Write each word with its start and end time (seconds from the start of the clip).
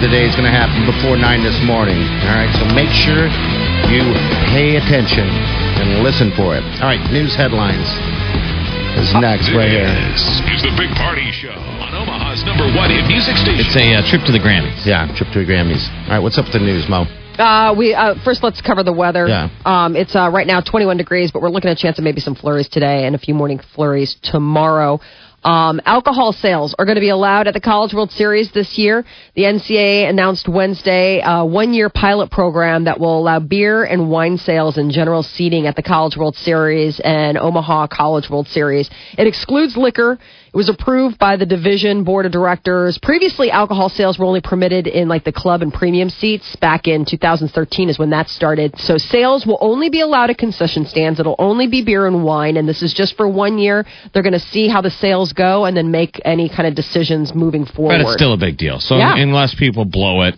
Of 0.00 0.08
the 0.08 0.16
day 0.16 0.24
is 0.24 0.32
going 0.32 0.48
to 0.48 0.56
happen 0.56 0.88
before 0.88 1.20
9 1.20 1.44
this 1.44 1.60
morning. 1.68 2.00
All 2.24 2.32
right, 2.32 2.48
so 2.56 2.64
make 2.72 2.88
sure 2.88 3.28
you 3.92 4.00
pay 4.48 4.80
attention 4.80 5.28
and 5.28 6.00
listen 6.00 6.32
for 6.40 6.56
it. 6.56 6.64
All 6.80 6.88
right, 6.88 7.04
news 7.12 7.36
headlines 7.36 7.84
is 8.96 9.12
next 9.20 9.52
right 9.52 9.68
here. 9.68 9.92
This 10.16 10.24
is 10.56 10.64
The 10.64 10.72
Big 10.72 10.88
Party 10.96 11.28
Show 11.36 11.52
on 11.52 11.92
Omaha's 11.92 12.40
number 12.48 12.64
one 12.72 12.88
hit 12.88 13.04
music 13.12 13.36
station. 13.36 13.60
It's 13.60 13.76
a 13.76 14.00
uh, 14.00 14.08
trip 14.08 14.24
to 14.24 14.32
the 14.32 14.40
Grammys. 14.40 14.88
Yeah, 14.88 15.04
trip 15.12 15.36
to 15.36 15.44
the 15.44 15.48
Grammys. 15.48 15.84
All 16.08 16.16
right, 16.16 16.22
what's 16.24 16.40
up 16.40 16.48
with 16.48 16.56
the 16.56 16.64
news, 16.64 16.88
Mo? 16.88 17.04
Uh, 17.36 17.74
we 17.76 17.92
uh, 17.92 18.14
first 18.24 18.42
let's 18.42 18.60
cover 18.60 18.82
the 18.82 18.92
weather. 18.92 19.28
Yeah. 19.28 19.52
Um, 19.68 19.96
it's 19.96 20.16
uh, 20.16 20.30
right 20.32 20.46
now 20.46 20.60
21 20.60 20.96
degrees, 20.96 21.30
but 21.30 21.42
we're 21.42 21.52
looking 21.52 21.68
at 21.68 21.76
a 21.76 21.80
chance 21.80 21.98
of 21.98 22.04
maybe 22.04 22.20
some 22.20 22.34
flurries 22.34 22.68
today 22.68 23.04
and 23.04 23.14
a 23.14 23.18
few 23.18 23.34
morning 23.34 23.60
flurries 23.74 24.16
tomorrow. 24.22 25.00
Um, 25.42 25.80
alcohol 25.86 26.32
sales 26.32 26.74
are 26.78 26.84
going 26.84 26.96
to 26.96 27.00
be 27.00 27.08
allowed 27.08 27.46
at 27.46 27.54
the 27.54 27.60
College 27.60 27.94
World 27.94 28.10
Series 28.10 28.52
this 28.52 28.76
year. 28.76 29.04
The 29.34 29.44
NCAA 29.44 30.08
announced 30.08 30.48
Wednesday 30.48 31.22
a 31.24 31.44
one-year 31.46 31.88
pilot 31.88 32.30
program 32.30 32.84
that 32.84 33.00
will 33.00 33.18
allow 33.18 33.40
beer 33.40 33.84
and 33.84 34.10
wine 34.10 34.36
sales 34.36 34.76
and 34.76 34.90
general 34.90 35.22
seating 35.22 35.66
at 35.66 35.76
the 35.76 35.82
College 35.82 36.16
World 36.16 36.36
Series 36.36 37.00
and 37.00 37.38
Omaha 37.38 37.86
College 37.86 38.28
World 38.28 38.48
Series. 38.48 38.90
It 39.16 39.26
excludes 39.26 39.76
liquor. 39.76 40.18
It 40.52 40.56
was 40.56 40.68
approved 40.68 41.16
by 41.16 41.36
the 41.36 41.46
division 41.46 42.02
board 42.02 42.26
of 42.26 42.32
directors. 42.32 42.98
Previously, 42.98 43.52
alcohol 43.52 43.88
sales 43.88 44.18
were 44.18 44.24
only 44.24 44.40
permitted 44.40 44.88
in 44.88 45.06
like 45.06 45.22
the 45.22 45.30
club 45.30 45.62
and 45.62 45.72
premium 45.72 46.10
seats. 46.10 46.56
Back 46.56 46.88
in 46.88 47.04
2013 47.04 47.88
is 47.88 48.00
when 48.00 48.10
that 48.10 48.28
started. 48.28 48.76
So 48.78 48.98
sales 48.98 49.46
will 49.46 49.58
only 49.60 49.90
be 49.90 50.00
allowed 50.00 50.28
at 50.30 50.38
concession 50.38 50.86
stands. 50.86 51.20
It'll 51.20 51.36
only 51.38 51.68
be 51.68 51.84
beer 51.84 52.04
and 52.08 52.24
wine, 52.24 52.56
and 52.56 52.68
this 52.68 52.82
is 52.82 52.92
just 52.92 53.16
for 53.16 53.28
one 53.28 53.58
year. 53.58 53.86
They're 54.12 54.24
going 54.24 54.32
to 54.32 54.40
see 54.40 54.66
how 54.66 54.80
the 54.80 54.90
sales 54.90 55.32
go 55.32 55.66
and 55.66 55.76
then 55.76 55.92
make 55.92 56.20
any 56.24 56.48
kind 56.48 56.66
of 56.66 56.74
decisions 56.74 57.32
moving 57.32 57.64
forward. 57.64 57.98
But 57.98 58.00
it's 58.00 58.14
still 58.14 58.32
a 58.32 58.36
big 58.36 58.56
deal. 58.58 58.80
So 58.80 58.96
Yeah. 58.96 59.14
unless 59.16 59.54
people 59.54 59.84
blow 59.84 60.22
it 60.22 60.34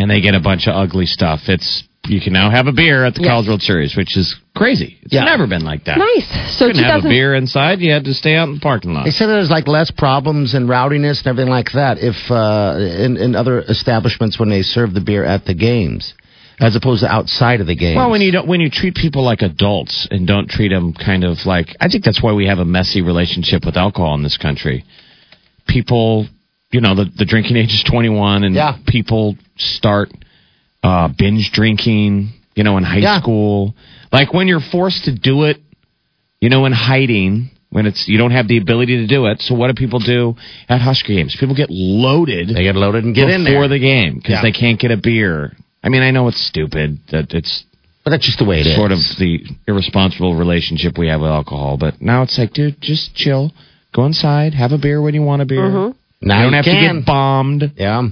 and 0.00 0.10
they 0.10 0.20
get 0.20 0.34
a 0.34 0.40
bunch 0.40 0.66
of 0.66 0.74
ugly 0.74 1.06
stuff, 1.06 1.40
it's 1.48 1.84
you 2.08 2.20
can 2.20 2.32
now 2.32 2.50
have 2.50 2.66
a 2.66 2.72
beer 2.72 3.04
at 3.04 3.14
the 3.14 3.20
Yes. 3.20 3.30
College 3.30 3.46
World 3.48 3.62
Series, 3.62 3.94
which 3.94 4.16
is 4.16 4.34
crazy. 4.56 4.96
It's 5.02 5.12
Yeah. 5.12 5.24
never 5.24 5.46
been 5.46 5.64
like 5.64 5.84
that. 5.84 5.98
nice. 5.98 6.26
So 6.56 6.64
You 6.66 6.72
couldn't 6.72 6.90
have 6.90 7.04
a 7.04 7.08
beer 7.08 7.34
inside. 7.34 7.80
You 7.80 7.92
had 7.92 8.04
to 8.06 8.14
stay 8.14 8.34
out 8.36 8.48
in 8.48 8.54
the 8.54 8.60
parking 8.60 8.94
lot. 8.94 9.04
They 9.04 9.10
said 9.10 9.26
there's 9.28 9.50
like 9.50 9.68
less 9.68 9.90
problems 9.90 10.54
and 10.54 10.66
rowdiness 10.68 11.18
and 11.20 11.26
everything 11.28 11.50
like 11.50 11.72
that 11.72 11.98
if 11.98 12.16
uh, 12.30 12.76
in, 12.78 13.18
in 13.18 13.36
other 13.36 13.60
establishments 13.60 14.38
when 14.38 14.48
they 14.48 14.62
serve 14.62 14.94
the 14.94 15.02
beer 15.02 15.24
at 15.24 15.44
the 15.44 15.52
games, 15.54 16.14
as 16.58 16.74
opposed 16.74 17.02
to 17.02 17.08
outside 17.12 17.60
of 17.60 17.66
the 17.66 17.76
games. 17.76 17.96
Well, 17.96 18.10
when 18.10 18.22
you 18.22 18.32
don't, 18.32 18.46
when 18.48 18.60
you 18.60 18.70
treat 18.70 18.94
people 18.94 19.22
like 19.22 19.42
adults 19.42 20.08
and 20.10 20.26
don't 20.26 20.48
treat 20.48 20.68
them 20.70 20.94
kind 20.94 21.22
of 21.22 21.44
like, 21.44 21.76
I 21.80 21.88
think 21.88 22.02
that's 22.04 22.22
why 22.22 22.32
we 22.32 22.46
have 22.46 22.58
a 22.60 22.64
messy 22.64 23.02
relationship 23.02 23.66
with 23.66 23.76
alcohol 23.76 24.14
in 24.14 24.22
this 24.22 24.38
country. 24.38 24.84
People, 25.68 26.26
you 26.72 26.80
know, 26.80 26.94
the 26.94 27.04
the 27.16 27.24
drinking 27.24 27.56
age 27.56 27.72
is 27.72 27.82
21, 27.84 28.44
and 28.44 28.54
Yeah. 28.54 28.76
people 28.86 29.36
start 29.56 30.10
uh, 30.82 31.08
binge 31.08 31.50
drinking, 31.52 32.30
you 32.54 32.64
know, 32.64 32.76
in 32.78 32.84
high 32.84 32.98
Yeah. 32.98 33.20
school. 33.20 33.74
Like 34.12 34.32
when 34.32 34.48
you're 34.48 34.60
forced 34.60 35.04
to 35.04 35.12
do 35.12 35.44
it, 35.44 35.60
you 36.40 36.48
know, 36.48 36.64
in 36.66 36.72
hiding. 36.72 37.50
When 37.72 37.86
it's 37.86 38.08
you 38.08 38.18
don't 38.18 38.32
have 38.32 38.48
the 38.48 38.56
ability 38.58 38.96
to 38.96 39.06
do 39.06 39.26
it, 39.26 39.40
so 39.42 39.54
what 39.54 39.68
do 39.68 39.74
people 39.74 40.00
do 40.00 40.34
at 40.68 40.80
Husker 40.80 41.12
games? 41.12 41.36
People 41.38 41.54
get 41.54 41.70
loaded 41.70 42.48
they 42.48 42.64
get 42.64 42.74
loaded 42.74 43.04
and 43.04 43.14
get 43.14 43.30
in 43.30 43.44
there. 43.44 43.52
before 43.54 43.68
the 43.68 43.78
game 43.78 44.14
because 44.16 44.30
Yeah. 44.32 44.42
they 44.42 44.50
can't 44.50 44.76
get 44.76 44.90
a 44.90 44.96
beer. 44.96 45.52
I 45.84 45.88
mean, 45.88 46.02
I 46.02 46.10
know 46.10 46.26
it's 46.26 46.40
stupid 46.44 46.98
that 47.12 47.32
it's 47.32 47.62
but 48.02 48.10
that's 48.10 48.26
just 48.26 48.38
the 48.38 48.44
way 48.44 48.58
it 48.60 48.66
is. 48.66 48.74
sort 48.74 48.90
of 48.90 48.98
the 49.18 49.44
irresponsible 49.68 50.34
relationship 50.34 50.98
we 50.98 51.06
have 51.08 51.20
with 51.20 51.30
alcohol. 51.30 51.76
But 51.76 52.02
now 52.02 52.22
it's 52.22 52.36
like, 52.38 52.52
dude, 52.54 52.80
just 52.80 53.14
chill. 53.14 53.52
Go 53.92 54.04
inside, 54.04 54.54
have 54.54 54.72
a 54.72 54.78
beer 54.78 55.00
when 55.00 55.14
you 55.14 55.22
want 55.22 55.40
a 55.42 55.44
beer. 55.44 55.60
Mm-hmm. 55.68 55.90
Now 56.22 56.38
you 56.44 56.50
don't 56.50 56.52
you 56.52 56.56
have 56.56 56.64
can. 56.64 56.94
to 56.94 57.00
get 57.00 57.06
bombed. 57.06 57.72
Yeah. 57.76 58.02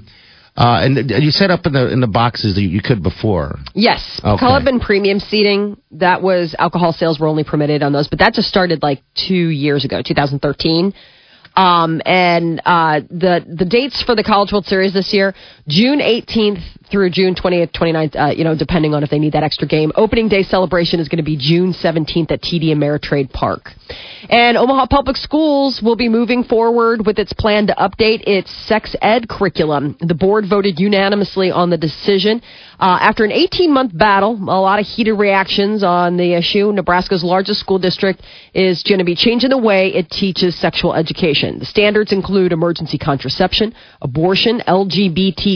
Uh, 0.57 0.81
and 0.83 1.11
you 1.23 1.31
set 1.31 1.51
up 1.53 1.67
in 1.67 1.73
the 1.73 1.93
in 1.93 2.01
the 2.01 2.09
boxes 2.09 2.57
that 2.57 2.63
you 2.63 2.83
could 2.83 3.01
before. 3.03 3.59
Yes, 3.75 4.21
Okay. 4.25 4.39
club 4.39 4.67
and 4.67 4.81
premium 4.81 5.21
seating. 5.21 5.77
That 5.93 6.21
was 6.21 6.55
alcohol 6.59 6.93
sales 6.93 7.21
were 7.21 7.29
only 7.29 7.45
permitted 7.45 7.83
on 7.85 7.93
those, 7.93 8.09
but 8.09 8.19
that 8.19 8.35
just 8.35 8.49
started 8.49 8.83
like 8.83 9.01
two 9.15 9.35
years 9.51 9.85
ago, 9.85 10.03
2013. 10.05 10.93
Um, 11.55 12.03
and 12.05 12.61
uh, 12.65 13.01
the 13.09 13.45
the 13.49 13.65
dates 13.65 14.03
for 14.03 14.17
the 14.17 14.25
College 14.25 14.51
World 14.53 14.67
Series 14.67 14.93
this 14.93 15.13
year, 15.13 15.33
June 15.69 16.01
18th 16.01 16.63
through 16.91 17.11
June 17.11 17.35
20th, 17.35 17.73
29th. 17.73 18.17
Uh, 18.17 18.31
you 18.31 18.45
know, 18.45 18.57
depending 18.57 18.95
on 18.95 19.03
if 19.03 19.11
they 19.11 19.19
need 19.19 19.35
that 19.35 19.43
extra 19.43 19.69
game. 19.69 19.93
Opening 19.95 20.29
day 20.29 20.43
celebration 20.43 21.01
is 21.01 21.09
going 21.09 21.19
to 21.19 21.23
be 21.23 21.37
June 21.37 21.73
17th 21.73 22.31
at 22.31 22.41
TD 22.41 22.69
Ameritrade 22.69 23.33
Park. 23.33 23.71
And 24.29 24.57
Omaha 24.57 24.87
Public 24.87 25.17
Schools 25.17 25.81
will 25.83 25.97
be 25.97 26.09
moving 26.09 26.45
forward 26.45 27.07
with 27.07 27.19
its 27.19 27.33
plan 27.33 27.67
to 27.69 27.75
update 27.75 28.23
its 28.27 28.51
sex 28.67 28.97
ed 29.01 29.29
curriculum. 29.29 29.97
The 30.01 30.15
board 30.15 30.47
voted 30.49 30.81
unanimously 30.81 31.51
on 31.51 31.71
the 31.71 31.77
decision. 31.77 32.43
Uh, 32.81 32.99
after 33.01 33.25
an 33.25 33.33
18 33.33 33.73
month 33.73 33.97
battle, 33.97 34.35
a 34.35 34.61
lot 34.61 34.79
of 34.81 34.87
heated 34.87 35.15
reactions 35.15 35.83
on 35.83 36.17
the 36.17 36.35
issue, 36.35 36.73
Nebraska's 36.73 37.25
largest 37.25 37.61
school 37.61 37.79
district 37.79 38.23
is 38.55 38.83
going 38.83 38.99
to 38.99 39.05
be 39.05 39.15
changing 39.15 39.51
the 39.51 39.59
way 39.59 39.89
it 39.89 40.11
teaches 40.11 40.55
sexual 40.57 40.95
education. 40.95 41.59
The 41.59 41.67
standards 41.67 42.13
include 42.13 42.53
emergency 42.53 42.99
contraception, 42.99 43.75
abortion, 44.01 44.63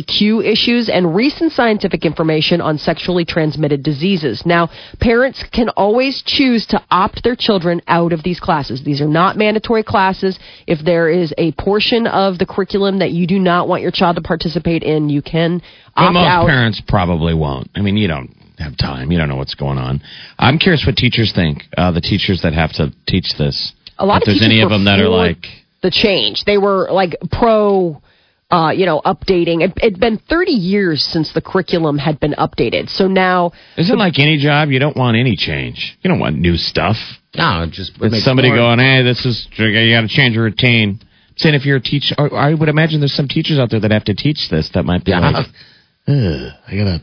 LGBTQ 0.03 0.45
issues, 0.45 0.89
and 0.89 1.15
recent 1.15 1.53
scientific 1.53 2.05
information 2.05 2.61
on 2.61 2.79
sexually 2.79 3.25
transmitted 3.25 3.83
diseases. 3.83 4.43
Now, 4.45 4.69
parents 5.01 5.45
can 5.53 5.69
always 5.71 6.23
choose 6.25 6.67
to 6.67 6.83
opt 6.91 7.23
their 7.25 7.37
children 7.37 7.81
out 7.87 8.13
of 8.13 8.23
these 8.23 8.41
classes. 8.41 8.83
These 8.85 9.01
are 9.01 9.09
not 9.09 9.37
mandatory 9.37 9.83
classes. 9.83 10.39
If 10.67 10.85
there 10.85 11.09
is 11.09 11.33
a 11.39 11.53
portion 11.53 12.07
of 12.07 12.39
the 12.39 12.47
curriculum 12.47 12.99
that 13.01 13.11
you 13.13 13.27
do 13.27 13.39
not 13.39 13.69
want 13.69 13.83
your 13.83 13.91
child 13.91 14.17
to 14.17 14.23
participate 14.23 14.83
in, 14.83 15.09
you 15.09 15.23
can 15.23 15.63
But 15.95 16.03
opt 16.03 16.15
most 16.15 16.27
out. 16.29 16.47
parents 16.47 16.83
probably 16.87 17.35
won't. 17.35 17.71
I 17.75 17.81
mean, 17.81 17.97
you 17.97 18.09
don't 18.09 18.35
have 18.59 18.77
time. 18.77 19.11
You 19.11 19.19
don't 19.19 19.29
know 19.29 19.37
what's 19.37 19.55
going 19.55 19.79
on. 19.79 20.03
I'm 20.39 20.59
curious 20.59 20.85
what 20.87 20.97
teachers 20.97 21.33
think. 21.35 21.65
Uh, 21.77 21.91
the 21.93 22.01
teachers 22.01 22.43
that 22.43 22.53
have 22.53 22.73
to 22.75 22.93
teach 23.07 23.35
this. 23.39 23.73
a 23.99 24.07
lot 24.07 24.17
if 24.19 24.23
of 24.23 24.27
there's 24.27 24.39
teachers 24.39 24.53
any 24.53 24.63
of 24.63 24.71
them 24.71 24.85
that 24.85 25.01
are 25.01 25.09
like, 25.09 25.47
the 25.83 25.91
change. 25.91 26.45
They 26.45 26.59
were 26.59 26.89
like 26.93 27.17
pro 27.33 28.01
uh, 28.53 28.71
you 28.71 28.85
know, 28.87 29.01
updating. 29.05 29.63
It, 29.63 29.73
it'd 29.83 29.99
been 29.99 30.19
30 30.29 30.53
years 30.53 31.03
since 31.03 31.33
the 31.33 31.41
curriculum 31.41 31.97
had 31.99 32.21
been 32.21 32.35
updated. 32.39 32.89
So 32.91 33.09
now, 33.09 33.53
Isn't 33.79 33.95
it 33.95 33.99
like 33.99 34.19
any 34.19 34.37
job? 34.39 34.69
You 34.71 34.79
don't 34.79 34.97
want 34.97 35.17
any 35.17 35.35
change. 35.37 35.97
You 36.03 36.09
don't 36.11 36.21
want 36.21 36.37
new 36.39 36.57
stuff. 36.57 36.97
No, 37.35 37.67
just 37.71 37.93
It's 38.01 38.25
somebody 38.25 38.49
more- 38.49 38.59
going, 38.59 38.79
hey, 38.79 39.03
this 39.03 39.25
is, 39.25 39.49
you 39.57 39.73
got 39.95 40.03
to 40.03 40.09
change 40.09 40.35
your 40.35 40.45
routine. 40.45 41.01
Saying 41.37 41.55
if 41.55 41.65
you're 41.65 41.79
a 41.79 41.81
teacher, 41.81 42.15
I 42.19 42.53
would 42.53 42.69
imagine 42.69 43.01
there's 43.01 43.15
some 43.15 43.27
teachers 43.27 43.59
out 43.59 43.71
there 43.71 43.81
that 43.81 43.91
have 43.91 44.05
to 44.05 44.15
teach 44.15 44.49
this 44.51 44.69
that 44.75 44.85
might 44.85 45.03
be 45.03 45.13
Yeah, 45.13 45.21
like, 45.31 45.47
I 46.07 46.77
gotta 46.77 47.03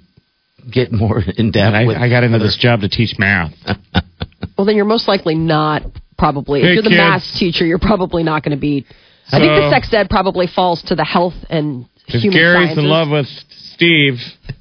get 0.71 0.91
more 0.91 1.19
in 1.37 1.49
depth. 1.49 1.73
I, 1.73 1.85
I 1.87 2.09
got 2.09 2.23
into 2.23 2.35
other- 2.37 2.45
this 2.45 2.55
job 2.55 2.81
to 2.81 2.89
teach 2.89 3.15
math. 3.17 3.53
well, 4.57 4.65
then 4.67 4.75
you're 4.75 4.85
most 4.85 5.07
likely 5.07 5.33
not 5.33 5.81
probably. 6.15 6.61
Hey, 6.61 6.67
if 6.67 6.73
you're 6.75 6.83
the 6.83 6.89
kids. 6.89 6.97
math 6.97 7.23
teacher, 7.39 7.65
you're 7.65 7.79
probably 7.79 8.21
not 8.21 8.43
going 8.43 8.55
to 8.55 8.61
be. 8.61 8.85
I 9.31 9.39
think 9.39 9.51
the 9.51 9.69
sex 9.71 9.93
ed 9.93 10.09
probably 10.09 10.47
falls 10.47 10.81
to 10.83 10.95
the 10.95 11.03
health 11.05 11.35
and 11.49 11.85
If 12.07 12.21
human 12.21 12.37
Gary's 12.39 12.55
sciences. 12.69 12.77
in 12.83 12.89
love 12.89 13.09
with 13.09 13.27
Steve, 13.73 14.15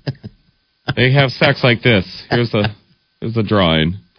they 0.96 1.12
have 1.12 1.30
sex 1.30 1.62
like 1.64 1.82
this. 1.82 2.04
Here's 2.30 2.50
the 2.50 2.68
here's 3.20 3.34
the 3.34 3.42
drawing. 3.42 3.94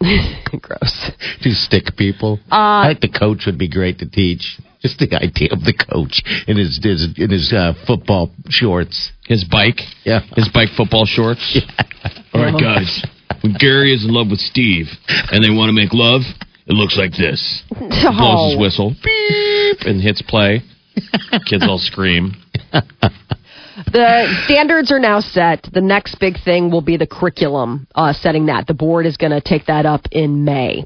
Gross. 0.62 1.10
to 1.42 1.50
stick 1.50 1.94
people. 1.96 2.40
I 2.50 2.88
think 2.98 3.12
the 3.12 3.18
coach 3.18 3.44
would 3.46 3.58
be 3.58 3.68
great 3.68 3.98
to 3.98 4.08
teach. 4.08 4.58
Just 4.80 4.98
the 4.98 5.14
idea 5.14 5.48
of 5.52 5.60
the 5.60 5.74
coach 5.74 6.22
in 6.48 6.56
his, 6.56 6.80
his 6.82 7.06
in 7.18 7.28
his 7.30 7.52
uh, 7.52 7.74
football 7.86 8.30
shorts. 8.48 9.12
His 9.26 9.44
bike, 9.44 9.80
Yeah. 10.04 10.20
his 10.36 10.48
bike 10.48 10.70
football 10.74 11.04
shorts. 11.04 11.60
All 12.32 12.40
right, 12.42 12.58
guys. 12.58 13.04
When 13.42 13.54
Gary 13.58 13.92
is 13.92 14.04
in 14.06 14.10
love 14.12 14.28
with 14.30 14.40
Steve 14.40 14.86
and 15.30 15.44
they 15.44 15.50
want 15.50 15.68
to 15.68 15.74
make 15.74 15.92
love, 15.92 16.22
it 16.66 16.72
looks 16.72 16.96
like 16.96 17.12
this. 17.12 17.62
He 17.68 17.74
Blows 18.08 18.52
his 18.52 18.60
whistle, 18.60 18.90
beep, 19.04 19.32
and 19.86 20.00
hits 20.00 20.22
play. 20.22 20.62
Kids 21.46 21.64
all 21.66 21.78
scream. 21.78 22.34
The 23.86 24.42
standards 24.44 24.92
are 24.92 24.98
now 24.98 25.20
set. 25.20 25.66
The 25.72 25.80
next 25.80 26.18
big 26.18 26.36
thing 26.44 26.70
will 26.70 26.82
be 26.82 26.96
the 26.96 27.06
curriculum, 27.06 27.86
uh, 27.94 28.12
setting 28.12 28.46
that. 28.46 28.66
The 28.66 28.74
board 28.74 29.06
is 29.06 29.16
going 29.16 29.32
to 29.32 29.40
take 29.40 29.66
that 29.66 29.86
up 29.86 30.06
in 30.10 30.44
May. 30.44 30.84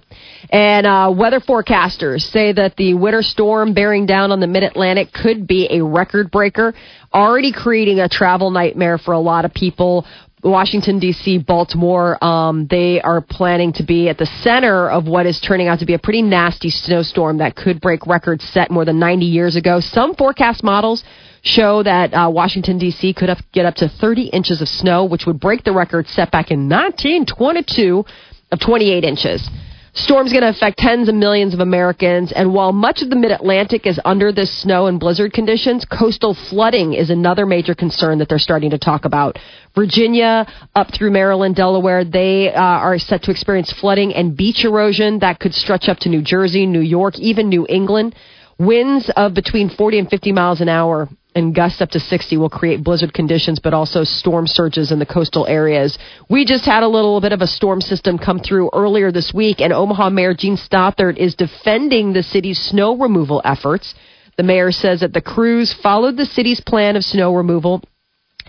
And 0.50 0.86
uh, 0.86 1.12
weather 1.16 1.40
forecasters 1.40 2.20
say 2.20 2.52
that 2.52 2.76
the 2.76 2.94
winter 2.94 3.22
storm 3.22 3.74
bearing 3.74 4.06
down 4.06 4.30
on 4.30 4.40
the 4.40 4.46
mid 4.46 4.62
Atlantic 4.62 5.12
could 5.12 5.46
be 5.46 5.66
a 5.70 5.82
record 5.82 6.30
breaker, 6.30 6.74
already 7.12 7.52
creating 7.52 8.00
a 8.00 8.08
travel 8.08 8.50
nightmare 8.50 8.98
for 8.98 9.12
a 9.12 9.20
lot 9.20 9.44
of 9.44 9.52
people. 9.52 10.06
Washington, 10.44 10.98
D.C., 10.98 11.38
Baltimore, 11.38 12.22
um, 12.22 12.66
they 12.68 13.00
are 13.00 13.22
planning 13.22 13.72
to 13.74 13.82
be 13.82 14.10
at 14.10 14.18
the 14.18 14.26
center 14.42 14.90
of 14.90 15.06
what 15.06 15.24
is 15.24 15.40
turning 15.40 15.68
out 15.68 15.78
to 15.78 15.86
be 15.86 15.94
a 15.94 15.98
pretty 15.98 16.20
nasty 16.20 16.68
snowstorm 16.68 17.38
that 17.38 17.56
could 17.56 17.80
break 17.80 18.06
records 18.06 18.44
set 18.44 18.70
more 18.70 18.84
than 18.84 18.98
90 18.98 19.24
years 19.24 19.56
ago. 19.56 19.80
Some 19.80 20.14
forecast 20.14 20.62
models 20.62 21.02
show 21.40 21.82
that 21.82 22.12
uh, 22.12 22.28
Washington, 22.30 22.78
D.C. 22.78 23.14
could 23.14 23.34
get 23.52 23.64
up 23.64 23.74
to 23.76 23.88
30 23.88 24.24
inches 24.28 24.60
of 24.60 24.68
snow, 24.68 25.06
which 25.06 25.24
would 25.26 25.40
break 25.40 25.64
the 25.64 25.72
record 25.72 26.08
set 26.08 26.30
back 26.30 26.50
in 26.50 26.68
1922 26.68 28.04
of 28.52 28.60
28 28.60 29.02
inches. 29.02 29.48
Storm's 29.96 30.32
going 30.32 30.42
to 30.42 30.48
affect 30.48 30.78
tens 30.78 31.08
of 31.08 31.14
millions 31.14 31.54
of 31.54 31.60
Americans, 31.60 32.32
and 32.32 32.52
while 32.52 32.72
much 32.72 33.00
of 33.00 33.10
the 33.10 33.16
mid 33.16 33.30
Atlantic 33.30 33.86
is 33.86 34.00
under 34.04 34.32
this 34.32 34.52
snow 34.62 34.88
and 34.88 34.98
blizzard 34.98 35.32
conditions, 35.32 35.84
coastal 35.84 36.34
flooding 36.34 36.94
is 36.94 37.10
another 37.10 37.46
major 37.46 37.76
concern 37.76 38.18
that 38.18 38.28
they're 38.28 38.40
starting 38.40 38.70
to 38.70 38.78
talk 38.78 39.04
about. 39.04 39.38
Virginia, 39.72 40.52
up 40.74 40.92
through 40.92 41.12
Maryland, 41.12 41.54
Delaware, 41.54 42.04
they 42.04 42.52
uh, 42.52 42.60
are 42.60 42.98
set 42.98 43.22
to 43.22 43.30
experience 43.30 43.72
flooding 43.72 44.12
and 44.12 44.36
beach 44.36 44.64
erosion 44.64 45.20
that 45.20 45.38
could 45.38 45.54
stretch 45.54 45.88
up 45.88 45.98
to 45.98 46.08
New 46.08 46.22
Jersey, 46.22 46.66
New 46.66 46.80
York, 46.80 47.16
even 47.20 47.48
New 47.48 47.64
England. 47.68 48.16
Winds 48.58 49.08
of 49.16 49.32
between 49.32 49.68
40 49.68 50.00
and 50.00 50.10
50 50.10 50.32
miles 50.32 50.60
an 50.60 50.68
hour 50.68 51.08
and 51.34 51.54
gusts 51.54 51.80
up 51.80 51.90
to 51.90 52.00
60 52.00 52.36
will 52.36 52.48
create 52.48 52.84
blizzard 52.84 53.12
conditions, 53.12 53.58
but 53.58 53.74
also 53.74 54.04
storm 54.04 54.46
surges 54.46 54.92
in 54.92 54.98
the 54.98 55.06
coastal 55.06 55.46
areas. 55.46 55.98
We 56.30 56.44
just 56.44 56.64
had 56.64 56.82
a 56.82 56.88
little 56.88 57.20
bit 57.20 57.32
of 57.32 57.40
a 57.40 57.46
storm 57.46 57.80
system 57.80 58.18
come 58.18 58.38
through 58.38 58.70
earlier 58.72 59.10
this 59.10 59.32
week, 59.34 59.60
and 59.60 59.72
Omaha 59.72 60.10
Mayor 60.10 60.34
Jean 60.34 60.56
Stothert 60.56 61.16
is 61.16 61.34
defending 61.34 62.12
the 62.12 62.22
city's 62.22 62.58
snow 62.58 62.96
removal 62.96 63.42
efforts. 63.44 63.94
The 64.36 64.42
mayor 64.42 64.72
says 64.72 65.00
that 65.00 65.12
the 65.12 65.20
crews 65.20 65.74
followed 65.82 66.16
the 66.16 66.26
city's 66.26 66.60
plan 66.60 66.96
of 66.96 67.04
snow 67.04 67.34
removal 67.34 67.82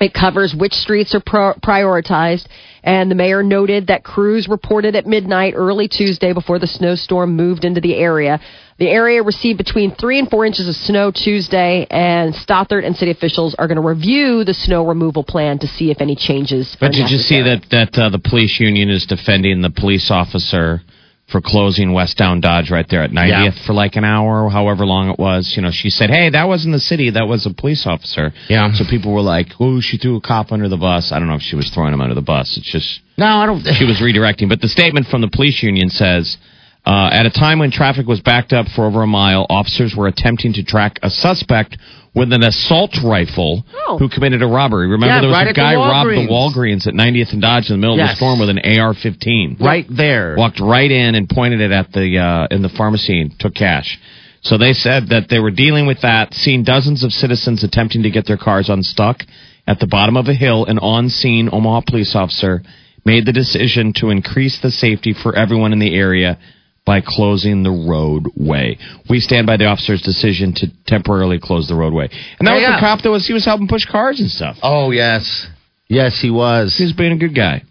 it 0.02 0.14
covers 0.14 0.54
which 0.54 0.74
streets 0.74 1.16
are 1.16 1.22
pro- 1.26 1.54
prioritized, 1.54 2.48
and 2.84 3.10
the 3.10 3.16
mayor 3.16 3.44
noted 3.44 3.88
that 3.88 4.04
crews 4.04 4.48
reported 4.50 4.96
at 4.96 5.06
midnight 5.06 5.54
early 5.56 5.88
Tuesday 5.88 6.34
before 6.34 6.60
the 6.60 6.68
snowstorm 6.68 7.36
moved 7.36 7.64
into 7.64 7.80
the 7.80 7.96
area. 7.96 8.42
The 8.77 8.89
area 8.89 9.24
received 9.24 9.57
between 9.57 9.95
three 9.95 10.19
and 10.19 10.30
four 10.30 10.45
inches 10.45 10.68
of 10.68 10.75
snow 10.75 11.10
Tuesday, 11.10 11.88
and 11.89 12.33
Stothert 12.33 12.86
and 12.86 12.95
city 12.98 13.12
officials 13.12 13.56
are 13.56 13.68
going 13.68 13.77
to 13.77 13.81
review 13.88 14.44
the 14.44 14.54
snow 14.54 14.86
removal 14.86 15.24
plan 15.24 15.60
to 15.60 15.68
see 15.68 15.92
if 15.92 16.01
any 16.01 16.16
changes. 16.18 16.75
But 16.77 16.88
are 16.88 16.92
did 16.92 17.10
you 17.10 17.19
see 17.19 17.42
that 17.42 17.66
that 17.72 17.98
uh, 17.98 18.10
the 18.10 18.19
police 18.19 18.60
union 18.60 18.89
is 18.89 19.06
defending 19.06 19.62
the 19.62 19.69
police 19.69 20.12
officer 20.12 20.81
for 21.30 21.39
closing 21.39 21.94
West 21.94 22.18
Down 22.18 22.42
Dodge 22.42 22.69
right 22.69 22.86
there 22.89 23.01
at 23.01 23.12
90th 23.12 23.66
for 23.66 23.72
like 23.72 23.95
an 23.95 24.04
hour, 24.04 24.44
or 24.44 24.50
however 24.50 24.86
long 24.86 25.10
it 25.10 25.18
was? 25.18 25.54
You 25.56 25.62
know, 25.62 25.72
she 25.72 25.89
said, 25.89 26.10
"Hey, 26.10 26.30
that 26.31 26.50
wasn't 26.50 26.74
the 26.74 26.80
city; 26.81 27.12
that 27.12 27.30
was 27.30 27.45
a 27.45 27.54
police 27.54 27.88
officer." 27.88 28.33
Yeah. 28.50 28.74
So 28.74 28.83
people 28.83 29.13
were 29.13 29.22
like, 29.22 29.48
"Oh, 29.57 29.80
she 29.80 29.95
threw 29.98 30.18
a 30.18 30.22
cop 30.22 30.51
under 30.51 30.68
the 30.68 30.77
bus." 30.77 31.13
I 31.13 31.19
don't 31.19 31.30
know 31.30 31.36
if 31.36 31.42
she 31.44 31.56
was 31.56 31.69
throwing 31.69 31.94
him 31.94 32.01
under 32.01 32.13
the 32.13 32.22
bus. 32.22 32.57
It's 32.57 32.69
just 32.69 33.00
No, 33.18 33.25
I 33.25 33.45
don't. 33.45 33.62
she 33.62 33.86
was 33.86 34.00
redirecting. 34.01 34.50
But 34.50 34.60
the 34.60 34.68
statement 34.68 35.07
from 35.07 35.22
the 35.22 35.30
police 35.30 35.63
union 35.63 35.89
says. 35.89 36.36
Uh, 36.86 37.10
at 37.12 37.26
a 37.26 37.32
time 37.32 37.58
when 37.60 37.72
traffic 37.72 38.06
was 38.06 38.22
backed 38.22 38.54
up 38.54 38.68
for 38.76 38.86
over 38.86 39.02
a 39.02 39.08
mile, 39.08 39.46
officers 39.50 39.96
were 39.98 40.08
attempting 40.08 40.54
to 40.54 40.64
track 40.64 41.00
a 41.02 41.10
suspect 41.10 41.78
with 42.14 42.32
an 42.32 42.44
assault 42.44 42.96
rifle 43.04 43.66
Oh. 43.88 43.98
who 43.98 44.08
committed 44.08 44.42
a 44.44 44.48
robbery. 44.48 44.88
Remember, 44.88 45.08
Yeah, 45.08 45.20
there 45.22 45.30
was 45.30 45.34
right 45.34 45.48
a 45.48 45.50
at 45.50 45.56
the 45.56 45.62
guy 45.62 45.76
robbed 45.76 46.10
the 46.12 46.28
Walgreens. 46.28 46.86
At 46.88 46.94
90th 46.94 47.34
and 47.34 47.42
Dodge 47.42 47.70
in 47.70 47.74
the 47.74 47.78
middle 47.80 47.96
of 47.96 48.00
the 48.00 48.06
Yes. 48.06 48.18
storm 48.18 48.40
with 48.40 48.50
an 48.50 48.60
AR-15. 48.60 49.58
right 49.60 49.86
there. 49.90 50.36
Walked 50.38 50.60
right 50.60 50.90
in 50.90 51.16
and 51.16 51.28
pointed 51.28 51.60
it 51.60 51.72
at 51.72 51.92
the 51.92 52.20
uh, 52.20 52.48
in 52.52 52.62
the 52.62 52.70
pharmacy 52.70 53.20
and 53.20 53.38
took 53.40 53.56
cash. 53.56 54.00
So 54.42 54.58
they 54.60 54.74
said 54.74 55.10
that 55.10 55.28
they 55.28 55.40
were 55.40 55.50
dealing 55.52 55.88
with 55.88 56.02
that, 56.02 56.36
seeing 56.36 56.64
dozens 56.64 57.04
of 57.04 57.12
citizens 57.12 57.64
attempting 57.64 58.04
to 58.04 58.12
get 58.12 58.28
their 58.28 58.38
cars 58.38 58.70
unstuck 58.70 59.26
at 59.68 59.80
the 59.80 59.88
bottom 59.88 60.16
of 60.16 60.28
a 60.30 60.36
hill. 60.36 60.66
An 60.66 60.78
on-scene 60.78 61.50
Omaha 61.52 61.82
police 61.88 62.16
officer 62.16 62.62
made 63.04 63.26
the 63.26 63.34
decision 63.34 63.92
to 63.94 64.12
increase 64.12 64.60
the 64.60 64.70
safety 64.72 65.14
for 65.14 65.36
everyone 65.36 65.74
in 65.74 65.80
the 65.80 65.96
area 65.96 66.38
by 66.86 67.02
closing 67.02 67.64
the 67.64 67.72
roadway. 67.72 68.78
We 69.10 69.20
stand 69.20 69.48
by 69.48 69.58
the 69.58 69.66
officer's 69.66 70.02
decision 70.02 70.54
to 70.56 70.68
temporarily 70.86 71.40
close 71.40 71.68
the 71.68 71.76
roadway. 71.76 72.10
And 72.40 72.48
that 72.48 72.54
was 72.54 72.62
Yeah, 72.62 72.76
the 72.76 72.80
cop 72.80 73.02
that 73.02 73.10
was 73.10 73.26
he 73.26 73.34
was 73.34 73.44
helping 73.46 73.68
push 73.68 73.86
cars 73.86 74.20
and 74.20 74.30
stuff. 74.30 74.58
Oh 74.62 74.92
yes, 74.92 75.48
yes, 75.88 76.20
he 76.22 76.30
was. 76.30 76.76
He 76.78 76.84
was 76.84 76.94
being 76.94 77.12
a 77.12 77.18
good 77.18 77.36
guy. 77.36 77.63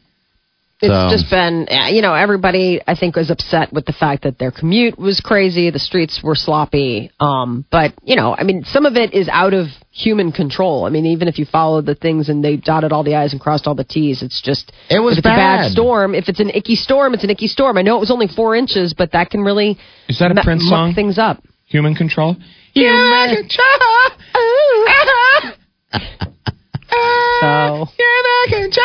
It's 0.82 0.92
So- 0.92 1.08
just 1.16 1.30
been, 1.30 1.66
uh, 1.70 1.86
you 1.86 2.02
know, 2.02 2.14
everybody 2.14 2.80
I 2.86 2.94
think 2.94 3.16
was 3.16 3.30
upset 3.30 3.72
with 3.72 3.86
the 3.86 3.92
fact 3.92 4.24
that 4.24 4.38
their 4.38 4.50
commute 4.50 4.98
was 4.98 5.20
crazy, 5.20 5.70
the 5.70 5.78
streets 5.78 6.20
were 6.22 6.34
sloppy. 6.34 7.10
Um, 7.20 7.64
but 7.70 7.92
you 8.02 8.16
know, 8.16 8.34
I 8.36 8.42
mean, 8.42 8.64
some 8.64 8.84
of 8.84 8.96
it 8.96 9.14
is 9.14 9.28
out 9.28 9.54
of 9.54 9.68
human 9.92 10.32
control. 10.32 10.84
I 10.84 10.90
mean, 10.90 11.06
even 11.06 11.28
if 11.28 11.38
you 11.38 11.44
followed 11.46 11.86
the 11.86 11.94
things 11.94 12.28
and 12.28 12.44
they 12.44 12.56
dotted 12.56 12.92
all 12.92 13.04
the 13.04 13.14
i's 13.14 13.32
and 13.32 13.40
crossed 13.40 13.66
all 13.68 13.74
the 13.76 13.84
t's, 13.84 14.20
it's 14.22 14.42
just 14.42 14.72
It 14.90 14.98
was 14.98 15.12
if 15.14 15.18
it's 15.18 15.26
a 15.26 15.30
bad 15.30 15.58
bad. 15.62 15.70
storm. 15.72 16.14
If 16.14 16.28
it's 16.28 16.40
an 16.40 16.50
icky 16.50 16.74
storm, 16.74 17.14
it's 17.14 17.24
an 17.24 17.30
icky 17.30 17.46
storm. 17.46 17.78
I 17.78 17.82
know 17.82 17.96
it 17.96 18.00
was 18.00 18.10
only 18.10 18.26
four 18.26 18.54
inches, 18.56 18.92
but 18.94 19.12
that 19.12 19.30
can 19.30 19.40
really 19.42 19.78
Is 20.08 20.18
that 20.18 20.32
a 20.32 20.34
mu- 20.34 20.42
Prince 20.42 20.68
song? 20.68 20.92
things 20.94 21.18
up. 21.18 21.42
Human 21.66 21.94
control. 21.94 22.36
Human 22.74 23.48
So 27.40 27.88
It's 27.98 28.78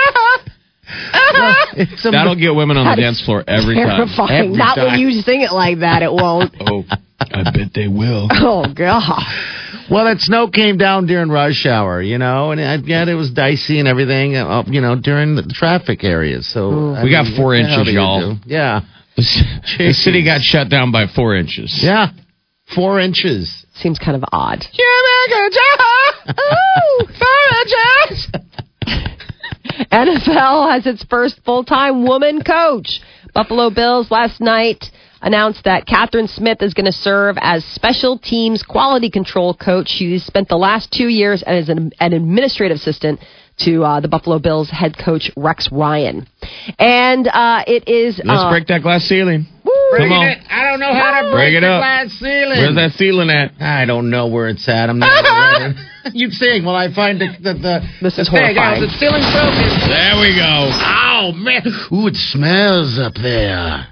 a- 0.89 2.11
That'll 2.11 2.35
get 2.35 2.55
women 2.55 2.77
on 2.77 2.95
the 2.95 3.01
dance 3.01 3.21
floor 3.21 3.43
every 3.47 3.75
time. 3.75 4.07
terrifying. 4.07 4.31
Every 4.45 4.57
Not 4.57 4.75
time. 4.75 4.85
when 4.87 4.99
you 4.99 5.11
sing 5.21 5.41
it 5.41 5.51
like 5.51 5.79
that. 5.79 6.01
It 6.03 6.11
won't. 6.11 6.53
Oh, 7.21 7.25
I 7.35 7.43
bet 7.51 7.73
they 7.75 7.89
will. 7.89 8.27
oh 8.31 8.63
God. 8.73 9.21
well, 9.91 10.05
that 10.05 10.19
snow 10.19 10.47
came 10.49 10.77
down 10.77 11.05
during 11.05 11.29
rush 11.29 11.65
hour, 11.65 12.01
you 12.01 12.17
know, 12.17 12.51
and 12.51 12.61
uh, 12.61 12.77
yeah, 12.85 13.05
it 13.05 13.13
was 13.13 13.29
dicey 13.31 13.77
and 13.79 13.89
everything, 13.89 14.37
uh, 14.37 14.63
you 14.67 14.79
know, 14.79 14.95
during 14.95 15.35
the 15.35 15.43
traffic 15.43 16.05
areas. 16.05 16.47
So 16.51 16.93
I 16.93 17.03
We 17.03 17.11
got 17.11 17.27
four 17.35 17.47
what 17.47 17.57
the 17.61 17.67
hell 17.67 17.79
inches, 17.81 17.93
you 17.93 17.99
y'all. 17.99 18.37
Yeah, 18.45 18.81
The, 19.17 19.23
the 19.79 19.93
city 19.93 20.23
got 20.23 20.41
shut 20.41 20.69
down 20.69 20.93
by 20.93 21.07
four 21.13 21.35
inches. 21.35 21.77
yeah, 21.83 22.07
four 22.73 23.01
inches. 23.01 23.65
Seems 23.75 23.99
kind 23.99 24.15
of 24.15 24.23
odd. 24.31 24.65
NFL 29.91 30.71
has 30.71 30.85
its 30.85 31.03
first 31.09 31.39
full 31.45 31.63
time 31.63 32.05
woman 32.05 32.41
coach. 32.43 33.01
Buffalo 33.33 33.69
Bills 33.69 34.11
last 34.11 34.41
night 34.41 34.85
announced 35.21 35.63
that 35.65 35.85
Kathryn 35.85 36.27
Smith 36.29 36.61
is 36.61 36.73
going 36.73 36.85
to 36.85 36.91
serve 36.91 37.37
as 37.39 37.63
special 37.65 38.17
teams 38.17 38.63
quality 38.63 39.09
control 39.09 39.53
coach. 39.53 39.87
She's 39.89 40.25
spent 40.25 40.49
the 40.49 40.57
last 40.57 40.91
two 40.91 41.07
years 41.07 41.43
as 41.45 41.69
an, 41.69 41.91
an 41.99 42.13
administrative 42.13 42.75
assistant 42.75 43.19
to 43.59 43.83
uh, 43.83 43.99
the 43.99 44.07
Buffalo 44.07 44.39
Bills 44.39 44.69
head 44.69 44.95
coach 44.97 45.31
Rex 45.35 45.69
Ryan. 45.71 46.27
And 46.77 47.27
uh, 47.27 47.63
it 47.67 47.87
is. 47.87 48.19
Let's 48.23 48.43
uh, 48.43 48.49
break 48.49 48.67
that 48.67 48.81
glass 48.81 49.03
ceiling. 49.03 49.47
Woo! 49.91 49.97
Come 49.97 50.11
on. 50.11 50.27
I 50.49 50.63
don't 50.69 50.79
know 50.79 50.93
how 50.93 51.21
to 51.21 51.31
break 51.31 51.53
it 51.55 51.63
up. 51.63 51.81
glass 51.81 52.11
ceiling. 52.19 52.57
Where's 52.59 52.75
that 52.75 52.91
ceiling 52.97 53.29
at? 53.29 53.53
I 53.61 53.85
don't 53.85 54.09
know 54.09 54.27
where 54.27 54.47
it's 54.49 54.67
at. 54.69 54.89
I'm 54.89 54.99
not 54.99 55.09
ready. 55.23 55.75
you 56.13 56.29
sing 56.31 56.63
while 56.65 56.75
I 56.75 56.93
find 56.93 57.19
the 57.19 57.27
the, 57.41 57.53
the 57.53 57.81
This 58.01 58.17
is 58.17 58.27
the 58.27 58.31
thing. 58.31 58.55
horrifying. 58.55 58.83
Oh, 58.83 58.85
the 58.87 58.93
ceiling's 58.97 59.31
broken. 59.33 59.89
There 59.89 60.15
we 60.21 60.35
go. 60.35 60.69
Oh 60.71 61.31
man! 61.35 61.61
Ooh, 61.91 62.07
it 62.07 62.15
smells 62.15 62.99
up 62.99 63.13
there. 63.15 63.87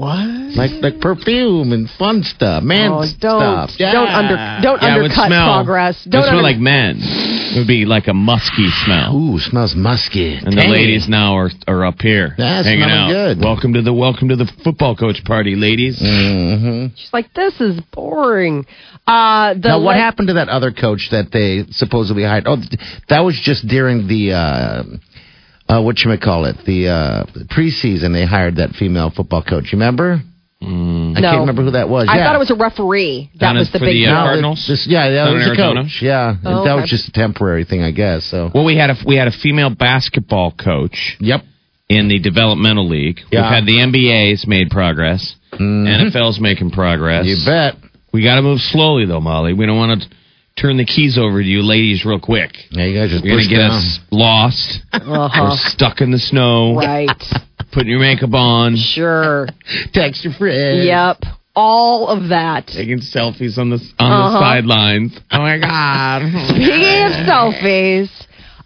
What? 0.00 0.56
Like 0.56 0.70
like 0.80 0.98
perfume 1.00 1.72
and 1.72 1.90
fun 1.98 2.22
stuff, 2.22 2.62
man 2.62 2.90
Oh, 2.90 3.00
don't 3.00 3.08
stuff. 3.10 3.70
Yeah. 3.78 3.92
don't 3.92 4.08
under 4.08 4.36
don't 4.62 4.80
Yeah, 4.80 4.88
it 4.96 5.02
undercut 5.02 5.26
smell. 5.28 5.54
progress. 5.58 6.06
It 6.06 6.10
Don't 6.10 6.22
would 6.22 6.28
smell 6.28 6.38
under- 6.38 6.42
like 6.50 6.58
men. 6.58 6.96
It 7.02 7.58
would 7.58 7.66
be 7.66 7.84
like 7.84 8.06
a 8.08 8.14
musky 8.14 8.70
smell. 8.84 9.14
Ooh, 9.14 9.38
smells 9.40 9.74
musky. 9.74 10.36
And 10.36 10.56
the 10.56 10.66
ladies 10.68 11.06
now 11.06 11.34
are 11.36 11.50
are 11.68 11.84
up 11.84 12.00
here 12.00 12.34
Yeah, 12.38 12.62
hanging 12.62 12.84
smelling 12.84 13.10
out. 13.14 13.34
good. 13.36 13.44
Welcome 13.44 13.74
to 13.74 13.82
the 13.82 13.92
welcome 13.92 14.28
to 14.30 14.36
the 14.36 14.46
football 14.64 14.96
coach 14.96 15.22
party, 15.24 15.54
ladies. 15.54 16.00
Mm-hmm. 16.00 16.94
She's 16.96 17.12
like, 17.12 17.34
this 17.34 17.60
is 17.60 17.78
boring. 17.92 18.64
Uh, 19.06 19.52
the 19.54 19.68
Now, 19.68 19.80
what 19.82 19.96
le- 19.96 20.02
happened 20.02 20.28
to 20.28 20.34
that 20.34 20.48
other 20.48 20.72
coach 20.72 21.08
that 21.10 21.30
they 21.30 21.64
supposedly 21.72 22.22
hired? 22.22 22.44
Oh, 22.46 22.56
th- 22.56 22.80
that 23.10 23.20
was 23.20 23.38
just 23.42 23.66
during 23.68 24.06
the 24.06 24.32
uh, 24.32 24.82
uh, 25.70 25.82
what 25.82 25.98
you 26.00 26.10
call 26.18 26.44
it, 26.46 26.56
the 26.66 26.88
uh, 26.88 27.24
preseason. 27.54 28.12
They 28.12 28.24
hired 28.26 28.56
that 28.56 28.70
female 28.70 29.10
football 29.14 29.42
coach. 29.42 29.64
You 29.72 29.78
remember? 29.78 30.20
I 30.62 30.66
No. 30.66 31.20
can't 31.22 31.40
remember 31.40 31.62
who 31.64 31.70
that 31.70 31.88
was. 31.88 32.06
I 32.10 32.16
yeah. 32.18 32.24
thought 32.26 32.34
it 32.34 32.38
was 32.38 32.50
a 32.50 32.54
referee. 32.54 33.30
That 33.34 33.40
Down 33.40 33.56
was 33.56 33.70
the 33.72 33.78
big 33.78 34.04
the, 34.04 34.08
uh, 34.12 34.14
Cardinals? 34.14 34.66
This, 34.68 34.86
yeah, 34.86 35.08
that 35.08 35.14
Down 35.24 35.34
was 35.34 35.42
in 35.42 35.48
a 35.48 35.50
Arizona? 35.52 35.82
coach. 35.84 35.98
Yeah, 36.02 36.34
Oh, 36.44 36.64
that 36.64 36.72
okay. 36.72 36.80
was 36.82 36.90
just 36.90 37.08
a 37.08 37.12
temporary 37.12 37.64
thing, 37.64 37.82
I 37.82 37.92
guess. 37.92 38.24
So. 38.26 38.50
Well, 38.54 38.64
we 38.66 38.76
had 38.76 38.90
a 38.90 38.96
we 39.06 39.16
had 39.16 39.26
a 39.28 39.32
female 39.32 39.70
basketball 39.70 40.52
coach 40.52 41.16
Yep. 41.20 41.44
in 41.88 42.08
the 42.08 42.18
developmental 42.18 42.86
league. 42.88 43.20
Yeah. 43.32 43.40
We've 43.42 43.54
had 43.54 43.64
the 43.66 43.78
NBA's 43.80 44.46
made 44.46 44.68
progress. 44.70 45.34
NFL's 45.52 46.38
making 46.40 46.70
progress. 46.72 47.24
You 47.26 47.36
bet. 47.46 47.76
We 48.12 48.22
got 48.22 48.36
to 48.36 48.42
move 48.42 48.60
slowly 48.60 49.06
though, 49.06 49.20
Molly. 49.20 49.52
We 49.54 49.64
don't 49.66 49.78
want 49.78 50.02
to 50.02 50.08
turn 50.60 50.76
the 50.76 50.84
keys 50.84 51.16
over 51.18 51.40
to 51.42 51.46
you 51.48 51.62
ladies 51.62 52.04
real 52.04 52.20
quick. 52.20 52.50
Yeah, 52.70 52.84
you 52.84 52.98
guys 53.00 53.10
just 53.10 53.24
You're 53.24 53.36
gonna 53.36 53.48
get 53.48 53.56
down. 53.58 53.70
us 53.72 53.98
lost 54.10 54.80
or 54.92 55.24
Uh-huh. 55.24 55.56
stuck 55.70 56.00
in 56.00 56.10
the 56.10 56.18
snow. 56.18 56.74
Right. 56.76 57.08
Putting 57.72 57.88
your 57.90 58.00
makeup 58.00 58.34
on, 58.34 58.76
Sure. 58.76 59.48
Text 59.94 60.24
your 60.24 60.32
friend. 60.34 60.84
Yep. 60.84 61.22
All 61.56 62.08
of 62.08 62.28
that. 62.28 62.68
taking 62.68 62.98
selfies 63.00 63.58
on 63.58 63.70
the 63.70 63.76
on 63.98 64.12
Uh-huh. 64.12 64.30
the 64.30 64.40
sidelines. 64.40 65.18
Oh 65.32 65.38
my 65.38 65.58
god! 65.58 66.22
Speaking 66.48 67.04
of 67.04 67.12
selfies, 67.26 68.08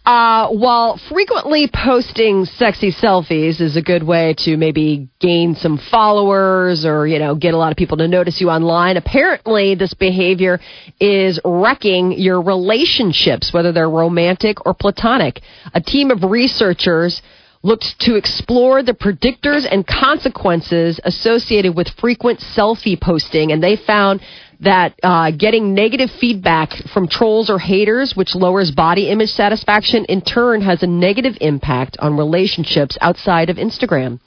uh, 0.04 0.48
while 0.48 1.00
frequently 1.08 1.68
posting 1.72 2.44
sexy 2.44 2.92
selfies 2.92 3.60
is 3.60 3.76
a 3.76 3.82
good 3.82 4.02
way 4.02 4.34
to 4.36 4.56
maybe 4.58 5.08
gain 5.18 5.54
some 5.54 5.78
followers 5.90 6.84
or, 6.84 7.06
you 7.06 7.18
know, 7.18 7.34
get 7.34 7.54
a 7.54 7.56
lot 7.56 7.72
of 7.72 7.78
people 7.78 7.96
to 7.96 8.06
notice 8.06 8.38
you 8.38 8.50
online, 8.50 8.98
apparently 8.98 9.74
this 9.74 9.94
behavior 9.94 10.60
is 11.00 11.40
wrecking 11.42 12.12
your 12.12 12.42
relationships, 12.42 13.50
whether 13.54 13.72
they're 13.72 13.88
romantic 13.88 14.66
or 14.66 14.74
platonic. 14.74 15.40
A 15.72 15.80
team 15.80 16.10
of 16.10 16.22
researchers 16.22 17.22
looked 17.62 17.98
to 18.00 18.16
explore 18.16 18.82
the 18.82 18.92
predictors 18.92 19.66
and 19.68 19.86
consequences 19.86 21.00
associated 21.02 21.74
with 21.74 21.88
frequent 21.98 22.38
selfie 22.40 23.00
posting, 23.00 23.52
and 23.52 23.62
they 23.62 23.74
found 23.74 24.20
that 24.60 24.94
uh, 25.02 25.30
getting 25.30 25.74
negative 25.74 26.10
feedback 26.20 26.70
from 26.92 27.08
trolls 27.08 27.50
or 27.50 27.58
haters, 27.58 28.14
which 28.14 28.34
lowers 28.34 28.70
body 28.70 29.08
image 29.08 29.30
satisfaction, 29.30 30.04
in 30.08 30.20
turn 30.20 30.60
has 30.62 30.82
a 30.82 30.86
negative 30.86 31.36
impact 31.40 31.96
on 31.98 32.16
relationships 32.16 32.96
outside 33.00 33.50
of 33.50 33.56
Instagram. 33.56 34.20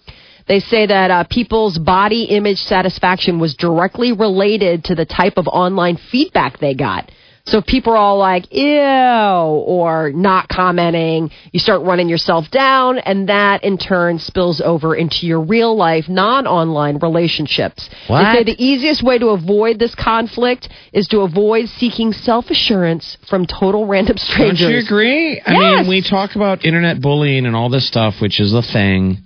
They 0.48 0.60
say 0.60 0.86
that 0.88 1.12
uh, 1.12 1.24
people's 1.29 1.77
body 1.77 2.24
image 2.24 2.60
satisfaction 2.60 3.39
was 3.39 3.53
directly 3.55 4.13
related 4.13 4.86
to 4.86 4.96
the 4.96 5.05
type 5.05 5.34
of 5.38 5.48
online 5.48 5.98
feedback 5.98 6.60
they 6.60 6.74
got. 6.74 7.12
So 7.48 7.60
if 7.60 7.66
people 7.66 7.94
are 7.94 7.98
all 7.98 8.18
like, 8.18 8.54
ew, 8.54 8.68
or 8.74 10.12
not 10.13 10.50
commenting, 10.50 11.32
you 11.54 11.62
start 11.62 11.82
running 11.82 12.10
yourself 12.10 12.51
down, 12.51 13.00
and 13.00 13.30
that 13.30 13.63
in 13.63 13.77
turn 13.77 14.20
spills 14.20 14.60
over 14.60 14.94
into 14.94 15.25
your 15.25 15.39
real 15.39 15.74
life, 15.74 16.10
non 16.10 16.46
online 16.46 16.98
relationships. 16.98 17.89
What? 18.08 18.24
They 18.34 18.39
say 18.39 18.44
the 18.44 18.62
easiest 18.63 19.01
way 19.01 19.18
to 19.20 19.27
avoid 19.27 19.80
this 19.80 19.96
conflict 19.96 20.68
is 20.92 21.08
to 21.08 21.22
avoid 21.22 21.70
seeking 21.70 22.12
self 22.12 22.50
assurance 22.50 23.18
from 23.30 23.46
total 23.46 23.86
random 23.88 24.18
strangers. 24.18 24.60
Don't 24.60 24.72
you 24.72 24.80
agree? 24.80 25.39
I 25.39 25.54
Yes. 25.54 25.80
mean, 25.82 25.88
we 25.88 26.01
talk 26.01 26.36
about 26.36 26.66
internet 26.66 27.00
bullying 27.00 27.46
and 27.46 27.56
all 27.56 27.70
this 27.70 27.88
stuff, 27.88 28.20
which 28.20 28.42
is 28.42 28.54
a 28.54 28.62
thing. 28.62 29.20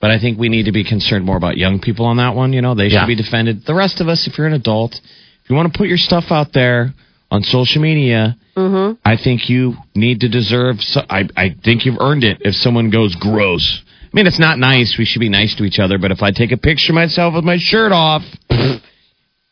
But 0.00 0.10
I 0.10 0.18
think 0.18 0.38
we 0.38 0.48
need 0.48 0.64
to 0.64 0.72
be 0.72 0.84
concerned 0.84 1.26
more 1.26 1.36
about 1.36 1.58
young 1.58 1.78
people 1.78 2.06
on 2.06 2.16
that 2.18 2.34
one. 2.34 2.54
You 2.54 2.62
know, 2.62 2.74
they 2.74 2.88
should 2.88 2.96
Yeah. 3.00 3.06
be 3.06 3.14
defended. 3.14 3.66
The 3.66 3.74
rest 3.74 4.00
of 4.00 4.08
us, 4.08 4.26
if 4.26 4.38
you're 4.38 4.46
an 4.46 4.52
adult, 4.54 4.94
if 4.94 5.50
you 5.50 5.56
want 5.56 5.70
to 5.72 5.76
put 5.76 5.88
your 5.88 5.98
stuff 5.98 6.32
out 6.32 6.52
there 6.54 6.94
on 7.30 7.42
social 7.42 7.82
media, 7.82 8.36
Mm-hmm. 8.56 8.94
I 9.04 9.18
think 9.22 9.50
you 9.50 9.74
need 9.94 10.20
to 10.20 10.30
deserve. 10.30 10.80
So, 10.80 11.02
I 11.10 11.28
I 11.36 11.54
think 11.62 11.84
you've 11.84 12.00
earned 12.00 12.24
it. 12.24 12.38
If 12.40 12.54
someone 12.54 12.88
goes 12.88 13.14
gross, 13.14 13.82
I 14.04 14.08
mean, 14.14 14.26
it's 14.26 14.38
not 14.38 14.58
nice. 14.58 14.96
We 14.98 15.04
should 15.04 15.20
be 15.20 15.28
nice 15.28 15.54
to 15.56 15.64
each 15.64 15.78
other. 15.78 15.98
But 15.98 16.10
if 16.10 16.22
I 16.22 16.30
take 16.30 16.52
a 16.52 16.56
picture 16.56 16.92
of 16.92 16.94
myself 16.94 17.34
with 17.34 17.44
my 17.44 17.58
shirt 17.58 17.92
off, 17.92 18.22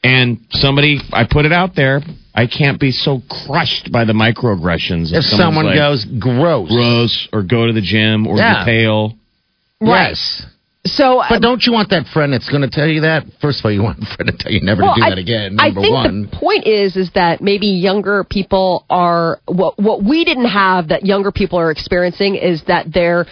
and 0.02 0.38
somebody 0.52 1.00
I 1.12 1.24
put 1.30 1.44
it 1.44 1.52
out 1.52 1.74
there, 1.74 2.00
I 2.34 2.46
can't 2.46 2.80
be 2.80 2.92
so 2.92 3.20
crushed 3.46 3.92
by 3.92 4.04
the 4.06 4.14
microaggressions. 4.14 5.12
If 5.12 5.24
someone's 5.24 5.36
someone 5.36 5.66
like, 5.66 5.76
goes 5.76 6.04
gross. 6.18 6.68
gross 6.70 7.28
or 7.30 7.42
go 7.42 7.66
to 7.66 7.74
the 7.74 7.82
gym 7.82 8.26
or 8.26 8.38
Yeah. 8.38 8.64
be 8.64 8.70
pale. 8.70 9.18
Yes. 9.82 10.46
So, 10.86 11.22
But 11.28 11.36
um, 11.36 11.40
don't 11.40 11.64
you 11.64 11.72
want 11.72 11.88
that 11.90 12.06
friend 12.12 12.30
that's 12.30 12.50
going 12.50 12.60
to 12.60 12.68
tell 12.68 12.86
you 12.86 13.00
that? 13.02 13.24
First 13.40 13.60
of 13.60 13.64
all, 13.64 13.72
you 13.72 13.82
want 13.82 14.02
a 14.02 14.06
friend 14.16 14.30
to 14.30 14.36
tell 14.36 14.52
you 14.52 14.60
never 14.60 14.82
well, 14.82 14.94
to 14.94 15.00
do 15.00 15.06
I, 15.06 15.10
that 15.10 15.18
again. 15.18 15.56
Number 15.56 15.80
I 15.80 15.82
think 15.82 15.94
one. 15.94 16.22
the 16.30 16.36
point 16.36 16.66
is 16.66 16.94
is 16.96 17.10
that 17.14 17.40
maybe 17.40 17.68
younger 17.68 18.22
people 18.22 18.84
are 18.90 19.40
what 19.46 19.78
what 19.80 20.04
we 20.04 20.24
didn't 20.26 20.50
have 20.50 20.88
that 20.88 21.06
younger 21.06 21.32
people 21.32 21.58
are 21.58 21.70
experiencing 21.70 22.34
is 22.34 22.62
that 22.66 22.92
they're 22.92 23.24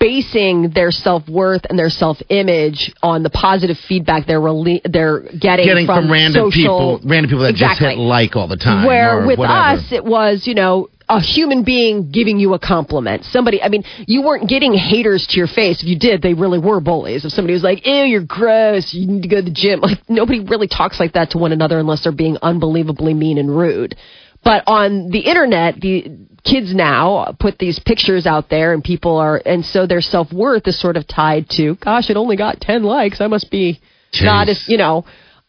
basing 0.00 0.72
their 0.74 0.90
self 0.90 1.28
worth 1.28 1.62
and 1.70 1.78
their 1.78 1.90
self 1.90 2.18
image 2.28 2.92
on 3.04 3.22
the 3.22 3.30
positive 3.30 3.76
feedback 3.88 4.26
they're 4.26 4.40
rele- 4.40 4.82
they're 4.90 5.20
getting, 5.38 5.66
Getting 5.66 5.86
from, 5.86 6.10
random 6.10 6.50
social- 6.50 6.98
people, 6.98 7.00
random 7.08 7.30
people 7.30 7.44
that 7.44 7.50
exactly. 7.50 7.86
just 7.86 7.96
hit 7.98 8.02
like 8.02 8.34
all 8.34 8.48
the 8.48 8.56
time. 8.56 8.84
Where 8.84 9.24
with 9.24 9.38
whatever. 9.38 9.78
us, 9.78 9.92
it 9.92 10.04
was, 10.04 10.44
you 10.46 10.54
know, 10.54 10.88
a 11.08 11.20
human 11.20 11.62
being 11.62 12.10
giving 12.10 12.38
you 12.38 12.54
a 12.54 12.58
compliment. 12.58 13.24
Somebody, 13.24 13.62
I 13.62 13.68
mean, 13.68 13.84
you 14.06 14.22
weren't 14.22 14.48
getting 14.48 14.74
haters 14.74 15.26
to 15.30 15.36
your 15.36 15.46
face. 15.46 15.82
If 15.82 15.88
you 15.88 15.98
did, 15.98 16.20
they 16.20 16.34
really 16.34 16.58
were 16.58 16.80
bullies. 16.80 17.24
If 17.24 17.32
somebody 17.32 17.54
was 17.54 17.62
like, 17.62 17.86
ew, 17.86 18.04
you're 18.04 18.24
gross, 18.24 18.92
you 18.92 19.06
need 19.06 19.22
to 19.22 19.28
go 19.28 19.36
to 19.36 19.42
the 19.42 19.50
gym. 19.50 19.80
Like, 19.86 19.98
nobody 20.08 20.40
really 20.40 20.66
talks 20.66 20.98
like 20.98 21.12
that 21.12 21.30
to 21.30 21.38
one 21.38 21.52
another 21.52 21.78
unless 21.78 22.02
they're 22.02 22.10
being 22.10 22.38
unbelievably 22.42 23.14
mean 23.14 23.38
and 23.38 23.56
rude. 23.56 23.94
But 24.42 24.64
on 24.66 25.10
the 25.10 25.20
internet, 25.20 25.80
the 25.80 26.10
kids 26.42 26.74
now 26.74 27.36
put 27.38 27.58
these 27.58 27.78
pictures 27.78 28.26
out 28.26 28.50
there 28.50 28.74
and 28.74 28.82
people 28.82 29.16
are, 29.18 29.40
and 29.46 29.64
so 29.64 29.86
their 29.86 30.00
self 30.00 30.32
worth 30.32 30.66
is 30.66 30.80
sort 30.80 30.96
of 30.96 31.06
tied 31.06 31.48
to, 31.50 31.76
gosh, 31.76 32.10
it 32.10 32.16
only 32.16 32.36
got 32.36 32.60
10 32.60 32.82
likes. 32.82 33.20
I 33.20 33.28
must 33.28 33.48
be 33.48 33.80
not 34.20 34.48
as, 34.48 34.64
you 34.66 34.76
know, 34.76 35.04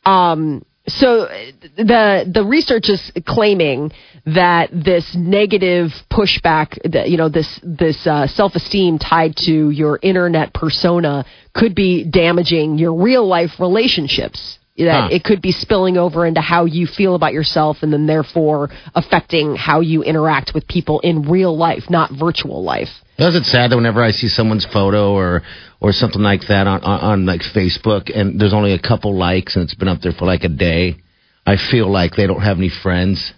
um, 0.06 0.64
so 0.88 1.28
the 1.76 2.30
the 2.34 2.46
research 2.46 2.90
is 2.90 3.12
claiming 3.26 3.92
that 4.36 4.70
this 4.74 5.16
negative 5.16 5.92
pushback, 6.12 6.78
that, 6.92 7.10
you 7.10 7.18
know, 7.18 7.30
this 7.30 7.60
this 7.64 8.06
uh, 8.06 8.28
self 8.28 8.56
esteem 8.56 9.00
tied 9.00 9.36
to 9.38 9.70
your 9.70 10.00
internet 10.02 10.54
persona 10.54 11.26
could 11.54 11.74
be 11.74 12.04
damaging 12.04 12.78
your 12.78 12.94
real 12.94 13.26
life 13.26 13.52
relationships. 13.60 14.60
That 14.78 15.10
Huh. 15.10 15.10
it 15.12 15.24
could 15.24 15.42
be 15.42 15.52
spilling 15.52 15.98
over 15.98 16.24
into 16.24 16.40
how 16.40 16.66
you 16.66 16.86
feel 16.86 17.16
about 17.16 17.34
yourself, 17.34 17.78
and 17.82 17.92
then 17.92 18.06
therefore 18.06 18.70
affecting 18.94 19.56
how 19.56 19.80
you 19.80 20.04
interact 20.04 20.54
with 20.54 20.68
people 20.68 21.00
in 21.00 21.24
real 21.24 21.58
life, 21.58 21.90
not 21.90 22.12
virtual 22.12 22.64
life. 22.64 22.90
Is 23.18 23.34
it 23.34 23.46
sad 23.46 23.72
that 23.72 23.76
whenever 23.76 24.04
I 24.04 24.12
see 24.12 24.28
someone's 24.28 24.66
photo 24.72 25.14
or 25.14 25.42
or 25.80 25.94
something 25.94 26.22
like 26.22 26.42
that 26.50 26.68
on, 26.68 26.82
on 26.84 27.00
on 27.00 27.26
like 27.26 27.42
Facebook 27.42 28.12
and 28.16 28.40
there's 28.40 28.54
only 28.54 28.74
a 28.74 28.80
couple 28.80 29.16
likes 29.16 29.56
and 29.56 29.64
it's 29.64 29.74
been 29.74 29.88
up 29.88 30.02
there 30.02 30.12
for 30.12 30.26
like 30.26 30.44
a 30.44 30.50
day, 30.50 30.98
I 31.46 31.56
feel 31.56 31.90
like 31.90 32.16
they 32.16 32.28
don't 32.28 32.42
have 32.42 32.58
any 32.58 32.70
friends. 32.70 33.34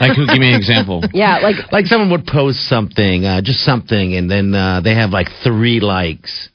Like, 0.00 0.16
who? 0.16 0.26
Give 0.26 0.38
me 0.38 0.52
an 0.52 0.58
example. 0.58 1.02
Yeah, 1.14 1.38
like 1.38 1.56
Like 1.72 1.86
someone 1.86 2.10
would 2.10 2.26
post 2.26 2.68
something, 2.68 3.24
uh, 3.24 3.40
just 3.42 3.60
something, 3.60 4.14
and 4.14 4.30
then 4.30 4.54
uh, 4.54 4.80
they 4.82 4.94
have 4.94 5.10
like 5.10 5.28
three 5.44 5.80
likes, 5.80 6.48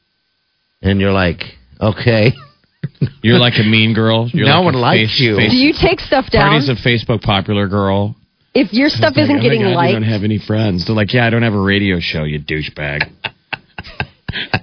and 0.82 1.00
you're 1.00 1.14
like, 1.14 1.42
okay, 1.82 2.34
You're 3.22 3.40
like 3.40 3.56
a 3.60 3.64
mean 3.64 3.94
girl. 3.94 4.30
You're 4.34 4.48
No 4.48 4.62
like 4.62 4.66
one 4.66 4.74
likes 4.76 5.12
face- 5.12 5.20
you. 5.20 5.36
face- 5.38 5.52
do 5.52 5.58
you 5.58 5.74
take 5.74 6.00
stuff 6.00 6.30
down 6.32 6.52
Party's 6.52 6.70
a 6.70 6.76
Facebook 6.76 7.22
popular 7.22 7.68
girl. 7.68 8.16
if 8.54 8.72
your 8.74 8.90
stuff 8.90 9.14
Like, 9.16 9.24
isn't 9.26 9.36
oh 9.36 9.38
my 9.40 9.44
getting 9.44 9.62
God, 9.62 9.76
liked? 9.76 9.94
You 9.94 10.00
don't 10.00 10.10
have 10.10 10.24
any 10.24 10.38
friends. 10.40 10.86
They're 10.86 10.96
like, 10.96 11.14
yeah, 11.14 11.26
I 11.26 11.30
don't 11.30 11.44
have 11.44 11.54
a 11.54 11.62
radio 11.62 11.98
show, 12.00 12.24
you 12.24 12.40
douchebag. 12.40 13.10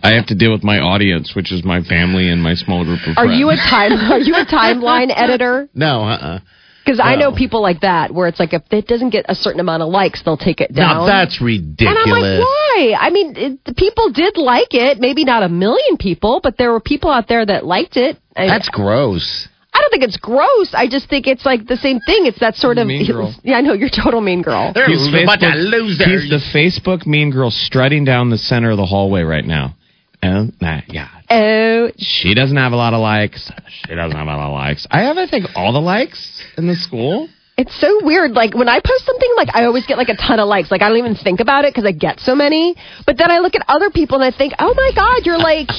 I 0.02 0.14
have 0.14 0.26
to 0.26 0.34
deal 0.34 0.52
with 0.52 0.62
my 0.62 0.78
audience, 0.78 1.32
which 1.34 1.50
is 1.52 1.64
my 1.64 1.80
family 1.82 2.28
and 2.28 2.42
my 2.42 2.54
small 2.54 2.84
group 2.84 3.00
of 3.06 3.16
Are 3.16 3.24
friends. 3.26 3.38
you 3.38 3.50
a 3.50 3.56
time? 3.56 3.92
Are 4.12 4.18
you 4.18 4.34
a 4.36 4.44
timeline 4.46 5.12
editor? 5.14 5.68
no, 5.74 6.02
uh-uh. 6.04 6.38
Because 6.84 7.00
I 7.02 7.16
know 7.16 7.32
oh. 7.32 7.34
people 7.34 7.62
like 7.62 7.80
that, 7.80 8.12
where 8.12 8.28
it's 8.28 8.38
like 8.38 8.52
if 8.52 8.62
it 8.70 8.86
doesn't 8.86 9.10
get 9.10 9.24
a 9.28 9.34
certain 9.34 9.60
amount 9.60 9.82
of 9.82 9.88
likes, 9.88 10.22
they'll 10.22 10.36
take 10.36 10.60
it 10.60 10.74
down. 10.74 10.98
Now 10.98 11.06
that's 11.06 11.40
ridiculous. 11.40 11.96
and. 12.04 12.12
I'm 12.12 12.20
like, 12.20 12.40
why? 12.40 12.64
why? 12.74 12.94
I 12.98 13.10
mean, 13.10 13.34
it, 13.36 13.64
the 13.64 13.74
people 13.74 14.10
did 14.10 14.36
like 14.36 14.72
it. 14.74 14.98
Maybe 14.98 15.24
not 15.24 15.42
a 15.42 15.48
million 15.48 15.96
people, 15.96 16.40
but 16.42 16.58
there 16.58 16.72
were 16.72 16.80
people 16.80 17.10
out 17.10 17.28
there 17.28 17.44
that 17.44 17.64
liked 17.64 17.96
it. 17.96 18.18
I, 18.36 18.46
That's 18.46 18.68
gross. 18.68 19.48
I 19.72 19.80
don't 19.80 19.90
think 19.90 20.04
it's 20.04 20.16
gross. 20.16 20.72
I 20.72 20.88
just 20.88 21.08
think 21.08 21.26
it's 21.26 21.44
like 21.44 21.66
the 21.66 21.76
same 21.76 21.98
thing. 22.00 22.26
It's 22.26 22.38
that 22.40 22.54
sort 22.54 22.78
of 22.78 22.86
Mean 22.86 23.06
girl. 23.10 23.34
Yeah, 23.42 23.56
I 23.56 23.60
know 23.60 23.72
you're 23.72 23.90
total 23.90 24.20
mean 24.20 24.42
girl. 24.42 24.72
They're 24.72 24.86
He's 24.86 25.08
a 25.08 25.26
bunch 25.26 25.42
of 25.42 25.50
Facebook- 25.50 25.70
losers. 25.70 26.22
He's 26.22 26.30
the 26.30 26.58
Facebook 26.58 27.06
mean 27.06 27.30
girl 27.32 27.50
strutting 27.50 28.04
down 28.04 28.30
the 28.30 28.38
center 28.38 28.70
of 28.70 28.76
the 28.76 28.86
hallway 28.86 29.22
right 29.22 29.44
now. 29.44 29.74
Oh 30.22 30.48
my 30.60 30.84
god. 30.92 31.24
Oh, 31.28 31.90
She 31.98 32.34
doesn't 32.34 32.56
have 32.56 32.72
a 32.72 32.76
lot 32.76 32.94
of 32.94 33.00
likes. 33.00 33.50
She 33.68 33.94
doesn't 33.94 34.16
have 34.16 34.26
a 34.26 34.30
lot 34.30 34.46
of 34.46 34.52
likes. 34.52 34.86
I 34.90 35.02
have, 35.02 35.18
I 35.18 35.26
think, 35.26 35.46
all 35.54 35.72
the 35.72 35.80
likes 35.80 36.33
in 36.56 36.66
the 36.66 36.76
school. 36.76 37.28
it's 37.56 37.78
so 37.80 38.04
weird. 38.04 38.32
Like 38.32 38.54
when 38.54 38.68
I 38.68 38.80
post 38.80 39.04
something, 39.06 39.30
like 39.36 39.48
I 39.54 39.64
always 39.64 39.86
get 39.86 39.96
like 39.98 40.08
a 40.08 40.16
ton 40.16 40.40
of 40.40 40.48
likes. 40.48 40.70
Like 40.70 40.82
I 40.82 40.88
don't 40.88 40.98
even 40.98 41.14
think 41.14 41.40
about 41.40 41.64
it 41.64 41.72
because 41.72 41.86
I 41.86 41.92
get 41.92 42.20
so 42.20 42.34
many. 42.34 42.74
But 43.06 43.16
then 43.18 43.30
I 43.30 43.38
look 43.38 43.54
at 43.54 43.64
other 43.68 43.90
people 43.90 44.20
and 44.20 44.24
I 44.24 44.36
think, 44.36 44.54
oh 44.58 44.74
my 44.74 44.90
god, 44.94 45.26
you're 45.26 45.38
like 45.38 45.70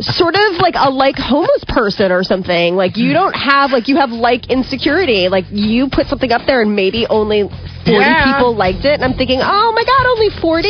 sort 0.00 0.34
of 0.36 0.56
like 0.60 0.74
a 0.76 0.90
like 0.90 1.16
homeless 1.16 1.64
person 1.68 2.12
or 2.12 2.22
something. 2.22 2.76
Like 2.76 2.96
you 2.96 3.12
don't 3.12 3.34
have 3.34 3.72
like 3.72 3.88
you 3.88 3.96
have 3.96 4.10
like 4.10 4.48
insecurity. 4.50 5.28
Like 5.28 5.44
you 5.50 5.88
put 5.90 6.06
something 6.06 6.30
up 6.32 6.42
there 6.46 6.62
and 6.62 6.74
maybe 6.76 7.06
only 7.08 7.42
forty 7.84 8.04
Yeah. 8.04 8.34
people 8.36 8.54
liked 8.54 8.84
it, 8.84 8.94
and 8.94 9.04
I'm 9.04 9.14
thinking, 9.14 9.40
oh 9.42 9.72
my 9.74 9.82
god, 9.84 10.06
only 10.06 10.30
forty. 10.40 10.68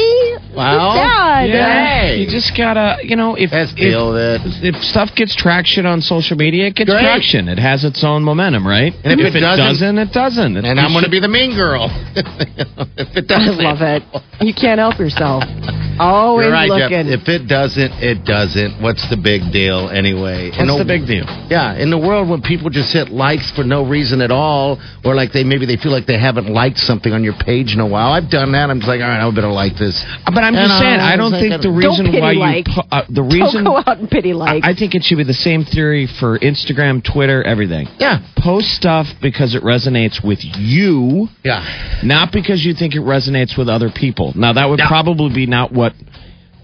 Well, 0.56 0.94
sad. 0.94 1.48
yeah. 1.50 1.86
Hey. 2.00 2.16
You 2.18 2.30
just 2.30 2.56
gotta, 2.56 2.98
you 3.02 3.16
know, 3.16 3.34
if 3.34 3.52
Let's 3.52 3.72
if, 3.72 3.76
deal 3.76 4.12
with 4.12 4.40
it. 4.40 4.74
if 4.74 4.82
stuff 4.82 5.10
gets 5.14 5.34
traction 5.36 5.84
on 5.86 6.00
social 6.00 6.36
media, 6.36 6.66
it 6.68 6.74
gets 6.76 6.90
Great. 6.90 7.02
traction. 7.02 7.48
It 7.48 7.58
has 7.58 7.84
its 7.84 8.02
own 8.04 8.24
momentum, 8.24 8.66
right? 8.66 8.94
And 9.04 9.20
if 9.20 9.26
if 9.28 9.34
it 9.34 9.38
it 9.38 9.40
doesn't- 9.40 9.64
doesn't, 9.66 9.98
it 9.98 10.12
doesn't. 10.12 10.56
It's 10.56 10.66
And 10.66 10.80
I'm 10.80 10.92
going 10.92 11.04
to 11.04 11.10
be 11.10 11.20
the 11.20 11.28
mean 11.28 11.54
girl. 11.54 11.88
if 12.16 13.16
it 13.16 13.26
doesn't. 13.28 13.58
love 13.62 13.82
it. 13.82 14.02
You 14.40 14.54
can't 14.54 14.78
help 14.78 14.98
yourself. 14.98 15.44
Always 15.98 16.44
You're 16.44 16.52
right, 16.52 16.70
Jeff. 16.70 16.90
If 17.06 17.28
it 17.28 17.48
doesn't, 17.48 17.92
it 18.02 18.24
doesn't. 18.24 18.80
What's 18.82 19.02
the 19.10 19.16
big 19.16 19.50
deal 19.52 19.88
anyway? 19.90 20.50
What's 20.54 20.78
the 20.78 20.84
big 20.86 21.06
deal? 21.06 21.26
Yeah, 21.50 21.74
in 21.74 21.90
the 21.90 21.98
world 21.98 22.28
when 22.28 22.42
people 22.42 22.70
just 22.70 22.92
hit 22.92 23.10
likes 23.10 23.50
for 23.52 23.64
no 23.64 23.86
reason 23.86 24.20
at 24.20 24.30
all, 24.30 24.78
or 25.04 25.14
like 25.14 25.32
they 25.32 25.44
maybe 25.44 25.66
they 25.66 25.76
feel 25.76 25.92
like 25.92 26.06
they 26.06 26.18
haven't 26.18 26.48
liked 26.48 26.78
something 26.78 27.12
on 27.12 27.24
your 27.24 27.34
page 27.34 27.72
in 27.72 27.80
a 27.80 27.86
while. 27.86 28.12
I've 28.12 28.30
done 28.30 28.52
that. 28.52 28.70
I'm 28.70 28.78
just 28.78 28.88
like, 28.88 29.00
all 29.00 29.08
right, 29.08 29.20
I 29.20 29.30
better 29.34 29.48
like 29.50 29.76
this. 29.76 29.98
But 30.24 30.44
I'm 30.44 30.54
And, 30.54 30.68
just 30.68 30.74
uh, 30.74 30.80
saying, 30.80 31.00
I 31.00 31.16
don't 31.16 31.32
think 31.32 31.62
the 31.62 31.70
reason 31.70 32.12
why 32.12 32.32
like. 32.32 32.68
you 32.68 32.82
uh, 32.90 33.02
the 33.08 33.22
reason 33.22 33.64
don't 33.64 33.82
go 33.84 33.90
out 33.90 33.98
and 33.98 34.08
pity 34.10 34.32
I, 34.32 34.34
like. 34.34 34.64
I 34.64 34.74
think 34.74 34.94
it 34.94 35.02
should 35.02 35.18
be 35.18 35.24
the 35.24 35.34
same 35.34 35.64
theory 35.64 36.06
for 36.20 36.38
Instagram, 36.38 37.02
Twitter, 37.02 37.42
everything. 37.42 37.88
Yeah, 37.98 38.20
Post 38.36 38.68
stuff 38.76 39.06
because 39.20 39.54
it 39.54 39.62
resonates 39.62 40.24
with 40.24 40.40
you, 40.42 41.28
yeah. 41.44 42.00
not 42.04 42.32
because 42.32 42.64
you 42.64 42.74
think 42.74 42.94
it 42.94 43.00
resonates 43.00 43.58
with 43.58 43.68
other 43.68 43.90
people. 43.90 44.32
Now 44.36 44.52
that 44.52 44.68
would 44.68 44.80
probably 44.86 45.34
be 45.34 45.46
not 45.46 45.72
what 45.72 45.87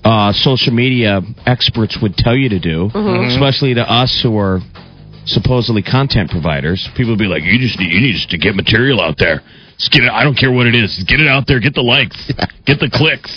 uh, 0.04 0.32
social 0.32 0.72
media 0.72 1.20
experts 1.46 1.98
would 2.02 2.16
tell 2.16 2.36
you 2.36 2.48
to 2.50 2.58
do, 2.60 2.90
Mm-hmm. 2.92 3.30
especially 3.30 3.74
to 3.74 3.82
us 3.90 4.20
who 4.22 4.36
are 4.38 4.60
supposedly 5.26 5.82
content 5.82 6.30
providers. 6.30 6.86
People 6.96 7.12
would 7.12 7.18
be 7.18 7.26
like, 7.26 7.42
"You 7.42 7.58
just 7.58 7.78
need, 7.78 7.92
you 7.92 8.00
need 8.00 8.12
just 8.12 8.30
to 8.30 8.38
get 8.38 8.54
material 8.54 9.00
out 9.00 9.16
there. 9.18 9.40
Just 9.78 9.90
get 9.90 10.04
it. 10.04 10.10
I 10.12 10.22
don't 10.22 10.36
care 10.36 10.52
what 10.52 10.66
it 10.66 10.74
is. 10.76 10.94
Just 10.94 11.08
get 11.08 11.20
it 11.20 11.26
out 11.28 11.46
there. 11.46 11.58
Get 11.60 11.74
the 11.74 11.82
likes. 11.82 12.16
Get 12.66 12.78
the 12.80 12.90
clicks." 12.92 13.32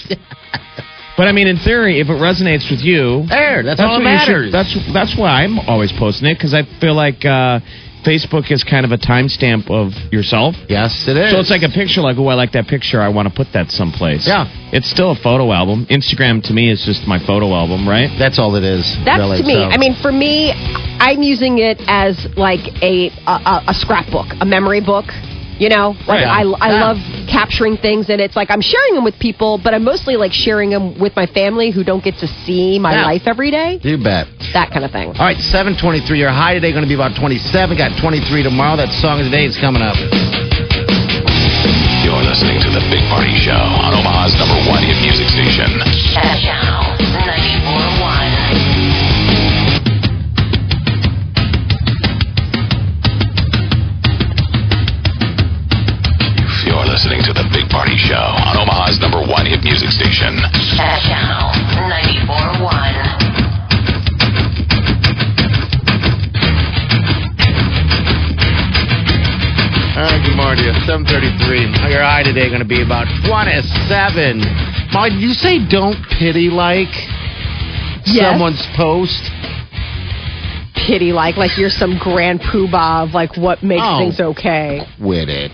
But 1.17 1.27
I 1.27 1.31
mean, 1.31 1.47
in 1.47 1.57
theory, 1.57 1.99
if 1.99 2.09
it 2.09 2.19
resonates 2.21 2.69
with 2.69 2.81
you, 2.81 3.25
There, 3.27 3.63
that's, 3.63 3.81
all 3.81 3.97
that 3.97 4.03
you 4.03 4.19
should- 4.25 4.51
matters. 4.51 4.51
That's 4.51 4.93
that's 4.93 5.17
why 5.17 5.43
I'm 5.43 5.57
always 5.59 5.91
posting 5.93 6.29
it 6.29 6.35
because 6.35 6.53
I 6.53 6.61
feel 6.79 6.93
like 6.93 7.25
uh, 7.25 7.59
Facebook 8.05 8.51
is 8.51 8.63
kind 8.63 8.85
of 8.85 8.91
a 8.91 8.97
timestamp 8.97 9.69
of 9.69 9.91
yourself. 10.11 10.55
yes, 10.69 11.05
it 11.07 11.17
is. 11.17 11.31
So 11.31 11.39
it's 11.39 11.49
like 11.49 11.63
a 11.63 11.73
picture, 11.73 12.01
like, 12.01 12.17
oh, 12.17 12.27
I 12.27 12.35
like 12.35 12.51
that 12.53 12.67
picture. 12.67 13.01
I 13.01 13.09
want 13.09 13.27
to 13.27 13.33
put 13.33 13.47
that 13.53 13.69
someplace. 13.71 14.27
Yeah. 14.27 14.45
It's 14.71 14.89
still 14.89 15.11
a 15.11 15.15
photo 15.15 15.51
album. 15.51 15.85
Instagram 15.89 16.43
to 16.47 16.53
me 16.53 16.71
is 16.71 16.83
just 16.85 17.07
my 17.07 17.19
photo 17.19 17.53
album, 17.53 17.87
right? 17.87 18.09
that's 18.19 18.39
all 18.39 18.55
it 18.55 18.63
is. 18.63 18.83
That's 19.05 19.19
really, 19.19 19.41
to 19.41 19.47
me. 19.47 19.53
so. 19.53 19.69
I 19.69 19.77
mean, 19.77 19.95
for 20.01 20.11
me, 20.11 20.51
I'm 20.99 21.21
using 21.21 21.59
it 21.59 21.81
as 21.87 22.27
like 22.35 22.63
a 22.81 23.09
a, 23.27 23.71
a 23.71 23.73
scrapbook, 23.73 24.27
a 24.39 24.45
memory 24.45 24.81
book. 24.81 25.05
You 25.59 25.69
know, 25.69 25.95
like 26.07 26.23
Right. 26.23 26.27
I, 26.27 26.41
I 26.61 26.69
Yeah. 26.69 26.85
love 26.85 26.97
capturing 27.27 27.77
things, 27.77 28.09
and 28.09 28.21
it's 28.21 28.35
like 28.35 28.49
I'm 28.51 28.61
sharing 28.61 28.93
them 28.95 29.03
with 29.03 29.17
people, 29.19 29.57
but 29.57 29.73
I'm 29.73 29.83
mostly 29.83 30.15
like 30.15 30.31
sharing 30.33 30.69
them 30.69 30.99
with 30.99 31.15
my 31.15 31.25
family 31.25 31.71
who 31.71 31.83
don't 31.83 32.03
get 32.03 32.17
to 32.19 32.27
see 32.45 32.77
my 32.79 32.93
Yeah. 32.93 33.05
life 33.05 33.23
every 33.25 33.49
day. 33.51 33.79
you 33.81 33.97
bet. 33.97 34.27
That 34.53 34.69
kind 34.71 34.85
of 34.85 34.91
thing. 34.91 35.09
All 35.09 35.25
right, 35.25 35.37
723. 35.39 36.19
Your 36.19 36.29
high 36.29 36.53
today 36.53 36.71
going 36.71 36.83
to 36.83 36.87
be 36.87 36.93
about 36.95 37.15
27. 37.15 37.75
Got 37.77 37.97
23 37.97 38.43
tomorrow. 38.43 38.75
That 38.77 38.91
song 39.01 39.19
of 39.19 39.25
the 39.25 39.31
day 39.31 39.45
is 39.45 39.57
coming 39.57 39.81
up. 39.81 39.97
You're 42.05 42.23
listening 42.23 42.61
to 42.61 42.69
The 42.69 42.81
Big 42.89 43.03
Party 43.09 43.35
Show 43.39 43.51
on 43.57 43.93
Omaha's 43.93 44.33
number 44.39 44.55
one 44.69 44.83
hit 44.83 44.95
music 45.01 45.27
station. 45.27 45.67
Channel 46.13 47.56
733. 71.05 71.91
Your 71.91 72.01
high 72.01 72.23
today 72.23 72.47
going 72.49 72.61
to 72.61 72.65
be 72.65 72.81
about 72.81 73.05
27. 73.27 74.39
Molly, 74.93 75.09
did 75.11 75.21
you 75.21 75.33
say 75.33 75.59
don't 75.67 75.97
pity 76.17 76.49
like 76.49 76.89
Yes. 78.05 78.31
someone's 78.31 78.65
post? 78.75 79.21
Pity, 80.87 81.11
like 81.11 81.35
like 81.37 81.57
you're 81.57 81.69
some 81.69 81.97
grand 81.99 82.39
poobah 82.41 83.03
of 83.07 83.13
like 83.13 83.35
what 83.37 83.61
makes 83.61 83.83
Oh. 83.85 83.99
things 83.99 84.19
okay. 84.19 84.81
With 84.99 85.27
it. 85.29 85.51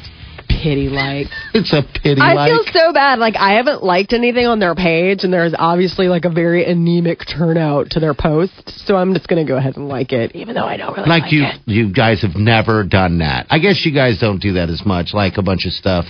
Pity, 0.63 0.87
like. 0.87 1.27
It's 1.53 1.73
a 1.73 1.81
pity 1.83 2.21
I 2.21 2.33
like. 2.33 2.51
feel 2.51 2.63
so 2.71 2.93
bad. 2.93 3.19
Like 3.19 3.35
I 3.37 3.55
haven't 3.55 3.83
liked 3.83 4.13
anything 4.13 4.45
on 4.47 4.59
their 4.59 4.75
page, 4.75 5.23
and 5.25 5.33
there's 5.33 5.53
obviously 5.57 6.07
like 6.07 6.23
a 6.23 6.29
very 6.29 6.63
anemic 6.63 7.19
turnout 7.27 7.89
to 7.91 7.99
their 7.99 8.13
post. 8.13 8.53
So 8.87 8.95
I'm 8.95 9.13
just 9.13 9.27
gonna 9.27 9.43
go 9.45 9.57
ahead 9.57 9.75
and 9.75 9.89
like 9.89 10.13
it, 10.13 10.33
even 10.35 10.55
though 10.55 10.65
I 10.65 10.77
don't 10.77 10.95
really 10.95 11.09
like, 11.09 11.23
like 11.23 11.31
you, 11.33 11.43
it. 11.43 11.55
you 11.65 11.93
guys 11.93 12.21
have 12.21 12.35
never 12.35 12.83
done 12.85 13.17
that. 13.19 13.47
I 13.49 13.59
guess 13.59 13.85
you 13.85 13.93
guys 13.93 14.19
don't 14.19 14.39
do 14.41 14.53
that 14.53 14.69
as 14.69 14.85
much, 14.85 15.13
like 15.13 15.33
a 15.37 15.41
bunch 15.43 15.65
of 15.65 15.73
stuff. 15.73 16.05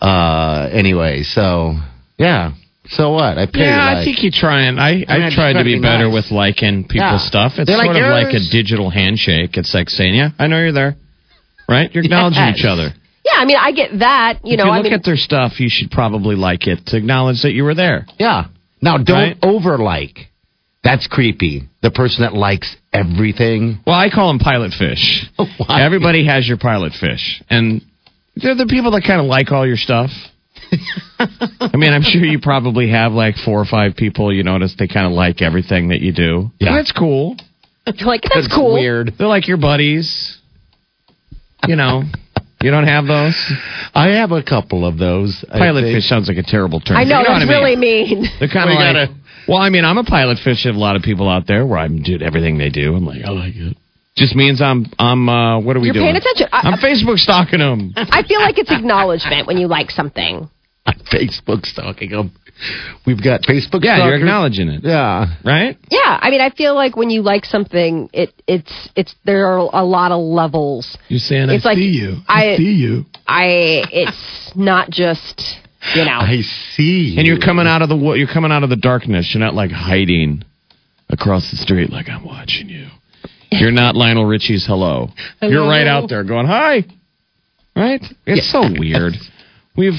Uh, 0.00 0.68
anyway, 0.70 1.22
so 1.22 1.74
yeah. 2.18 2.52
So 2.90 3.12
what? 3.12 3.36
I 3.36 3.46
pay. 3.46 3.60
Yeah, 3.60 3.96
I 4.00 4.04
think 4.04 4.22
you 4.22 4.30
try 4.30 4.62
and 4.62 4.80
I, 4.80 4.88
I 4.88 4.94
mean, 4.94 5.04
I 5.08 5.14
I 5.16 5.20
just 5.28 5.36
tried 5.36 5.52
to 5.54 5.58
to 5.60 5.64
be 5.64 5.76
be 5.76 5.82
better 5.82 6.04
nice. 6.08 6.14
with 6.14 6.30
liking 6.30 6.84
people's 6.84 7.22
Yeah. 7.22 7.28
stuff. 7.28 7.52
It's 7.58 7.66
They're 7.68 7.76
sort 7.76 7.94
like 7.94 8.02
of 8.02 8.10
like 8.10 8.34
a 8.34 8.40
digital 8.50 8.90
handshake. 8.90 9.56
It's 9.56 9.74
like 9.74 9.90
saying, 9.90 10.14
"Yeah, 10.14 10.30
I 10.38 10.46
know 10.46 10.58
you're 10.58 10.72
there." 10.72 10.96
Right? 11.68 11.92
You're 11.92 12.04
acknowledging 12.04 12.42
Yes. 12.42 12.58
each 12.60 12.64
other. 12.64 12.94
Yeah, 13.24 13.32
I 13.36 13.44
mean, 13.44 13.56
I 13.60 13.72
get 13.72 13.98
that. 13.98 14.40
You 14.44 14.54
if 14.54 14.58
know, 14.58 14.64
you 14.66 14.70
I 14.70 14.76
look 14.78 14.84
mean, 14.84 14.92
at 14.94 15.04
their 15.04 15.16
stuff, 15.16 15.60
you 15.60 15.68
should 15.70 15.90
probably 15.90 16.34
like 16.36 16.66
it 16.66 16.86
to 16.86 16.96
acknowledge 16.96 17.42
that 17.42 17.52
you 17.52 17.64
were 17.64 17.74
there. 17.74 18.06
Yeah. 18.18 18.46
Now 18.80 18.96
don't 18.98 19.16
Right? 19.16 19.38
over 19.42 19.76
like. 19.78 20.30
That's 20.84 21.06
creepy. 21.08 21.68
The 21.82 21.90
person 21.90 22.22
that 22.22 22.32
likes 22.34 22.74
everything. 22.92 23.80
Well, 23.86 23.96
I 23.98 24.10
call 24.10 24.28
them 24.28 24.38
pilot 24.38 24.72
fish. 24.72 25.26
Why? 25.36 25.82
Everybody 25.82 26.24
has 26.26 26.46
your 26.48 26.56
pilot 26.56 26.92
fish, 26.98 27.42
and 27.50 27.82
they're 28.36 28.54
the 28.54 28.66
people 28.66 28.92
that 28.92 29.02
kind 29.06 29.20
of 29.20 29.26
like 29.26 29.50
all 29.50 29.66
your 29.66 29.76
stuff. 29.76 30.10
I 31.18 31.76
mean, 31.76 31.92
I'm 31.92 32.02
sure 32.02 32.24
you 32.24 32.40
probably 32.40 32.90
have 32.90 33.12
like 33.12 33.34
four 33.36 33.60
or 33.60 33.64
five 33.64 33.96
people 33.96 34.32
you 34.32 34.44
notice 34.44 34.74
they 34.78 34.86
kind 34.86 35.06
of 35.06 35.12
like 35.12 35.42
everything 35.42 35.88
that 35.88 36.00
you 36.00 36.12
do. 36.12 36.50
Yeah. 36.60 36.74
That's 36.76 36.92
cool. 36.92 37.36
you're 37.86 38.06
like 38.08 38.22
that's 38.22 38.48
cool. 38.54 38.74
Weird. 38.74 39.12
They're 39.18 39.26
like 39.26 39.48
your 39.48 39.56
buddies. 39.56 40.38
You 41.66 41.74
know, 41.76 42.02
you 42.62 42.70
don't 42.70 42.86
have 42.86 43.06
those. 43.06 43.36
I 43.94 44.08
have 44.20 44.32
a 44.32 44.42
couple 44.42 44.86
of 44.86 44.98
those. 44.98 45.44
I 45.50 45.58
Pilot 45.58 45.82
fish 45.82 46.08
sounds 46.08 46.28
like 46.28 46.38
a 46.38 46.42
terrible 46.42 46.80
term. 46.80 46.96
I 46.96 47.04
know 47.04 47.20
You 47.20 47.26
that's 47.26 47.28
what 47.28 47.42
I 47.42 47.44
mean? 47.44 47.48
really 47.48 47.76
mean. 47.76 48.26
They're 48.38 48.48
kind 48.48 48.68
We 48.68 48.74
of 48.76 48.80
like. 48.80 48.94
gotta- 48.94 49.14
Well, 49.46 49.58
I 49.58 49.70
mean, 49.70 49.84
I'm 49.84 49.98
a 49.98 50.04
pilot 50.04 50.38
fish 50.42 50.66
of 50.66 50.74
a 50.74 50.78
lot 50.78 50.96
of 50.96 51.02
people 51.02 51.28
out 51.28 51.46
there 51.46 51.64
where 51.66 51.78
I'm 51.78 52.02
doing 52.02 52.22
everything 52.22 52.58
they 52.58 52.68
do. 52.70 52.94
I'm 52.94 53.06
like, 53.06 53.24
I 53.24 53.30
like 53.30 53.54
it. 53.56 53.76
Just 54.16 54.34
means 54.34 54.60
I'm 54.60 54.86
I'm 54.98 55.28
uh, 55.28 55.60
what 55.60 55.76
are 55.76 55.80
we 55.80 55.86
You're 55.86 55.94
doing? 55.94 56.06
paying 56.06 56.16
attention. 56.16 56.48
I- 56.52 56.62
I'm 56.68 56.78
Facebook 56.78 57.18
stalking 57.18 57.60
them. 57.60 57.92
I 57.96 58.22
feel 58.24 58.40
like 58.40 58.58
it's 58.58 58.70
acknowledgement 58.72 59.46
when 59.46 59.58
you 59.58 59.68
like 59.68 59.90
something. 59.90 60.50
I'm 60.86 60.98
Facebook 61.12 61.64
stalking 61.66 62.10
them. 62.10 62.32
We've 63.06 63.22
got 63.22 63.42
Facebook. 63.42 63.84
Yeah, 63.84 64.04
you're 64.06 64.16
acknowledging 64.16 64.68
it, 64.68 64.82
Yeah. 64.84 65.26
right? 65.44 65.76
Yeah, 65.90 66.18
I 66.20 66.30
mean, 66.30 66.40
I 66.40 66.50
feel 66.50 66.74
like 66.74 66.96
when 66.96 67.08
you 67.10 67.22
like 67.22 67.44
something, 67.44 68.10
it 68.12 68.32
it's 68.46 68.88
it's 68.96 69.14
there 69.24 69.46
are 69.46 69.58
a 69.72 69.84
lot 69.84 70.10
of 70.12 70.20
levels. 70.20 70.96
You're 71.08 71.20
saying 71.20 71.50
It's 71.50 71.64
I 71.64 71.68
like- 71.70 71.78
see 71.78 71.90
you. 71.90 72.16
I- 72.28 72.56
see 72.56 72.72
you. 72.72 73.06
I 73.26 73.84
it's 73.92 74.52
not 74.56 74.90
just 74.90 75.58
you 75.94 76.04
know. 76.04 76.18
I 76.18 76.40
see. 76.74 77.14
And 77.16 77.26
you're 77.26 77.38
coming 77.38 77.66
out 77.66 77.82
of 77.82 77.88
the 77.88 77.96
you're 77.96 78.26
coming 78.32 78.50
out 78.50 78.64
of 78.64 78.70
the 78.70 78.76
darkness. 78.76 79.30
You're 79.32 79.40
not 79.44 79.54
like 79.54 79.70
hiding 79.70 80.42
across 81.08 81.50
the 81.50 81.56
street 81.56 81.90
like 81.90 82.08
I'm 82.08 82.24
watching 82.24 82.68
you. 82.68 82.86
You're 83.50 83.70
not 83.70 83.94
Lionel 83.96 84.26
Richie's 84.26 84.66
hello. 84.66 85.10
You're 85.42 85.66
right 85.66 85.86
out 85.86 86.08
there 86.10 86.22
going 86.24 86.46
hi. 86.46 86.84
Right? 87.76 88.04
It's 88.26 88.50
so 88.50 88.62
weird. 88.76 89.14
We've 89.78 89.94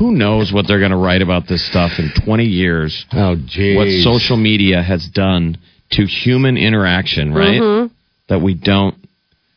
who 0.00 0.10
knows 0.10 0.52
what 0.52 0.66
they're 0.66 0.80
going 0.80 0.90
to 0.90 0.96
write 0.96 1.22
about 1.22 1.46
this 1.48 1.64
stuff 1.70 1.92
in 2.00 2.10
20 2.24 2.44
years. 2.44 3.06
Oh, 3.12 3.36
geez. 3.36 3.76
What 3.76 3.86
social 4.02 4.36
media 4.36 4.82
has 4.82 5.08
done 5.14 5.56
to 5.92 6.04
human 6.04 6.56
interaction, 6.56 7.32
right? 7.32 7.60
Mm-hmm. 7.60 7.94
That 8.28 8.40
we 8.40 8.54
don't. 8.54 8.96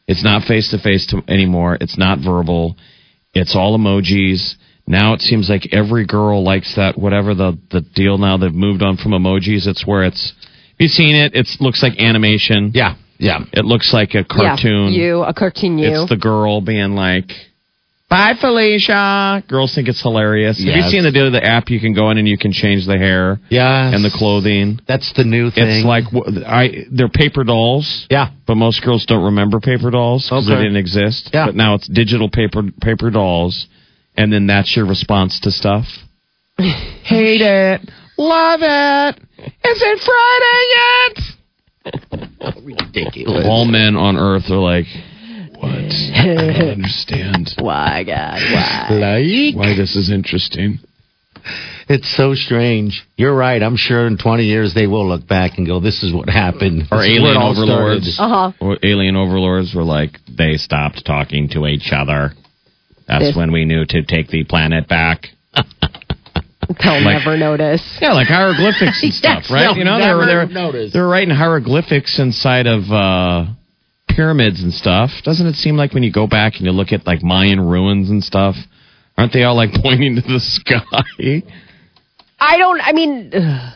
It's 0.08 0.24
not 0.24 0.44
face 0.44 0.70
to 0.72 0.78
face 0.78 1.12
anymore. 1.28 1.80
It's 1.82 1.98
not 1.98 2.20
verbal. 2.24 2.76
It's 3.34 3.56
all 3.56 3.76
emojis. 3.76 4.54
Now 4.86 5.14
it 5.14 5.22
seems 5.22 5.50
like 5.50 5.70
every 5.72 6.06
girl 6.06 6.44
likes 6.44 6.76
that. 6.76 6.96
Whatever 6.96 7.34
the 7.34 7.58
the 7.72 7.82
deal 7.82 8.20
now, 8.20 8.38
they've 8.38 8.54
moved 8.54 8.84
on 8.84 8.98
from 8.98 9.14
emojis. 9.14 9.66
It's 9.66 9.88
where 9.88 10.04
it's. 10.04 10.34
Have 10.34 10.78
you 10.78 10.88
seen 10.88 11.16
it? 11.16 11.34
It 11.34 11.48
looks 11.60 11.82
like 11.82 11.98
animation. 11.98 12.72
Yeah, 12.76 12.96
yeah. 13.18 13.40
It 13.54 13.66
looks 13.66 13.92
like 13.92 14.14
a 14.14 14.24
cartoon. 14.24 14.94
Yeah, 14.94 15.04
you, 15.04 15.24
a 15.24 15.34
cartoon 15.34 15.80
you. 15.80 15.90
It's 15.90 16.10
the 16.10 16.18
girl 16.18 16.62
being 16.62 16.94
like, 16.94 17.32
"Bye, 18.14 18.34
Felicia." 18.40 19.44
Girls 19.48 19.74
think 19.74 19.88
it's 19.88 20.02
hilarious. 20.02 20.58
Have 20.60 20.68
you 20.68 20.72
Yes. 20.74 20.92
seen 20.92 21.04
the 21.04 21.12
deal? 21.12 21.26
Of 21.28 21.34
the 21.34 21.44
app 21.44 21.70
you 21.70 21.80
can 21.80 21.94
go 21.94 22.10
in 22.12 22.18
and 22.20 22.28
you 22.28 22.38
can 22.38 22.52
change 22.52 22.86
the 22.86 22.98
hair 22.98 23.40
Yeah. 23.50 23.92
and 23.94 24.04
the 24.06 24.10
clothing. 24.12 24.80
That's 24.86 25.12
the 25.14 25.24
new 25.24 25.50
thing. 25.50 25.68
It's 25.68 25.86
like 25.86 26.06
I 26.46 26.86
they're 26.92 27.08
paper 27.10 27.44
dolls. 27.44 28.06
Yeah. 28.12 28.28
But 28.46 28.56
most 28.56 28.82
girls 28.84 29.06
don't 29.06 29.24
remember 29.24 29.60
paper 29.60 29.90
dolls 29.90 30.26
because 30.26 30.48
Okay. 30.48 30.56
they 30.58 30.62
didn't 30.64 30.78
exist. 30.78 31.32
Yeah. 31.34 31.46
But 31.48 31.56
now 31.56 31.74
it's 31.76 31.88
digital 31.88 32.30
paper 32.30 32.64
paper 32.82 33.10
dolls, 33.10 33.68
and 34.18 34.32
then 34.32 34.46
that's 34.48 34.76
your 34.76 34.86
response 34.86 35.40
to 35.42 35.52
stuff. 35.52 35.88
Hate 36.60 37.42
it, 37.42 37.82
love 38.18 38.60
it. 38.62 39.16
Is 39.66 39.82
it 39.82 40.00
Friday 40.00 40.62
yet? 40.78 41.20
ridiculous. 42.64 43.46
All 43.48 43.66
men 43.66 43.96
on 43.96 44.18
Earth 44.18 44.50
are 44.50 44.58
like, 44.58 44.86
what? 45.64 45.92
I 46.16 46.26
don't 46.60 46.70
understand 46.72 47.50
Why, 47.60 48.04
God, 48.06 48.40
why? 48.52 48.88
Like, 48.92 49.56
why 49.56 49.76
this 49.76 49.96
is 49.96 50.10
interesting. 50.12 50.80
it's 51.90 52.16
so 52.16 52.34
strange. 52.36 53.04
You're 53.18 53.36
right. 53.36 53.62
I'm 53.62 53.76
sure 53.76 54.08
in 54.08 54.18
20 54.18 54.44
years 54.44 54.74
they 54.74 54.88
will 54.88 55.08
look 55.08 55.28
back 55.28 55.58
and 55.58 55.68
go, 55.68 55.80
"This 55.80 56.04
is 56.04 56.14
what 56.14 56.30
happened." 56.30 56.84
Or 56.92 57.00
This 57.00 57.10
alien 57.10 57.38
overlords. 57.38 58.18
Uh-huh. 58.20 58.52
Or 58.62 58.78
alien 58.84 59.16
overlords 59.16 59.74
were 59.76 59.84
like, 59.84 60.20
they 60.28 60.56
stopped 60.58 61.06
talking 61.06 61.50
to 61.50 61.68
each 61.68 61.92
other. 61.92 62.32
That's 63.08 63.26
This- 63.26 63.36
when 63.36 63.52
we 63.52 63.66
knew 63.66 63.84
to 63.86 64.04
take 64.04 64.30
the 64.30 64.44
planet 64.46 64.88
back. 64.88 65.28
They'll 66.82 67.04
Like- 67.04 67.20
never 67.20 67.38
notice. 67.38 67.84
Yeah, 68.02 68.14
like 68.14 68.28
hieroglyphics 68.28 69.04
and 69.04 69.14
stuff, 69.22 69.44
Yes, 69.44 69.52
right? 69.52 69.64
they'll 69.68 69.78
You 69.78 69.84
know, 69.84 69.98
they 70.00 70.06
never 70.06 70.20
were 70.20 70.26
they're, 70.26 70.46
notice. 70.48 70.94
they're 70.94 71.08
writing 71.08 71.36
hieroglyphics 71.36 72.20
inside 72.20 72.68
of 72.68 72.90
uh, 72.90 73.46
pyramids 74.16 74.62
and 74.62 74.74
stuff. 74.74 75.10
Doesn't 75.24 75.46
it 75.48 75.56
seem 75.56 75.76
like 75.76 75.94
when 75.94 76.04
you 76.04 76.12
go 76.12 76.28
back 76.28 76.54
and 76.58 76.66
you 76.66 76.72
look 76.72 76.92
at 76.92 77.06
like 77.06 77.24
Mayan 77.24 77.60
ruins 77.60 78.10
and 78.10 78.24
stuff, 78.24 78.56
aren't 79.18 79.34
they 79.34 79.44
all 79.44 79.56
like 79.56 79.70
pointing 79.82 80.16
to 80.16 80.22
the 80.22 80.40
sky? 80.40 81.44
I 82.40 82.58
don't, 82.58 82.82
I 82.82 82.92
mean, 82.92 83.32
ugh. 83.34 83.74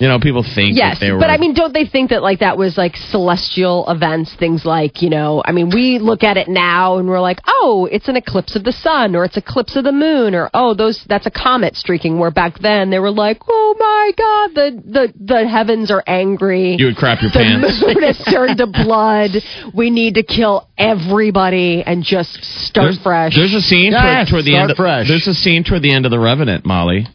You 0.00 0.08
know, 0.08 0.18
people 0.18 0.42
think 0.42 0.78
yes, 0.78 0.98
that 0.98 1.04
they 1.04 1.12
were. 1.12 1.18
but 1.18 1.28
I 1.28 1.36
mean, 1.36 1.52
don't 1.52 1.74
they 1.74 1.84
think 1.84 2.08
that 2.08 2.22
like 2.22 2.38
that 2.40 2.56
was 2.56 2.78
like 2.78 2.96
celestial 2.96 3.84
events, 3.86 4.34
things 4.34 4.64
like, 4.64 5.02
you 5.02 5.10
know, 5.10 5.42
I 5.44 5.52
mean, 5.52 5.68
we 5.68 5.98
look 5.98 6.24
at 6.24 6.38
it 6.38 6.48
now 6.48 6.96
and 6.96 7.06
we're 7.06 7.20
like, 7.20 7.40
oh, 7.46 7.86
it's 7.92 8.08
an 8.08 8.16
eclipse 8.16 8.56
of 8.56 8.64
the 8.64 8.72
sun 8.72 9.14
or 9.14 9.26
it's 9.26 9.36
eclipse 9.36 9.76
of 9.76 9.84
the 9.84 9.92
moon 9.92 10.34
or, 10.34 10.48
oh, 10.54 10.72
those, 10.72 11.04
that's 11.06 11.26
a 11.26 11.30
comet 11.30 11.76
streaking 11.76 12.18
where 12.18 12.30
back 12.30 12.58
then 12.60 12.88
they 12.88 12.98
were 12.98 13.10
like, 13.10 13.42
oh 13.46 13.76
my 13.78 14.12
God, 14.16 14.54
the, 14.54 14.82
the, 14.90 15.12
the 15.22 15.46
heavens 15.46 15.90
are 15.90 16.02
angry. 16.06 16.76
you 16.78 16.86
would 16.86 16.96
crap 16.96 17.20
your 17.20 17.30
pants. 17.30 17.52
the 17.80 17.84
pants. 17.84 18.00
moon 18.00 18.02
has 18.02 18.18
turned 18.32 18.56
to 18.56 18.66
blood. 18.68 19.32
We 19.74 19.90
need 19.90 20.14
to 20.14 20.22
kill 20.22 20.66
everybody 20.78 21.82
and 21.84 22.02
just 22.02 22.42
start 22.42 22.86
There's, 22.86 23.02
fresh. 23.02 23.36
there's 23.36 23.52
a 23.52 23.60
scene 23.60 23.92
Yes, 23.92 24.30
toward, 24.30 24.44
toward 24.44 24.44
the 24.46 24.56
end. 24.56 24.70
Of, 24.70 24.78
fresh. 24.78 25.08
There's 25.08 25.26
a 25.26 25.34
scene 25.34 25.62
toward 25.62 25.82
the 25.82 25.92
end 25.92 26.06
of 26.06 26.10
the 26.10 26.18
Revenant, 26.18 26.64
Molly, 26.64 27.06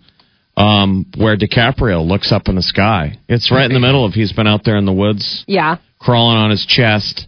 um, 0.58 1.06
where 1.18 1.36
DiCaprio 1.38 2.06
looks 2.06 2.32
up 2.32 2.44
in 2.48 2.56
the 2.56 2.62
sky. 2.62 3.18
It's 3.28 3.52
right 3.52 3.66
in 3.66 3.74
the 3.74 3.80
middle 3.80 4.06
of 4.06 4.14
he's 4.14 4.32
been 4.34 4.48
out 4.48 4.62
there 4.64 4.78
in 4.78 4.86
the 4.86 4.94
woods 4.94 5.44
yeah. 5.48 5.78
crawling 6.00 6.38
on 6.38 6.50
his 6.50 6.66
chest, 6.66 7.28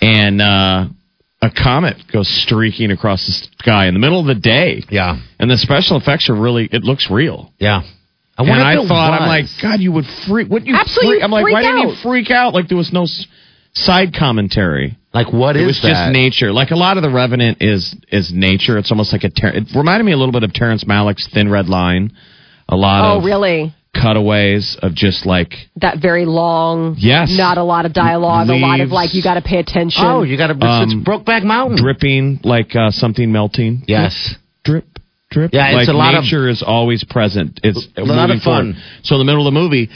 and 0.00 0.40
uh, 0.42 0.86
a 1.40 1.50
comet 1.50 1.96
goes 2.12 2.28
streaking 2.42 2.90
across 2.90 3.24
the 3.26 3.32
sky 3.62 3.86
in 3.88 3.94
the 3.94 4.00
middle 4.00 4.20
of 4.20 4.26
the 4.26 4.34
day. 4.40 4.82
Yeah, 4.90 5.18
And 5.38 5.50
the 5.50 5.56
special 5.56 5.96
effects 5.96 6.28
are 6.28 6.34
really, 6.34 6.68
it 6.70 6.82
looks 6.84 7.08
real. 7.10 7.52
yeah. 7.58 7.82
I 8.34 8.42
And 8.44 8.48
wonder 8.48 8.64
I 8.64 8.72
if 8.78 8.84
it 8.84 8.88
thought, 8.88 9.12
I'm 9.20 9.28
like. 9.28 9.44
God, 9.60 9.80
you 9.80 9.92
would 9.92 10.06
freak. 10.26 10.48
Wouldn't 10.48 10.66
you 10.66 10.74
Absolutely, 10.74 11.16
freak? 11.16 11.22
I'm 11.22 11.30
like, 11.30 11.42
freak 11.44 11.52
why 11.52 11.62
didn't 11.62 11.88
you 11.88 11.94
freak 12.02 12.30
out? 12.30 12.54
Like 12.54 12.66
there 12.66 12.78
was 12.78 12.90
no 12.90 13.02
s- 13.02 13.26
side 13.74 14.14
commentary. 14.18 14.96
like 15.12 15.30
what 15.30 15.54
It 15.54 15.60
is 15.60 15.64
It 15.64 15.66
was 15.66 15.82
that? 15.82 15.88
just 16.06 16.12
nature. 16.14 16.50
Like 16.50 16.70
a 16.70 16.74
lot 16.76 16.96
of 16.96 17.02
the 17.02 17.10
Revenant 17.10 17.58
is 17.60 17.94
is 18.10 18.32
nature. 18.34 18.78
It's 18.78 18.90
almost 18.90 19.12
like 19.12 19.24
a. 19.24 19.28
Ter- 19.28 19.52
it 19.52 19.64
reminded 19.76 20.04
me 20.04 20.12
a 20.12 20.16
little 20.16 20.32
bit 20.32 20.44
of 20.44 20.52
Terrence 20.54 20.82
Malick's 20.84 21.28
Thin 21.32 21.50
Red 21.50 21.68
Line. 21.68 22.12
A 22.72 22.76
lot 22.76 23.04
Oh, 23.04 23.18
of 23.18 23.24
really? 23.24 23.74
cutaways 23.94 24.76
of 24.82 24.94
just 24.94 25.26
like 25.26 25.52
That 25.76 25.98
very 25.98 26.24
long, 26.24 26.96
Yes. 26.98 27.30
not 27.36 27.58
a 27.58 27.62
lot 27.62 27.84
of 27.84 27.92
dialogue, 27.92 28.48
a 28.48 28.54
lot 28.56 28.80
of 28.80 28.90
like 28.90 29.12
you 29.12 29.22
got 29.22 29.34
to 29.34 29.42
pay 29.42 29.58
attention. 29.58 30.02
Oh, 30.04 30.22
you 30.22 30.38
got 30.38 30.46
to. 30.46 30.54
Um, 30.66 30.82
it's 30.84 30.94
Brokeback 30.94 31.42
Mountain. 31.44 31.76
dripping, 31.76 32.40
like 32.44 32.74
uh, 32.74 32.90
something 32.90 33.30
melting. 33.30 33.84
Yes. 33.86 34.34
drip, 34.64 34.86
drip. 35.30 35.50
Yeah, 35.52 35.66
it's 35.68 35.74
like 35.76 35.88
a 35.88 35.92
lot 35.92 36.14
of- 36.14 36.24
nature 36.24 36.48
is 36.48 36.62
always 36.62 37.04
present. 37.04 37.60
It's 37.62 37.86
A 37.98 38.02
lot 38.04 38.30
of 38.30 38.40
fun. 38.40 38.72
forward. 38.72 38.76
So 39.02 39.16
in 39.16 39.18
the 39.18 39.24
middle 39.26 39.46
of 39.46 39.52
the 39.52 39.60
movie, 39.60 39.90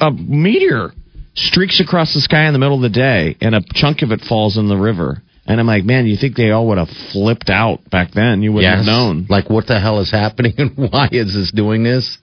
a 0.00 0.10
meteor 0.10 0.92
streaks 1.34 1.80
across 1.80 2.12
the 2.14 2.20
sky 2.20 2.46
in 2.46 2.52
the 2.52 2.58
middle 2.58 2.76
of 2.76 2.82
the 2.82 2.90
day, 2.90 3.36
and 3.40 3.54
a 3.54 3.62
chunk 3.74 4.02
of 4.02 4.12
it 4.12 4.20
falls 4.20 4.56
in 4.58 4.68
the 4.68 4.76
river. 4.76 5.22
And 5.46 5.60
I'm 5.60 5.66
like, 5.66 5.84
man, 5.84 6.06
you 6.06 6.16
think 6.16 6.36
they 6.36 6.50
all 6.50 6.68
would 6.68 6.78
have 6.78 6.88
flipped 7.12 7.50
out 7.50 7.80
back 7.90 8.12
then? 8.12 8.42
You 8.42 8.52
wouldn't 8.52 8.76
have 8.76 8.86
known. 8.86 9.26
Like, 9.28 9.50
what 9.50 9.66
the 9.66 9.78
hell 9.78 10.00
is 10.00 10.10
happening 10.10 10.54
and 10.58 10.70
why 10.92 11.08
is 11.12 11.34
this 11.34 11.52
doing 11.52 11.82
this? 11.82 12.18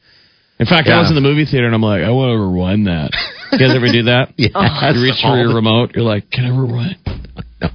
In 0.60 0.66
fact, 0.68 0.88
I 0.90 1.00
was 1.00 1.10
in 1.10 1.16
the 1.16 1.22
movie 1.22 1.46
theater 1.46 1.66
and 1.66 1.74
I'm 1.74 1.82
like, 1.82 2.04
I 2.04 2.10
want 2.12 2.30
to 2.34 2.38
rewind 2.38 2.86
that. 2.88 3.10
You 3.52 3.58
guys 3.58 3.76
ever 3.76 3.92
do 3.92 4.04
that? 4.04 4.34
Yes. 4.38 4.52
You 4.96 5.04
reach 5.04 5.22
for 5.22 5.38
your 5.38 5.54
remote. 5.56 5.92
You're 5.96 6.04
like, 6.06 6.30
can 6.30 6.46
I 6.46 6.50
rewind? 6.50 6.98
No. 7.62 7.70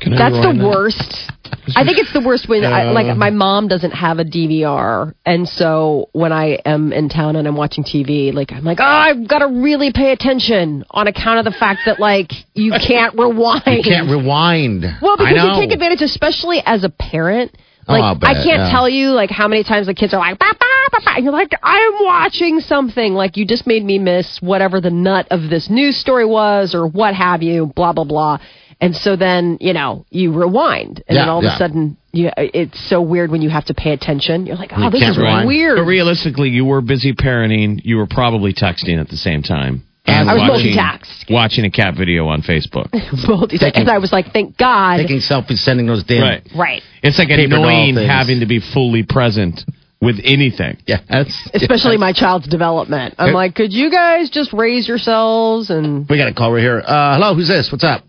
Can 0.00 0.14
I 0.14 0.18
That's 0.18 0.34
rewind 0.36 0.60
the 0.60 0.62
that? 0.62 0.68
worst. 0.68 1.31
I 1.76 1.84
think 1.84 1.98
it's 1.98 2.12
the 2.12 2.20
worst 2.20 2.48
when, 2.48 2.64
I, 2.64 2.90
like, 2.92 3.06
uh. 3.06 3.14
my 3.14 3.30
mom 3.30 3.68
doesn't 3.68 3.92
have 3.92 4.18
a 4.18 4.24
DVR, 4.24 5.14
and 5.24 5.48
so 5.48 6.08
when 6.12 6.32
I 6.32 6.58
am 6.64 6.92
in 6.92 7.08
town 7.08 7.36
and 7.36 7.46
I'm 7.46 7.56
watching 7.56 7.84
TV, 7.84 8.32
like, 8.32 8.52
I'm 8.52 8.64
like, 8.64 8.78
oh, 8.80 8.84
I've 8.84 9.28
got 9.28 9.38
to 9.40 9.48
really 9.48 9.92
pay 9.92 10.12
attention 10.12 10.84
on 10.90 11.06
account 11.06 11.38
of 11.38 11.44
the 11.44 11.58
fact 11.58 11.80
that, 11.86 12.00
like, 12.00 12.32
you 12.54 12.72
can't 12.86 13.18
rewind. 13.18 13.62
You 13.66 13.82
can't 13.82 14.10
rewind. 14.10 14.84
Well, 15.00 15.16
because 15.16 15.34
you 15.34 15.60
take 15.60 15.72
advantage, 15.72 16.02
especially 16.02 16.62
as 16.64 16.84
a 16.84 16.90
parent. 16.90 17.56
Oh, 17.88 17.92
Like 17.94 18.02
I'll 18.02 18.18
I 18.22 18.34
can't 18.34 18.46
yeah. 18.46 18.70
tell 18.70 18.88
you 18.88 19.10
like 19.10 19.30
how 19.30 19.48
many 19.48 19.64
times 19.64 19.88
the 19.88 19.94
kids 19.94 20.14
are 20.14 20.20
like, 20.20 20.38
bah, 20.38 20.52
bah, 20.52 20.66
bah, 20.92 21.00
bah," 21.04 21.12
and 21.16 21.24
you're 21.24 21.32
like, 21.32 21.52
I'm 21.62 21.94
watching 22.04 22.60
something. 22.60 23.12
Like 23.12 23.36
you 23.36 23.44
just 23.44 23.66
made 23.66 23.84
me 23.84 23.98
miss 23.98 24.40
whatever 24.40 24.80
the 24.80 24.90
nut 24.90 25.26
of 25.32 25.50
this 25.50 25.68
news 25.68 25.96
story 25.96 26.24
was, 26.24 26.76
or 26.76 26.86
what 26.86 27.14
have 27.14 27.42
you. 27.42 27.66
Blah 27.74 27.92
blah 27.92 28.04
blah. 28.04 28.38
And 28.82 28.94
so 28.96 29.16
then 29.16 29.56
you 29.60 29.72
know 29.72 30.04
you 30.10 30.32
rewind, 30.32 31.02
and 31.08 31.16
then 31.16 31.26
Yeah, 31.26 31.32
all 31.32 31.42
yeah. 31.42 31.50
of 31.50 31.54
a 31.54 31.58
sudden, 31.58 31.96
you, 32.12 32.30
it's 32.36 32.78
so 32.90 33.00
weird 33.00 33.30
when 33.30 33.40
you 33.40 33.48
have 33.48 33.64
to 33.66 33.74
pay 33.74 33.92
attention. 33.92 34.44
You're 34.46 34.56
like, 34.56 34.72
oh, 34.76 34.82
You 34.84 34.90
this 34.90 35.02
is 35.08 35.16
rewind. 35.16 35.46
weird. 35.46 35.76
But 35.78 35.84
realistically, 35.84 36.50
you 36.50 36.64
were 36.64 36.80
busy 36.82 37.14
parenting. 37.14 37.80
You 37.84 37.96
were 37.96 38.08
probably 38.08 38.52
texting 38.52 39.00
at 39.00 39.08
the 39.08 39.16
same 39.16 39.42
time. 39.42 39.84
And 40.04 40.28
I 40.28 40.34
was 40.34 40.42
watching, 40.50 40.74
multitasked. 40.76 41.30
Watching 41.30 41.64
a 41.64 41.70
cat 41.70 41.94
video 41.96 42.26
on 42.26 42.42
Facebook. 42.42 42.90
Because 43.48 43.88
I 43.88 43.98
was 43.98 44.12
like, 44.12 44.32
thank 44.32 44.58
God. 44.58 44.96
Taking 44.96 45.18
selfies, 45.20 45.58
sending 45.58 45.86
those 45.86 46.02
damn. 46.02 46.22
Right. 46.22 46.48
right. 46.56 46.82
It's 47.04 47.18
like 47.20 47.28
Paper 47.28 47.54
annoying 47.54 47.94
having 47.94 48.40
to 48.40 48.46
be 48.46 48.58
fully 48.74 49.04
present 49.04 49.60
with 50.00 50.16
anything. 50.24 50.78
Yes. 50.86 51.30
Especially 51.54 51.96
my 51.98 52.12
child's 52.12 52.48
development. 52.48 53.14
I'm 53.18 53.28
Hey. 53.28 53.34
like, 53.34 53.54
could 53.54 53.72
you 53.72 53.92
guys 53.92 54.28
just 54.28 54.52
raise 54.52 54.88
yourselves 54.88 55.70
and 55.70 56.08
We 56.08 56.18
got 56.18 56.26
a 56.28 56.34
call 56.34 56.52
right 56.52 56.60
here. 56.60 56.82
Uh, 56.84 57.14
hello, 57.14 57.36
who's 57.36 57.46
this? 57.48 57.70
What's 57.70 57.84
up? 57.84 58.02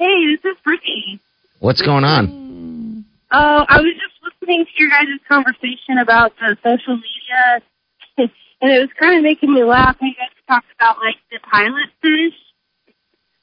Hey, 0.00 0.32
this 0.32 0.52
is 0.52 0.56
Brittany. 0.64 1.20
What's 1.58 1.82
going 1.82 2.04
on? 2.04 3.04
Uh, 3.30 3.66
I 3.68 3.82
was 3.84 3.92
just 4.00 4.16
listening 4.24 4.64
to 4.64 4.72
your 4.80 4.88
guys' 4.88 5.20
conversation 5.28 5.98
about 6.00 6.32
the 6.40 6.56
social 6.64 6.96
media, 6.96 7.60
and 8.62 8.72
it 8.72 8.80
was 8.80 8.88
kind 8.98 9.18
of 9.18 9.22
making 9.22 9.52
me 9.52 9.62
laugh 9.62 10.00
when 10.00 10.08
you 10.08 10.16
guys 10.16 10.32
talked 10.48 10.72
about 10.80 10.96
like 11.04 11.16
the 11.30 11.38
pilot 11.44 11.92
fish. 12.00 12.32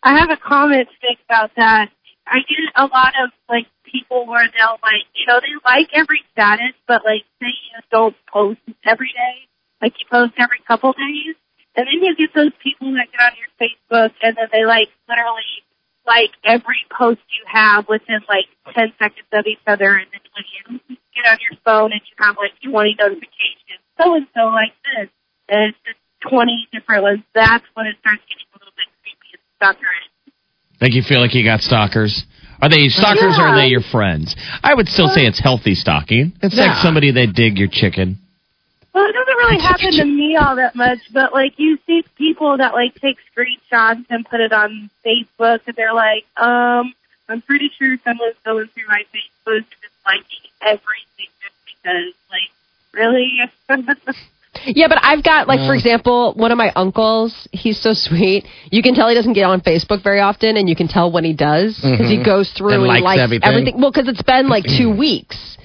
I 0.02 0.18
have 0.18 0.32
a 0.32 0.36
comment 0.36 0.90
to 0.90 1.08
make 1.08 1.20
about 1.30 1.52
that. 1.58 1.92
I 2.26 2.40
get 2.50 2.74
a 2.74 2.88
lot 2.90 3.14
of 3.22 3.30
like 3.48 3.68
people 3.86 4.26
where 4.26 4.50
they'll 4.50 4.82
like, 4.82 5.06
you 5.14 5.28
know, 5.28 5.40
they 5.40 5.54
like 5.64 5.90
every 5.94 6.26
status, 6.34 6.74
but 6.88 7.06
like 7.06 7.22
they 7.40 7.54
you 7.54 7.86
don't 7.92 8.16
post 8.34 8.62
every 8.84 9.14
day, 9.14 9.46
like 9.80 9.94
you 10.00 10.08
post 10.10 10.34
every 10.40 10.62
couple 10.68 10.92
days, 10.94 11.36
and 11.76 11.86
then 11.86 12.02
you 12.02 12.16
get 12.16 12.34
those 12.34 12.58
people 12.64 12.92
that 12.98 13.14
get 13.14 13.22
on 13.22 13.38
your 13.38 13.54
Facebook 13.62 14.10
and 14.24 14.36
then 14.36 14.50
they 14.52 14.66
like 14.66 14.90
literally 15.08 15.62
like 16.08 16.32
every 16.44 16.80
post 16.90 17.20
you 17.30 17.44
have 17.52 17.86
within 17.90 18.20
like 18.30 18.48
10 18.74 18.94
seconds 18.98 19.28
of 19.34 19.46
each 19.46 19.60
other 19.68 19.96
and 20.00 20.08
then 20.12 20.24
when 20.34 20.46
you 20.90 20.96
get 21.14 21.28
on 21.30 21.38
your 21.44 21.60
phone 21.66 21.92
and 21.92 22.02
you 22.08 22.16
have 22.24 22.38
like 22.38 22.54
20 22.64 22.96
notifications, 22.98 23.82
so 24.00 24.16
and 24.16 24.28
so 24.34 24.48
like 24.48 24.74
this, 24.96 25.10
and 25.50 25.70
it's 25.74 25.78
just 25.86 26.00
20 26.32 26.68
different 26.72 27.04
ones, 27.04 27.20
that's 27.36 27.66
when 27.74 27.86
it 27.88 27.96
starts 28.00 28.22
getting 28.30 28.48
a 28.54 28.58
little 28.58 28.74
bit 28.78 28.88
creepy 29.04 29.36
and 29.36 29.44
stalkerish. 29.60 30.08
Like 30.80 30.94
you 30.94 31.02
feel 31.04 31.20
like 31.22 31.34
you 31.34 31.44
got 31.44 31.62
stalkers. 31.62 32.24
Are 32.62 32.70
they 32.70 32.88
stalkers 32.88 33.38
or 33.38 33.50
are 33.50 33.56
they 33.58 33.68
your 33.68 33.82
friends? 33.92 34.36
I 34.64 34.74
would 34.74 34.88
still 34.88 35.10
say 35.10 35.26
it's 35.26 35.40
healthy 35.42 35.76
stalking. 35.76 36.34
It's 36.42 36.56
Yeah. 36.56 36.68
like 36.74 36.78
somebody 36.82 37.12
they 37.12 37.28
dig 37.28 37.58
your 37.58 37.68
chicken. 37.70 38.20
Well, 38.98 39.06
it 39.08 39.14
doesn't 39.14 39.38
really 39.38 39.60
happen 39.62 39.92
to 39.92 40.06
me 40.06 40.36
all 40.38 40.56
that 40.56 40.76
much, 40.76 40.98
but 41.14 41.32
like 41.32 41.54
you 41.58 41.78
see 41.86 42.04
people 42.18 42.58
that 42.58 42.74
like 42.74 42.96
take 42.96 43.18
screenshots 43.30 44.06
and 44.10 44.26
put 44.26 44.40
it 44.40 44.52
on 44.52 44.90
Facebook, 45.06 45.60
and 45.68 45.76
they're 45.76 45.94
like, 45.94 46.26
um, 46.36 46.96
I'm 47.30 47.44
pretty 47.44 47.70
sure 47.78 47.96
someone's 48.04 48.36
going 48.44 48.68
through 48.74 48.88
my 48.88 49.04
Facebook 49.14 49.58
and 49.58 49.66
just 49.70 49.94
liking 50.04 50.50
everything 50.64 51.30
just 51.44 51.56
because, 51.66 52.14
like, 52.32 52.50
really? 52.94 53.40
Yeah, 54.66 54.88
but 54.88 54.98
I've 55.04 55.24
got 55.24 55.48
like 55.48 55.60
for 55.60 55.76
example, 55.76 56.34
one 56.34 56.52
of 56.52 56.58
my 56.58 56.74
uncles. 56.76 57.48
He's 57.52 57.80
so 57.80 57.94
sweet. 57.94 58.44
You 58.72 58.82
can 58.82 58.96
tell 58.96 59.08
he 59.08 59.14
doesn't 59.14 59.34
get 59.34 59.44
on 59.44 59.62
Facebook 59.62 60.04
very 60.04 60.20
often, 60.20 60.58
and 60.58 60.68
you 60.68 60.76
can 60.76 60.88
tell 60.88 61.12
when 61.12 61.24
he 61.24 61.34
does 61.34 61.80
because 61.80 62.10
he 62.10 62.22
goes 62.22 62.52
through 62.52 62.72
Mm-hmm. 62.72 62.82
And 62.82 62.90
and, 62.90 62.98
he 62.98 63.04
likes 63.04 63.18
likes 63.20 63.44
everything. 63.44 63.80
Well, 63.80 63.92
because 63.92 64.10
it's 64.10 64.24
been 64.24 64.50
like 64.50 64.66
two 64.66 64.90
weeks 64.90 65.58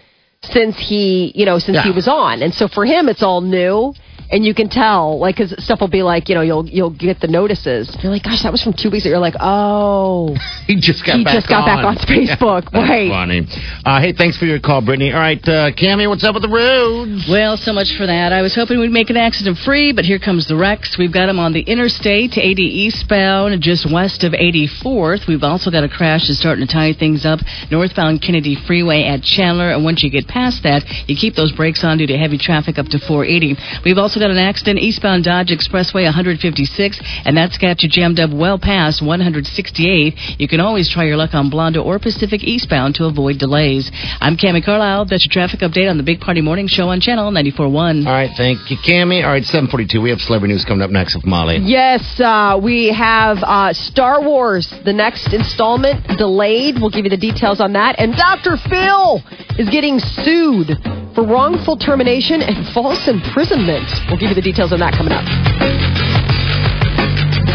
since 0.45 0.77
he, 0.79 1.33
you 1.35 1.47
know, 1.47 1.59
since 1.59 1.79
he 1.83 1.91
was 1.91 2.09
on, 2.09 2.43
and 2.43 2.53
so 2.53 2.69
for 2.69 2.85
him 2.85 3.09
it's 3.09 3.23
all 3.23 3.41
new. 3.41 3.95
And 4.33 4.45
you 4.45 4.55
can 4.55 4.69
tell, 4.71 5.19
like, 5.19 5.37
because 5.37 5.55
stuff 5.63 5.81
will 5.81 5.89
be 5.89 6.03
like, 6.03 6.29
you 6.29 6.35
know, 6.35 6.41
you'll 6.41 6.67
you'll 6.67 6.91
get 6.91 7.21
the 7.21 7.29
notices. 7.29 7.95
You're 8.03 8.11
like, 8.11 8.23
gosh, 8.25 8.43
that 8.43 8.51
was 8.51 8.63
from 8.63 8.73
two 8.73 8.91
weeks 8.91 9.05
ago. 9.05 9.11
You're 9.11 9.19
like, 9.19 9.37
oh, 9.39 10.35
He 10.67 10.77
just 10.81 11.05
got 11.05 11.19
He 11.19 11.25
back 11.25 11.35
just 11.35 11.49
got 11.49 11.67
back 11.67 11.85
on 11.85 11.97
Facebook, 11.97 12.65
That's 12.73 12.89
right. 12.89 13.11
funny. 13.11 13.47
Uh, 13.85 14.01
hey, 14.01 14.13
thanks 14.15 14.39
for 14.39 14.47
your 14.47 14.59
call, 14.59 14.81
Brittany. 14.81 15.13
All 15.13 15.21
right, 15.21 15.39
uh, 15.47 15.71
Cammy, 15.73 16.09
what's 16.09 16.25
up 16.25 16.35
with 16.35 16.43
the 16.43 16.49
roads? 16.49 17.29
Well, 17.29 17.57
so 17.59 17.73
much 17.73 17.95
for 17.97 18.07
that. 18.07 18.33
I 18.33 18.41
was 18.41 18.55
hoping 18.55 18.81
we'd 18.81 18.91
make 18.91 19.11
it 19.11 19.17
accident 19.17 19.59
free, 19.59 19.93
but 19.93 20.05
here 20.07 20.19
comes 20.19 20.49
the 20.49 20.57
wrecks. 20.57 20.97
We've 20.99 21.13
got 21.13 21.27
them 21.27 21.39
on 21.39 21.53
the 21.53 21.61
interstate, 21.61 22.39
80 22.39 22.63
eastbound, 22.63 23.61
just 23.61 23.91
west 23.93 24.25
of 24.25 24.33
84th. 24.33 25.29
We've 25.29 25.43
also 25.43 25.71
got 25.71 25.85
a 25.85 25.89
crash 25.89 26.29
that's 26.29 26.39
starting 26.41 26.67
to 26.67 26.73
tie 26.73 26.95
things 26.95 27.27
up 27.27 27.41
northbound 27.71 28.23
Kennedy 28.23 28.57
Freeway 28.67 29.05
at 29.05 29.23
Chandler. 29.23 29.71
And 29.71 29.85
once 29.85 30.03
you 30.03 30.11
get 30.11 30.27
past 30.27 30.63
that, 30.63 30.85
you 31.07 31.17
keep 31.17 31.35
those 31.35 31.53
brakes 31.53 31.85
on 31.85 31.99
due 31.99 32.07
to 32.07 32.17
heavy 32.17 32.39
traffic 32.39 32.79
up 32.79 32.87
to 32.87 32.99
480. 32.99 33.57
We've 33.85 33.99
also 33.99 34.21
got 34.23 34.31
an 34.31 34.39
accident 34.39 34.79
eastbound 34.79 35.25
Dodge 35.25 35.51
Expressway 35.51 36.05
156, 36.07 37.01
and 37.25 37.37
that's 37.37 37.59
got 37.59 37.83
you 37.83 37.89
jammed 37.91 38.21
up 38.21 38.31
well 38.31 38.57
past 38.57 39.03
168. 39.03 40.39
You 40.39 40.47
can 40.47 40.61
always 40.61 40.89
try 40.89 41.03
your 41.03 41.17
luck 41.17 41.35
on 41.35 41.51
Blondo 41.51 41.85
or 41.85 41.99
Pacific 41.99 42.45
eastbound 42.45 42.95
to 42.97 43.07
avoid 43.07 43.39
delays. 43.39 43.91
I'm 44.21 44.37
Cami 44.37 44.65
Carlisle. 44.65 45.07
That's 45.07 45.27
your 45.27 45.33
traffic 45.33 45.59
update 45.67 45.91
on 45.91 45.97
the 45.97 46.05
Big 46.05 46.21
Party 46.21 46.41
Morning 46.41 46.69
Show 46.69 46.91
on 46.91 47.01
Channel 47.01 47.33
94.1. 47.33 48.07
All 48.07 48.13
right, 48.13 48.31
thank 48.37 48.71
you, 48.71 48.77
Cammy. 48.77 49.25
All 49.25 49.33
right, 49.33 49.43
742. 49.43 50.01
We 50.01 50.11
have 50.11 50.21
celebrity 50.21 50.55
news 50.55 50.65
coming 50.65 50.83
up 50.83 50.91
next 50.91 51.17
with 51.17 51.27
Molly. 51.27 51.59
Yes, 51.61 52.21
uh, 52.21 52.61
we 52.63 52.95
have 52.95 53.39
uh, 53.43 53.73
Star 53.73 54.23
Wars, 54.23 54.73
the 54.85 54.93
next 54.93 55.35
installment 55.35 56.07
delayed. 56.17 56.77
We'll 56.81 56.95
give 56.95 57.03
you 57.03 57.11
the 57.11 57.17
details 57.17 57.61
on 57.61 57.73
that. 57.73 57.99
And 57.99 58.15
Dr. 58.15 58.55
Phil 58.71 59.19
is 59.59 59.69
getting 59.69 59.99
sued 59.99 60.79
for 61.15 61.25
wrongful 61.25 61.77
termination 61.77 62.43
and 62.43 62.67
false 62.73 63.07
imprisonment. 63.09 63.89
We'll 64.09 64.19
give 64.19 64.31
you 64.31 64.35
the 64.35 64.43
details 64.43 64.73
on 64.73 64.81
that 64.81 64.95
coming 64.95 65.13
up. 65.13 65.25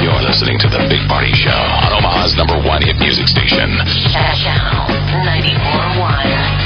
You're 0.02 0.22
listening 0.22 0.60
to 0.60 0.70
The 0.70 0.86
Big 0.90 1.02
Party 1.10 1.34
Show 1.34 1.50
on 1.50 1.92
Omaha's 1.94 2.36
number 2.38 2.56
one 2.62 2.82
hit 2.82 2.98
music 2.98 3.28
station. 3.28 3.70
Channel 4.14 4.88
94.1. 5.26 6.58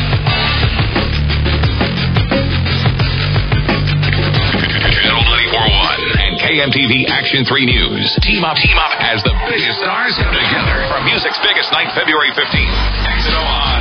Channel 5.01 5.23
94.1 5.25 6.21
and 6.21 6.33
KMTV 6.39 7.09
Action 7.09 7.45
3 7.45 7.65
News. 7.65 8.05
Team 8.21 8.43
up, 8.43 8.55
team 8.57 8.77
up 8.77 8.93
as 9.01 9.23
the 9.23 9.33
biggest 9.49 9.79
stars 9.81 10.13
come 10.21 10.33
together 10.33 10.85
for 10.91 11.01
music's 11.03 11.39
biggest 11.41 11.71
night, 11.73 11.89
February 11.97 12.29
15th. 12.37 12.75
Exit 13.09 13.33
Omaha 13.33 13.80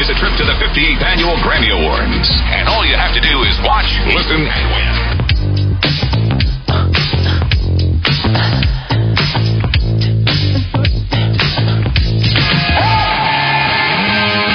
is 0.00 0.08
a 0.08 0.16
trip 0.16 0.32
to 0.32 0.44
the 0.48 0.56
58th 0.56 1.04
annual 1.04 1.36
Grammy 1.44 1.68
Awards. 1.76 2.32
And 2.56 2.64
all 2.72 2.88
you 2.88 2.96
have 2.96 3.12
to 3.12 3.20
do 3.20 3.44
is 3.44 3.52
watch, 3.60 3.84
listen, 4.08 4.48
and 4.48 4.64
win. 4.72 4.92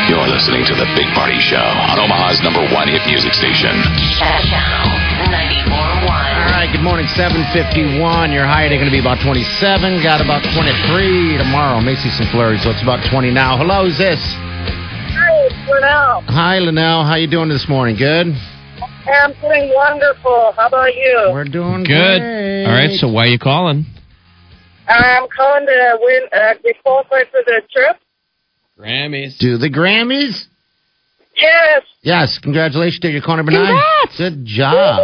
You're 0.09 0.25
listening 0.33 0.65
to 0.65 0.73
The 0.73 0.89
Big 0.97 1.05
Party 1.13 1.37
Show 1.37 1.61
on 1.61 2.01
Omaha's 2.01 2.41
number 2.41 2.65
one 2.73 2.89
hit 2.89 3.05
music 3.05 3.37
station. 3.37 3.69
Channel 4.17 5.29
94.1. 5.29 6.09
All 6.09 6.57
right, 6.57 6.69
good 6.73 6.81
morning, 6.81 7.05
751. 7.13 8.33
Your 8.33 8.49
high 8.49 8.63
today 8.65 8.81
going 8.81 8.89
to 8.89 8.91
be 8.91 8.97
about 8.97 9.21
27. 9.21 10.01
Got 10.01 10.25
about 10.25 10.41
23 10.57 11.37
tomorrow. 11.37 11.77
May 11.81 11.93
see 11.93 12.09
some 12.09 12.25
flurries, 12.33 12.63
so 12.65 12.71
it's 12.73 12.81
about 12.81 13.05
20 13.11 13.29
now. 13.29 13.61
Hello, 13.61 13.85
who's 13.85 13.99
this? 14.01 14.17
Hi, 15.65 15.71
Linnell. 15.71 16.21
Hi, 16.27 16.59
Linnell. 16.59 17.03
How 17.05 17.15
you 17.15 17.27
doing 17.27 17.49
this 17.49 17.65
morning? 17.67 17.95
Good? 17.97 18.27
I'm 19.07 19.33
doing 19.41 19.71
wonderful. 19.73 20.53
How 20.55 20.67
about 20.67 20.93
you? 20.93 21.29
We're 21.33 21.43
doing 21.45 21.83
Good. 21.83 22.21
great. 22.21 22.65
All 22.65 22.71
right, 22.71 22.91
so 22.99 23.09
why 23.11 23.23
are 23.23 23.27
you 23.29 23.39
calling? 23.39 23.83
I'm 24.87 25.27
calling 25.35 25.65
to 25.65 25.97
win, 26.01 26.21
uh, 26.31 26.53
get 26.63 26.75
qualified 26.83 27.27
for 27.31 27.39
the 27.47 27.61
trip. 27.73 27.97
Grammys. 28.79 29.39
Do 29.39 29.57
the 29.57 29.69
Grammys? 29.69 30.45
Yes, 31.35 31.81
Yes, 32.03 32.37
congratulations 32.37 32.99
to 32.99 33.09
your 33.09 33.21
corner 33.23 33.41
benign. 33.43 33.65
Congrats. 33.65 34.17
Good 34.19 34.45
job. 34.45 35.03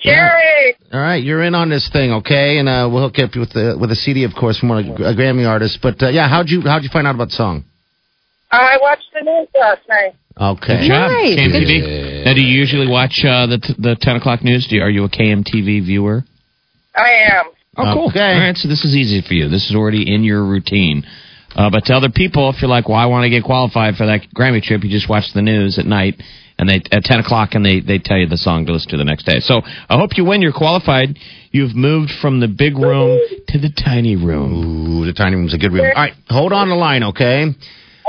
Jerry. 0.00 0.76
All 0.92 1.00
right, 1.00 1.22
you're 1.22 1.42
in 1.42 1.56
on 1.56 1.68
this 1.70 1.90
thing, 1.92 2.12
okay? 2.12 2.58
And 2.58 2.68
uh, 2.68 2.88
we'll 2.90 3.02
hook 3.02 3.18
you 3.18 3.24
up 3.24 3.34
with 3.36 3.52
the 3.52 3.76
with 3.78 3.90
a 3.90 3.96
CD, 3.96 4.22
of 4.22 4.32
course, 4.38 4.58
from 4.60 4.68
one 4.68 4.78
of 4.88 4.94
a 5.00 5.14
Grammy 5.14 5.48
artist. 5.48 5.80
But 5.82 6.00
uh, 6.02 6.08
yeah, 6.10 6.28
how'd 6.28 6.48
you 6.48 6.60
how'd 6.60 6.84
you 6.84 6.88
find 6.92 7.06
out 7.08 7.16
about 7.16 7.28
the 7.30 7.34
song? 7.34 7.64
I 8.50 8.78
watched 8.80 9.06
the 9.12 9.20
news 9.24 9.48
last 9.58 9.80
night. 9.88 10.14
Okay. 10.38 10.80
Good 10.80 10.88
job, 10.88 11.10
Nice. 11.10 11.38
KMTV. 11.38 12.24
Now, 12.24 12.34
do 12.34 12.40
you 12.42 12.48
usually 12.58 12.86
watch 12.88 13.24
uh, 13.24 13.46
the 13.46 13.58
t- 13.58 13.74
the 13.78 13.96
10 14.00 14.16
o'clock 14.16 14.42
news? 14.44 14.66
Do 14.68 14.76
you, 14.76 14.82
are 14.82 14.90
you 14.90 15.04
a 15.04 15.08
KMTV 15.08 15.84
viewer? 15.86 16.24
I 16.94 17.10
am. 17.32 17.44
Oh, 17.78 17.92
cool. 17.94 18.08
Okay. 18.10 18.20
All 18.34 18.40
right, 18.40 18.56
so 18.56 18.68
this 18.68 18.84
is 18.84 18.94
easy 18.94 19.22
for 19.26 19.34
you. 19.34 19.48
This 19.48 19.68
is 19.68 19.74
already 19.76 20.12
in 20.14 20.24
your 20.24 20.44
routine. 20.44 21.04
Uh, 21.54 21.70
but 21.70 21.84
to 21.86 21.94
other 21.94 22.10
people, 22.10 22.50
if 22.50 22.60
you're 22.60 22.68
like, 22.70 22.88
well, 22.88 22.98
I 22.98 23.06
want 23.06 23.24
to 23.24 23.30
get 23.30 23.44
qualified 23.44 23.96
for 23.96 24.06
that 24.06 24.26
Grammy 24.36 24.62
trip, 24.62 24.84
you 24.84 24.90
just 24.90 25.08
watch 25.08 25.32
the 25.32 25.42
news 25.42 25.78
at 25.78 25.86
night 25.86 26.20
and 26.58 26.68
they 26.68 26.82
at 26.92 27.04
10 27.04 27.20
o'clock 27.20 27.50
and 27.54 27.64
they, 27.64 27.80
they 27.80 27.98
tell 27.98 28.18
you 28.18 28.26
the 28.26 28.36
song 28.36 28.66
to 28.66 28.72
listen 28.72 28.90
to 28.90 28.96
the 28.98 29.04
next 29.04 29.24
day. 29.24 29.40
So 29.40 29.62
I 29.88 29.96
hope 29.98 30.16
you 30.16 30.24
win. 30.24 30.42
You're 30.42 30.52
qualified. 30.52 31.18
You've 31.52 31.74
moved 31.74 32.10
from 32.20 32.40
the 32.40 32.48
big 32.48 32.76
room 32.78 33.18
to 33.48 33.58
the 33.58 33.70
tiny 33.70 34.16
room. 34.16 34.52
Ooh, 35.00 35.06
the 35.06 35.12
tiny 35.14 35.36
room's 35.36 35.54
a 35.54 35.58
good 35.58 35.72
room. 35.72 35.84
All 35.86 36.02
right, 36.02 36.12
hold 36.28 36.52
on 36.52 36.68
the 36.68 36.74
line, 36.74 37.02
okay? 37.04 37.46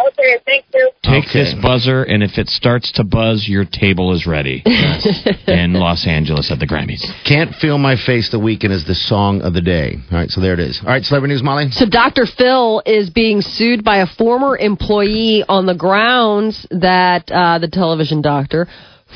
Okay, 0.09 0.37
thank 0.45 0.65
you. 0.73 0.91
Take 1.03 1.25
Okay. 1.25 1.43
this 1.43 1.53
buzzer, 1.55 2.03
and 2.03 2.21
if 2.21 2.37
it 2.37 2.49
starts 2.49 2.91
to 2.93 3.03
buzz, 3.03 3.47
your 3.47 3.65
table 3.65 4.13
is 4.13 4.27
ready 4.27 4.61
in 5.47 5.73
Los 5.73 6.05
Angeles 6.05 6.51
at 6.51 6.59
the 6.59 6.67
Grammys. 6.67 7.01
Can't 7.23 7.55
Feel 7.55 7.77
My 7.77 7.95
Face 7.95 8.29
the 8.29 8.37
Weeknd 8.39 8.71
is 8.71 8.85
the 8.85 8.93
song 8.95 9.41
of 9.41 9.53
the 9.53 9.61
day. 9.61 9.97
All 10.11 10.17
right, 10.17 10.29
so 10.29 10.39
there 10.41 10.53
it 10.53 10.59
is. 10.59 10.79
All 10.81 10.89
right, 10.89 11.03
celebrity 11.03 11.33
news, 11.33 11.41
Molly. 11.43 11.71
So 11.71 11.85
Dr. 11.87 12.25
Phil 12.27 12.83
is 12.85 13.09
being 13.09 13.41
sued 13.41 13.83
by 13.83 13.97
a 13.97 14.05
former 14.07 14.55
employee 14.57 15.43
on 15.49 15.65
the 15.65 15.75
grounds 15.75 16.67
that 16.69 17.31
uh, 17.31 17.57
the 17.59 17.67
television 17.67 18.21
doctor 18.21 18.67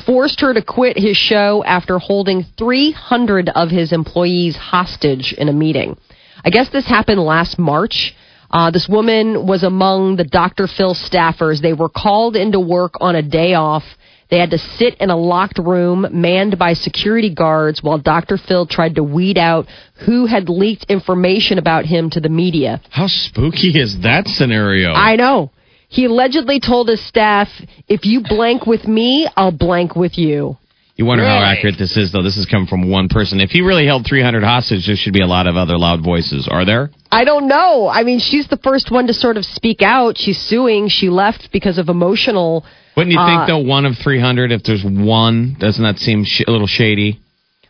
forced 0.06 0.40
her 0.40 0.52
to 0.54 0.62
quit 0.62 0.98
his 0.98 1.16
show 1.16 1.62
after 1.64 1.98
holding 1.98 2.44
300 2.58 3.50
of 3.50 3.70
his 3.70 3.92
employees 3.92 4.56
hostage 4.56 5.32
in 5.34 5.48
a 5.48 5.52
meeting. 5.52 5.96
I 6.44 6.50
guess 6.50 6.70
this 6.70 6.86
happened 6.88 7.20
last 7.20 7.58
March. 7.58 8.14
Uh, 8.52 8.70
this 8.70 8.86
woman 8.88 9.46
was 9.46 9.62
among 9.62 10.16
the 10.16 10.24
Dr. 10.24 10.66
Phil 10.66 10.94
staffers. 10.94 11.60
They 11.62 11.72
were 11.72 11.88
called 11.88 12.36
into 12.36 12.60
work 12.60 12.94
on 13.00 13.16
a 13.16 13.22
day 13.22 13.54
off. 13.54 13.84
They 14.30 14.38
had 14.38 14.50
to 14.50 14.58
sit 14.58 14.96
in 14.96 15.10
a 15.10 15.16
locked 15.16 15.58
room 15.58 16.06
manned 16.10 16.58
by 16.58 16.72
security 16.72 17.34
guards 17.34 17.82
while 17.82 17.98
Dr. 17.98 18.38
Phil 18.38 18.66
tried 18.66 18.94
to 18.94 19.02
weed 19.02 19.36
out 19.36 19.66
who 20.06 20.26
had 20.26 20.48
leaked 20.48 20.86
information 20.88 21.58
about 21.58 21.84
him 21.84 22.08
to 22.10 22.20
the 22.20 22.30
media. 22.30 22.80
How 22.90 23.08
spooky 23.08 23.78
is 23.78 24.00
that 24.02 24.26
scenario? 24.28 24.92
I 24.92 25.16
know. 25.16 25.50
He 25.88 26.06
allegedly 26.06 26.60
told 26.60 26.88
his 26.88 27.06
staff, 27.06 27.48
if 27.88 28.06
you 28.06 28.22
blank 28.26 28.66
with 28.66 28.86
me, 28.86 29.28
I'll 29.36 29.52
blank 29.52 29.94
with 29.94 30.16
you. 30.16 30.56
You 30.96 31.04
wonder 31.04 31.24
how 31.24 31.42
accurate 31.42 31.76
this 31.78 31.96
is, 31.96 32.12
though. 32.12 32.22
This 32.22 32.36
is 32.36 32.46
coming 32.46 32.66
from 32.66 32.90
one 32.90 33.08
person. 33.08 33.40
If 33.40 33.50
he 33.50 33.60
really 33.60 33.86
held 33.86 34.06
300 34.06 34.42
hostage, 34.42 34.86
there 34.86 34.96
should 34.96 35.12
be 35.12 35.22
a 35.22 35.26
lot 35.26 35.46
of 35.46 35.56
other 35.56 35.76
loud 35.76 36.02
voices. 36.02 36.48
Are 36.50 36.64
there? 36.64 36.90
I 37.12 37.24
don't 37.24 37.46
know. 37.46 37.88
I 37.88 38.02
mean, 38.04 38.18
she's 38.18 38.48
the 38.48 38.56
first 38.56 38.90
one 38.90 39.06
to 39.08 39.14
sort 39.14 39.36
of 39.36 39.44
speak 39.44 39.82
out. 39.82 40.16
She's 40.18 40.38
suing. 40.38 40.88
She 40.88 41.10
left 41.10 41.50
because 41.52 41.76
of 41.78 41.88
emotional. 41.88 42.64
Wouldn't 42.96 43.12
you 43.12 43.20
Uh, 43.20 43.26
think, 43.26 43.48
though, 43.48 43.58
one 43.58 43.84
of 43.86 43.96
300, 43.98 44.50
if 44.50 44.62
there's 44.64 44.82
one, 44.84 45.56
doesn't 45.58 45.82
that 45.84 45.98
seem 45.98 46.24
sh- 46.24 46.42
a 46.46 46.50
little 46.50 46.66
shady? 46.66 47.20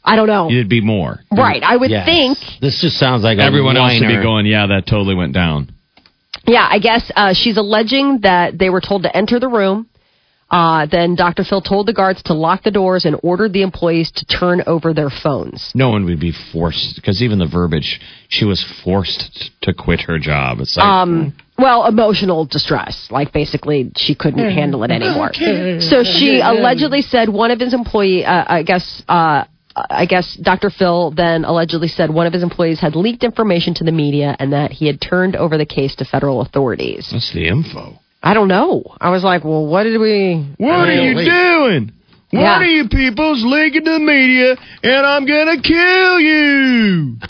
I 0.05 0.17
don't 0.17 0.27
know. 0.27 0.49
It'd 0.51 0.69
be 0.69 0.81
more. 0.81 1.21
Right. 1.31 1.63
I 1.63 1.77
would 1.77 1.91
Yes. 1.91 2.05
think. 2.07 2.39
This 2.61 2.81
just 2.81 2.99
sounds 2.99 3.23
like 3.23 3.39
a 3.39 3.43
Everyone 3.43 3.77
else 3.77 3.99
would 4.01 4.09
be 4.09 4.17
going, 4.17 4.47
yeah, 4.47 4.67
that 4.67 4.87
totally 4.87 5.15
went 5.15 5.33
down. 5.33 5.69
Yeah, 6.47 6.67
I 6.69 6.79
guess 6.81 7.09
uh, 7.15 7.35
she's 7.35 7.57
alleging 7.57 8.19
that 8.23 8.59
they 8.59 8.69
were 8.71 8.81
told 8.81 9.05
to 9.05 9.17
enter 9.17 9.39
the 9.39 9.49
room. 9.49 9.87
Uh, 10.53 10.85
then 10.85 11.15
Dr. 11.15 11.45
Phil 11.45 11.63
told 11.63 11.87
the 11.87 11.95
guards 11.95 12.23
to 12.25 12.35
lock 12.35 12.63
the 12.63 12.71
doors 12.71 13.07
and 13.07 13.19
ordered 13.23 13.55
the 13.55 13.63
employees 13.63 14.11
to 14.13 14.27
turn 14.27 14.63
over 14.67 14.93
their 14.93 15.09
phones. 15.09 15.73
No 15.75 15.89
one 15.89 16.05
would 16.05 16.21
be 16.21 16.33
forced, 16.53 16.97
because 16.97 17.23
even 17.23 17.39
the 17.39 17.47
verbiage, 17.47 17.99
she 18.29 18.45
was 18.45 18.63
forced 18.85 19.51
to 19.63 19.73
quit 19.73 20.03
her 20.03 20.19
job. 20.19 20.61
It's 20.61 20.77
like, 20.77 20.85
Um, 20.87 21.33
well, 21.57 21.87
emotional 21.87 22.45
distress. 22.45 23.09
Like 23.11 23.33
basically, 23.33 23.93
she 23.97 24.15
couldn't 24.15 24.41
handle 24.53 24.85
it 24.85 24.91
anymore. 24.91 25.33
So 25.81 26.05
she 26.05 26.41
allegedly 26.41 27.01
said 27.01 27.31
one 27.31 27.51
of 27.51 27.59
his 27.59 27.73
employee, 27.73 28.25
uh, 28.27 28.45
I 28.47 28.63
guess, 28.63 29.03
uh, 29.09 29.45
I 29.75 30.05
guess 30.05 30.37
Dr. 30.37 30.69
Phil 30.69 31.13
then 31.13 31.47
allegedly 31.47 31.89
said 31.89 32.11
one 32.11 32.27
of 32.27 32.35
his 32.35 32.43
employees 32.43 32.79
had 32.79 32.95
leaked 32.95 33.25
information 33.25 33.73
to 33.75 33.85
the 33.85 33.93
media 33.93 34.37
and 34.39 34.53
that 34.53 34.71
he 34.71 34.87
had 34.87 35.01
turned 35.01 35.35
over 35.35 35.57
the 35.57 35.65
case 35.65 35.95
to 35.97 36.05
federal 36.05 36.43
authorities. 36.43 37.09
That's 37.11 37.33
the 37.33 37.49
info. 37.49 37.99
I 38.23 38.35
don't 38.35 38.49
know. 38.49 38.85
I 39.01 39.11
was 39.11 39.25
like, 39.25 39.45
well, 39.45 39.67
what 39.67 39.83
did 39.85 39.99
we? 39.99 40.55
What 40.59 40.89
are 40.89 40.93
you 40.93 41.15
doing? 41.25 41.93
What 42.31 42.41
Yeah. 42.41 42.59
are 42.61 42.65
you 42.65 42.89
people's 42.89 43.45
leaking 43.45 43.85
to 43.85 43.91
the 43.93 43.99
media, 43.99 44.57
and 44.83 45.07
I'm 45.07 45.27
gonna 45.27 45.61
kill 45.61 46.21
you? 46.21 47.17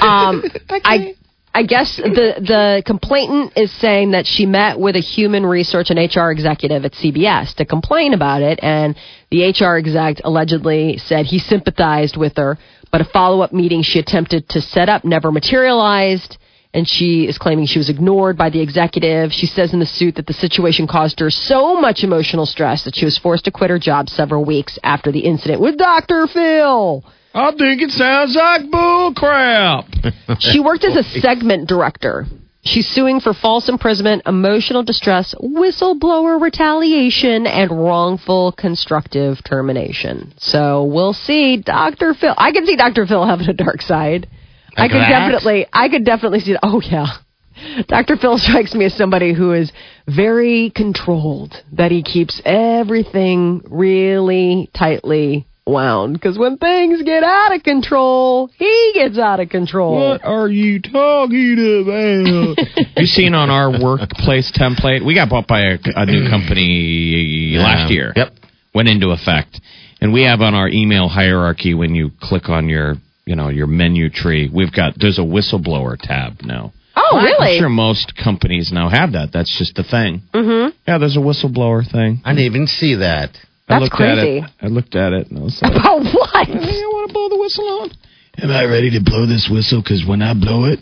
Um, 0.00 0.42
I 0.70 1.14
I 1.54 1.62
guess 1.64 1.96
the 1.96 2.34
the 2.40 2.82
complainant 2.86 3.52
is 3.56 3.70
saying 3.72 4.12
that 4.12 4.26
she 4.26 4.46
met 4.46 4.78
with 4.78 4.94
a 4.96 5.00
human 5.00 5.44
research 5.44 5.90
and 5.90 5.98
HR 5.98 6.30
executive 6.30 6.84
at 6.84 6.92
CBS 6.92 7.54
to 7.56 7.64
complain 7.64 8.14
about 8.14 8.42
it, 8.42 8.58
and 8.62 8.96
the 9.30 9.48
HR 9.50 9.76
exec 9.76 10.20
allegedly 10.24 10.98
said 10.98 11.26
he 11.26 11.38
sympathized 11.38 12.16
with 12.16 12.36
her, 12.36 12.56
but 12.92 13.00
a 13.00 13.04
follow 13.04 13.42
up 13.42 13.52
meeting 13.52 13.82
she 13.82 13.98
attempted 13.98 14.48
to 14.50 14.60
set 14.60 14.88
up 14.88 15.04
never 15.04 15.30
materialized. 15.32 16.36
And 16.72 16.86
she 16.86 17.26
is 17.26 17.36
claiming 17.36 17.66
she 17.66 17.78
was 17.78 17.88
ignored 17.88 18.36
by 18.36 18.50
the 18.50 18.60
executive. 18.60 19.32
She 19.32 19.46
says 19.46 19.72
in 19.72 19.80
the 19.80 19.86
suit 19.86 20.14
that 20.16 20.26
the 20.26 20.32
situation 20.32 20.86
caused 20.86 21.18
her 21.18 21.30
so 21.30 21.80
much 21.80 22.04
emotional 22.04 22.46
stress 22.46 22.84
that 22.84 22.94
she 22.94 23.04
was 23.04 23.18
forced 23.18 23.46
to 23.46 23.50
quit 23.50 23.70
her 23.70 23.78
job 23.78 24.08
several 24.08 24.44
weeks 24.44 24.78
after 24.84 25.10
the 25.10 25.20
incident 25.20 25.60
with 25.60 25.76
Dr. 25.76 26.28
Phil. 26.28 27.04
I 27.34 27.50
think 27.52 27.82
it 27.82 27.90
sounds 27.90 28.34
like 28.36 28.70
bull 28.70 29.14
crap. 29.14 29.86
She 30.38 30.60
worked 30.64 30.84
as 30.84 30.96
a 30.96 31.02
segment 31.20 31.68
director. 31.68 32.26
She's 32.62 32.86
suing 32.88 33.20
for 33.20 33.32
false 33.32 33.68
imprisonment, 33.68 34.22
emotional 34.26 34.82
distress, 34.82 35.34
whistleblower 35.40 36.40
retaliation, 36.40 37.46
and 37.46 37.70
wrongful 37.70 38.52
constructive 38.52 39.42
termination. 39.42 40.34
So 40.36 40.84
we'll 40.84 41.14
see. 41.14 41.56
Dr. 41.56 42.12
Phil. 42.14 42.34
I 42.36 42.52
can 42.52 42.66
see 42.66 42.76
Dr. 42.76 43.06
Phil 43.06 43.24
having 43.24 43.48
a 43.48 43.54
dark 43.54 43.80
side. 43.80 44.28
I 44.76 44.88
could 44.88 45.00
that? 45.00 45.08
definitely, 45.08 45.66
I 45.72 45.88
could 45.88 46.04
definitely 46.04 46.40
see. 46.40 46.56
Oh 46.62 46.80
yeah. 46.80 47.06
Dr. 47.88 48.16
Phil 48.16 48.38
strikes 48.38 48.74
me 48.74 48.86
as 48.86 48.94
somebody 48.94 49.34
who 49.34 49.52
is 49.52 49.70
very 50.06 50.72
controlled, 50.74 51.54
that 51.72 51.90
he 51.90 52.02
keeps 52.02 52.40
everything 52.44 53.62
really 53.68 54.70
tightly 54.74 55.46
wound. 55.66 56.14
Because 56.14 56.38
when 56.38 56.58
things 56.58 57.02
get 57.02 57.22
out 57.22 57.54
of 57.54 57.62
control, 57.62 58.50
he 58.56 58.92
gets 58.94 59.18
out 59.18 59.40
of 59.40 59.48
control. 59.48 59.96
What 59.96 60.24
are 60.24 60.48
you 60.48 60.80
talking 60.80 61.82
about? 61.82 62.96
you 62.96 63.06
seen 63.06 63.34
on 63.34 63.50
our 63.50 63.70
workplace 63.70 64.52
template? 64.52 65.04
We 65.04 65.14
got 65.14 65.30
bought 65.30 65.46
by 65.46 65.60
a, 65.60 65.78
a 65.96 66.06
new 66.06 66.28
company 66.30 67.54
last 67.56 67.92
year. 67.92 68.12
Yep. 68.14 68.34
Went 68.74 68.88
into 68.88 69.10
effect, 69.10 69.60
and 70.00 70.12
we 70.12 70.22
have 70.22 70.40
on 70.40 70.54
our 70.54 70.68
email 70.68 71.08
hierarchy 71.08 71.74
when 71.74 71.94
you 71.94 72.10
click 72.20 72.48
on 72.48 72.68
your, 72.68 72.94
you 73.26 73.36
know, 73.36 73.48
your 73.48 73.66
menu 73.66 74.10
tree, 74.10 74.50
we've 74.52 74.72
got 74.72 74.94
there's 74.98 75.18
a 75.18 75.22
whistleblower 75.22 75.96
tab 75.98 76.42
now. 76.42 76.72
Oh, 76.96 77.20
really? 77.22 77.56
I'm 77.56 77.60
sure 77.60 77.68
most 77.68 78.14
companies 78.16 78.70
now 78.72 78.88
have 78.88 79.12
that. 79.12 79.30
That's 79.32 79.56
just 79.58 79.74
the 79.76 79.84
thing. 79.84 80.22
Mm-hmm. 80.34 80.76
Yeah, 80.86 80.98
there's 80.98 81.16
a 81.16 81.20
whistleblower 81.20 81.88
thing. 81.90 82.20
I 82.24 82.30
didn't 82.32 82.46
even 82.46 82.66
see 82.66 82.96
that. 82.96 83.30
I 83.68 83.74
That's 83.78 83.82
looked 83.84 83.94
crazy. 83.94 84.38
At 84.38 84.44
it. 84.44 84.50
I 84.60 84.66
looked 84.66 84.94
at 84.96 85.12
it 85.12 85.28
and 85.30 85.38
I 85.38 85.42
was 85.42 85.60
like, 85.62 85.72
About 85.72 86.02
what? 86.02 86.46
"Hey, 86.48 86.82
I 86.82 86.86
want 86.92 87.08
to 87.08 87.12
blow 87.14 87.28
the 87.28 87.38
whistle 87.38 87.68
on. 87.82 87.90
Am 88.42 88.50
I 88.50 88.64
ready 88.64 88.90
to 88.90 89.00
blow 89.04 89.26
this 89.26 89.48
whistle? 89.50 89.80
Because 89.82 90.04
when 90.06 90.22
I 90.22 90.34
blow 90.34 90.64
it, 90.64 90.80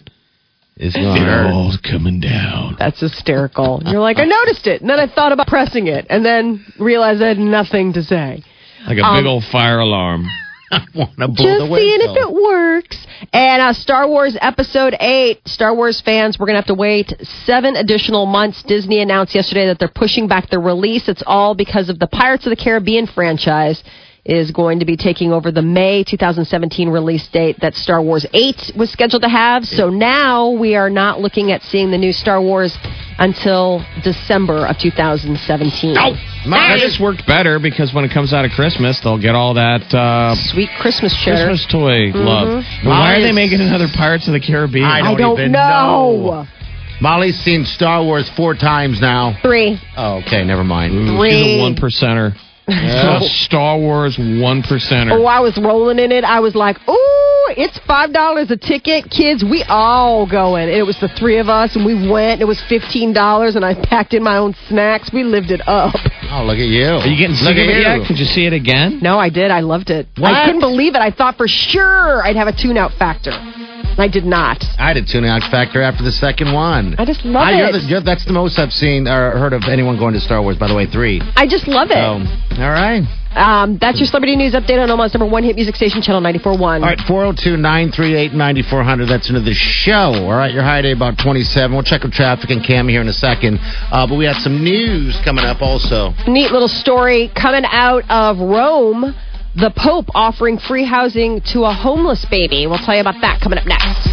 It's 0.77 0.97
it 0.97 1.01
gonna 1.01 1.21
hurt. 1.25 1.53
all's 1.53 1.77
coming 1.79 2.21
down. 2.21 2.77
That's 2.79 3.01
hysterical. 3.01 3.83
You're 3.85 4.01
like, 4.01 4.19
I 4.19 4.25
noticed 4.25 4.67
it, 4.67 4.81
and 4.81 4.89
then 4.89 4.99
I 5.01 5.07
thought 5.07 5.33
about 5.33 5.49
pressing 5.49 5.87
it, 5.89 6.07
and 6.09 6.25
then 6.25 6.65
realized 6.79 7.21
I 7.23 7.29
had 7.29 7.39
nothing 7.39 7.93
to 7.95 8.03
say. 8.03 8.43
Like 8.87 8.99
a 8.99 9.03
Um, 9.05 9.17
big 9.19 9.27
old 9.27 9.45
fire 9.45 9.81
alarm. 9.81 10.25
I 10.73 10.85
want 10.95 11.17
to 11.19 11.29
blow 11.29 11.59
Just 11.59 11.71
the 11.71 11.77
seeing 11.77 12.01
if 12.01 12.17
it 12.17 12.33
works. 12.33 13.07
And 13.33 13.63
uh, 13.63 13.73
Star 13.73 14.07
Wars 14.07 14.37
Episode 14.41 14.95
8, 14.99 15.49
Star 15.49 15.75
Wars 15.75 16.01
fans, 16.05 16.39
we're 16.39 16.47
going 16.47 16.55
to 16.55 16.61
have 16.61 16.67
to 16.67 16.75
wait 16.75 17.13
seven 17.47 17.75
additional 17.75 18.27
months. 18.27 18.63
Disney 18.65 19.01
announced 19.01 19.35
yesterday 19.35 19.67
that 19.67 19.79
they're 19.79 19.89
pushing 19.89 20.29
back 20.29 20.51
the 20.51 20.59
release. 20.59 21.09
It's 21.09 21.23
all 21.27 21.55
because 21.55 21.89
of 21.89 21.99
the 21.99 22.07
Pirates 22.07 22.47
of 22.47 22.51
the 22.51 22.63
Caribbean 22.63 23.07
franchise 23.07 23.83
is 24.29 24.51
going 24.51 24.79
to 24.81 24.85
be 24.85 24.95
taking 24.97 25.33
over 25.33 25.51
the 25.51 25.63
May 25.63 26.05
2017 26.05 26.91
release 26.91 27.27
date 27.29 27.57
that 27.63 27.75
Star 27.75 28.03
Wars 28.03 28.27
8 28.35 28.73
was 28.77 28.91
scheduled 28.93 29.23
to 29.23 29.29
have. 29.29 29.65
So 29.65 29.89
now 29.89 30.51
we 30.51 30.77
are 30.77 30.91
not 30.91 31.19
looking 31.21 31.51
at 31.51 31.63
seeing 31.63 31.91
the 31.91 31.97
new 31.97 32.13
Star 32.13 32.41
Wars 32.41 32.77
until 33.19 33.83
December 34.05 34.67
of 34.67 34.77
2017. 34.79 35.95
That 35.95 36.77
just 36.79 37.01
worked 37.01 37.27
better 37.27 37.59
because 37.59 37.95
when 37.95 38.05
it 38.05 38.13
comes 38.13 38.33
out 38.35 38.45
of 38.45 38.51
Christmas, 38.53 39.01
they'll 39.03 39.21
get 39.21 39.35
all 39.35 39.55
that 39.55 39.83
uh, 39.95 40.35
Sweet 40.53 40.69
Christmas 40.79 41.17
cheddar. 41.25 41.47
Christmas 41.49 41.67
toy 41.73 42.13
love. 42.13 42.63
But 42.85 42.89
why 42.91 43.17
are 43.17 43.21
they 43.23 43.33
making 43.33 43.61
another 43.61 43.89
Pirates 43.97 44.29
of 44.29 44.35
the 44.35 44.41
Caribbean? 44.41 44.85
I 44.85 45.01
I 45.01 45.03
don't 45.03 45.19
don't 45.19 45.41
even 45.41 45.53
know. 45.53 46.45
know. 46.45 46.47
Molly's 47.01 47.39
seen 47.41 47.65
Star 47.65 48.05
Wars 48.05 48.29
four 48.37 48.55
times 48.55 49.01
now. 49.01 49.39
Three. 49.41 49.79
Oh, 49.97 50.21
okay, 50.27 50.45
never 50.45 50.65
mind. 50.65 50.93
Ooh, 50.95 51.17
Three. 51.17 51.31
She's 51.31 51.59
a 51.59 51.63
one 51.63 51.77
percenter. 51.77 52.35
Star 53.29 53.79
Wars 53.79 54.19
one 54.19 54.63
percenter. 54.63 55.13
Oh, 55.13 55.25
I 55.25 55.41
was 55.41 55.57
rolling 55.59 55.99
in 55.99 56.13
it. 56.13 56.25
I 56.25 56.41
was 56.41 56.55
like, 56.55 56.77
"Ooh, 56.89 57.55
it's 57.57 57.79
five 57.87 58.13
dollars 58.13 58.51
a 58.51 58.57
ticket, 58.57 59.11
kids. 59.11 59.43
We 59.43 59.63
all 59.65 60.27
going." 60.27 60.69
It 60.69 60.85
was 60.85 60.99
the 61.01 61.09
three 61.09 61.39
of 61.39 61.49
us, 61.49 61.75
and 61.77 61.85
we 61.85 62.09
went. 62.09 62.41
It 62.41 62.45
was 62.47 62.61
fifteen 62.69 63.13
dollars, 63.13 63.57
and 63.57 63.65
I 63.65 63.75
packed 63.75 64.13
in 64.15 64.23
my 64.23 64.37
own 64.37 64.55
snacks. 64.69 65.13
We 65.13 65.25
lived 65.25 65.51
it 65.51 65.67
up. 65.67 65.95
Oh, 66.31 66.45
look 66.45 66.59
at 66.59 66.67
you. 66.67 66.85
Are 66.87 67.07
you 67.07 67.17
getting 67.17 67.37
sick 67.37 67.47
look 67.47 67.53
of 67.57 67.63
at 67.63 67.69
it 67.69 67.77
you. 67.77 67.83
yet? 68.01 68.07
Could 68.07 68.19
you 68.19 68.27
see 68.27 68.45
it 68.45 68.53
again? 68.53 68.99
No, 69.01 69.19
I 69.19 69.31
did. 69.31 69.51
I 69.51 69.61
loved 69.61 69.89
it. 69.91 70.07
What? 70.19 70.35
I 70.35 70.45
couldn't 70.45 70.61
believe 70.61 70.95
it. 70.95 71.01
I 71.01 71.11
thought 71.11 71.37
for 71.39 71.49
sure 71.49 72.23
I'd 72.23 72.37
have 72.37 72.49
a 72.49 72.53
tune-out 72.53 72.93
factor. 72.99 73.33
I 73.99 74.09
did 74.09 74.25
not. 74.25 74.63
I 74.79 74.89
had 74.89 74.97
a 74.97 75.05
tune 75.05 75.25
out 75.25 75.43
factor 75.51 75.83
after 75.83 76.03
the 76.05 76.13
second 76.13 76.53
one. 76.53 76.95
I 76.99 77.05
just 77.05 77.25
love 77.25 77.43
I, 77.49 77.59
you're 77.59 77.69
it. 77.69 77.73
the- 77.73 77.81
you're- 77.81 78.03
that's 78.05 78.25
the 78.25 78.33
most 78.33 78.59
I've 78.59 78.73
seen 78.73 79.07
or 79.09 79.33
heard 79.33 79.53
of 79.53 79.65
anyone 79.69 79.99
going 79.99 80.15
to 80.15 80.21
Star 80.21 80.41
Wars. 80.41 80.57
By 80.57 80.69
the 80.69 80.75
way, 80.75 80.87
three. 80.87 81.21
I 81.37 81.47
just 81.47 81.67
love 81.67 81.89
it. 81.91 81.95
So, 81.95 82.63
all 82.63 82.71
right. 82.71 83.03
Um, 83.37 83.77
that's 83.79 83.99
your 84.01 84.07
celebrity 84.07 84.37
news 84.37 84.55
update 84.55 84.83
on 84.83 84.91
Omaha's 84.91 85.13
number 85.15 85.27
one 85.31 85.45
hit 85.45 85.55
music 85.55 85.77
station, 85.77 86.01
Channel 86.01 86.23
94.1. 86.23 86.61
All 86.61 86.81
right, 86.81 86.99
402 87.07 87.57
938 87.59 88.33
9400. 88.33 89.07
That's 89.07 89.29
into 89.29 89.43
the 89.43 89.53
show. 89.55 90.15
All 90.25 90.33
right, 90.33 90.53
your 90.53 90.63
high 90.63 90.81
day 90.83 90.93
about 90.93 91.19
27. 91.19 91.71
We'll 91.73 91.83
check 91.85 92.03
with 92.03 92.13
traffic 92.13 92.51
and 92.51 92.65
Cam 92.65 92.89
here 92.89 93.01
in 93.03 93.09
a 93.09 93.13
second. 93.13 93.59
Uh, 93.61 94.07
but 94.09 94.17
we 94.17 94.25
have 94.25 94.37
some 94.43 94.65
news 94.65 95.19
coming 95.25 95.45
up 95.45 95.61
also. 95.61 96.15
Neat 96.27 96.51
little 96.53 96.69
story 96.69 97.31
coming 97.37 97.65
out 97.67 98.03
of 98.11 98.39
Rome. 98.41 99.15
The 99.57 99.73
Pope 99.75 100.07
offering 100.15 100.59
free 100.59 100.85
housing 100.85 101.41
to 101.53 101.65
a 101.65 101.73
homeless 101.73 102.25
baby. 102.31 102.67
We'll 102.67 102.85
tell 102.85 102.95
you 102.95 103.01
about 103.01 103.21
that 103.23 103.41
coming 103.41 103.59
up 103.59 103.67
next. 103.67 104.07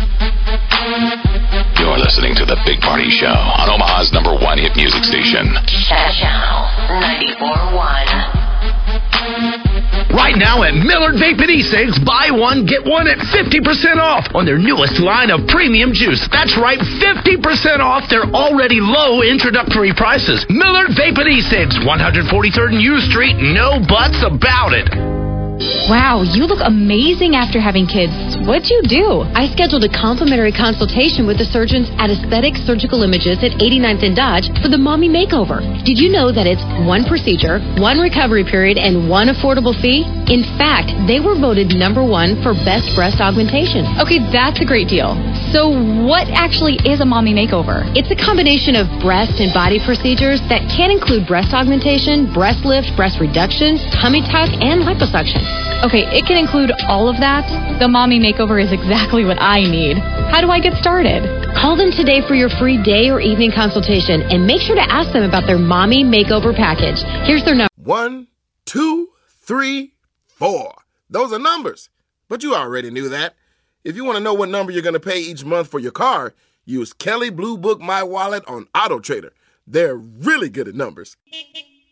You're 1.80 2.00
listening 2.00 2.36
to 2.40 2.46
The 2.46 2.56
Big 2.66 2.80
Party 2.80 3.10
Show 3.12 3.28
on 3.28 3.70
Omaha's 3.70 4.14
number 4.16 4.32
one 4.32 4.58
hit 4.58 4.76
music 4.76 5.04
station. 5.04 5.52
Channel 5.68 7.36
94.1. 7.36 10.16
Right 10.16 10.38
now 10.38 10.64
at 10.64 10.74
Millard 10.74 11.16
Vape 11.20 11.42
and 11.42 11.52
E-Cigs, 11.52 12.00
buy 12.00 12.32
one, 12.32 12.66
get 12.66 12.86
one 12.86 13.08
at 13.08 13.18
50% 13.20 13.98
off 13.98 14.26
on 14.34 14.46
their 14.46 14.58
newest 14.58 15.00
line 15.00 15.30
of 15.30 15.46
premium 15.48 15.92
juice. 15.92 16.26
That's 16.32 16.58
right, 16.58 16.80
50% 16.80 17.80
off 17.80 18.10
their 18.10 18.24
already 18.24 18.80
low 18.80 19.22
introductory 19.22 19.94
prices. 19.94 20.46
Millard 20.50 20.92
Vape 20.96 21.20
and 21.20 21.28
E-Cigs, 21.28 21.78
143rd 21.84 22.74
and 22.74 22.82
U 22.82 23.00
Street, 23.12 23.36
no 23.38 23.80
buts 23.84 24.24
about 24.24 24.74
it. 24.74 25.15
Yeah. 25.58 25.75
Wow, 25.86 26.26
you 26.26 26.50
look 26.50 26.66
amazing 26.66 27.36
after 27.38 27.62
having 27.62 27.86
kids. 27.86 28.10
What'd 28.42 28.74
you 28.74 28.82
do? 28.90 29.22
I 29.38 29.46
scheduled 29.54 29.86
a 29.86 29.92
complimentary 29.94 30.50
consultation 30.50 31.30
with 31.30 31.38
the 31.38 31.46
surgeons 31.46 31.94
at 32.02 32.10
Aesthetic 32.10 32.58
Surgical 32.66 33.06
Images 33.06 33.38
at 33.46 33.62
89th 33.62 34.02
and 34.02 34.16
Dodge 34.18 34.50
for 34.66 34.70
the 34.74 34.82
mommy 34.82 35.14
makeover. 35.14 35.62
Did 35.86 36.02
you 36.02 36.10
know 36.10 36.34
that 36.34 36.50
it's 36.50 36.66
one 36.90 37.06
procedure, 37.06 37.62
one 37.78 38.02
recovery 38.02 38.42
period, 38.42 38.82
and 38.82 39.06
one 39.06 39.30
affordable 39.30 39.78
fee? 39.78 40.10
In 40.26 40.42
fact, 40.58 40.90
they 41.06 41.22
were 41.22 41.38
voted 41.38 41.70
number 41.78 42.02
one 42.02 42.42
for 42.42 42.58
best 42.66 42.90
breast 42.98 43.22
augmentation. 43.22 43.86
Okay, 44.02 44.18
that's 44.34 44.58
a 44.58 44.66
great 44.66 44.90
deal. 44.90 45.14
So, 45.54 45.70
what 46.02 46.26
actually 46.34 46.82
is 46.82 46.98
a 46.98 47.06
mommy 47.06 47.38
makeover? 47.38 47.86
It's 47.94 48.10
a 48.10 48.18
combination 48.18 48.74
of 48.74 48.90
breast 49.06 49.38
and 49.38 49.54
body 49.54 49.78
procedures 49.86 50.42
that 50.50 50.66
can 50.74 50.90
include 50.90 51.30
breast 51.30 51.54
augmentation, 51.54 52.34
breast 52.34 52.66
lift, 52.66 52.90
breast 52.98 53.22
reduction, 53.22 53.78
tummy 54.02 54.26
tuck, 54.26 54.50
and 54.66 54.82
liposuction. 54.82 55.46
Okay, 55.86 56.02
it 56.18 56.26
can 56.26 56.36
include 56.36 56.72
all 56.88 57.08
of 57.08 57.18
that. 57.20 57.46
The 57.80 57.88
mommy 57.88 58.20
makeover 58.20 58.58
is 58.58 58.72
exactly 58.72 59.24
what 59.24 59.38
I 59.40 59.62
need. 59.62 59.98
How 60.34 60.42
do 60.42 60.50
I 60.50 60.60
get 60.60 60.74
started? 60.82 61.22
Call 61.56 61.76
them 61.76 61.92
today 61.92 62.26
for 62.28 62.34
your 62.34 62.50
free 62.50 62.82
day 62.82 63.12
or 63.12 63.22
evening 63.22 63.52
consultation 63.52 64.24
and 64.24 64.48
make 64.48 64.62
sure 64.62 64.76
to 64.76 64.92
ask 64.92 65.14
them 65.14 65.22
about 65.22 65.46
their 65.46 65.60
mommy 65.60 66.04
makeover 66.04 66.56
package. 66.56 66.98
Here's 67.28 67.46
their 67.46 67.54
number. 67.54 67.70
One, 67.76 68.28
two, 68.66 69.10
three, 69.44 69.94
four. 70.26 70.74
Those 71.12 71.32
are 71.32 71.38
numbers. 71.38 71.90
But 72.30 72.42
you 72.42 72.56
already 72.56 72.90
knew 72.90 73.08
that. 73.10 73.36
If 73.84 73.96
you 73.96 74.04
want 74.04 74.18
to 74.18 74.24
know 74.24 74.34
what 74.34 74.50
number 74.50 74.72
you're 74.72 74.82
going 74.82 74.94
to 74.94 75.00
pay 75.00 75.20
each 75.20 75.46
month 75.46 75.70
for 75.70 75.80
your 75.80 75.92
car, 75.92 76.34
Use 76.66 76.94
Kelley 76.94 77.30
Blue 77.30 77.60
Book 77.60 77.80
My 77.80 78.02
Wallet 78.02 78.44
on 78.48 78.68
Auto 78.76 79.00
Trader. 79.00 79.34
They're 79.68 79.96
really 79.96 80.50
good 80.50 80.68
at 80.68 80.74
numbers. 80.74 81.16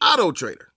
Auto 0.01 0.31
Trader. 0.31 0.72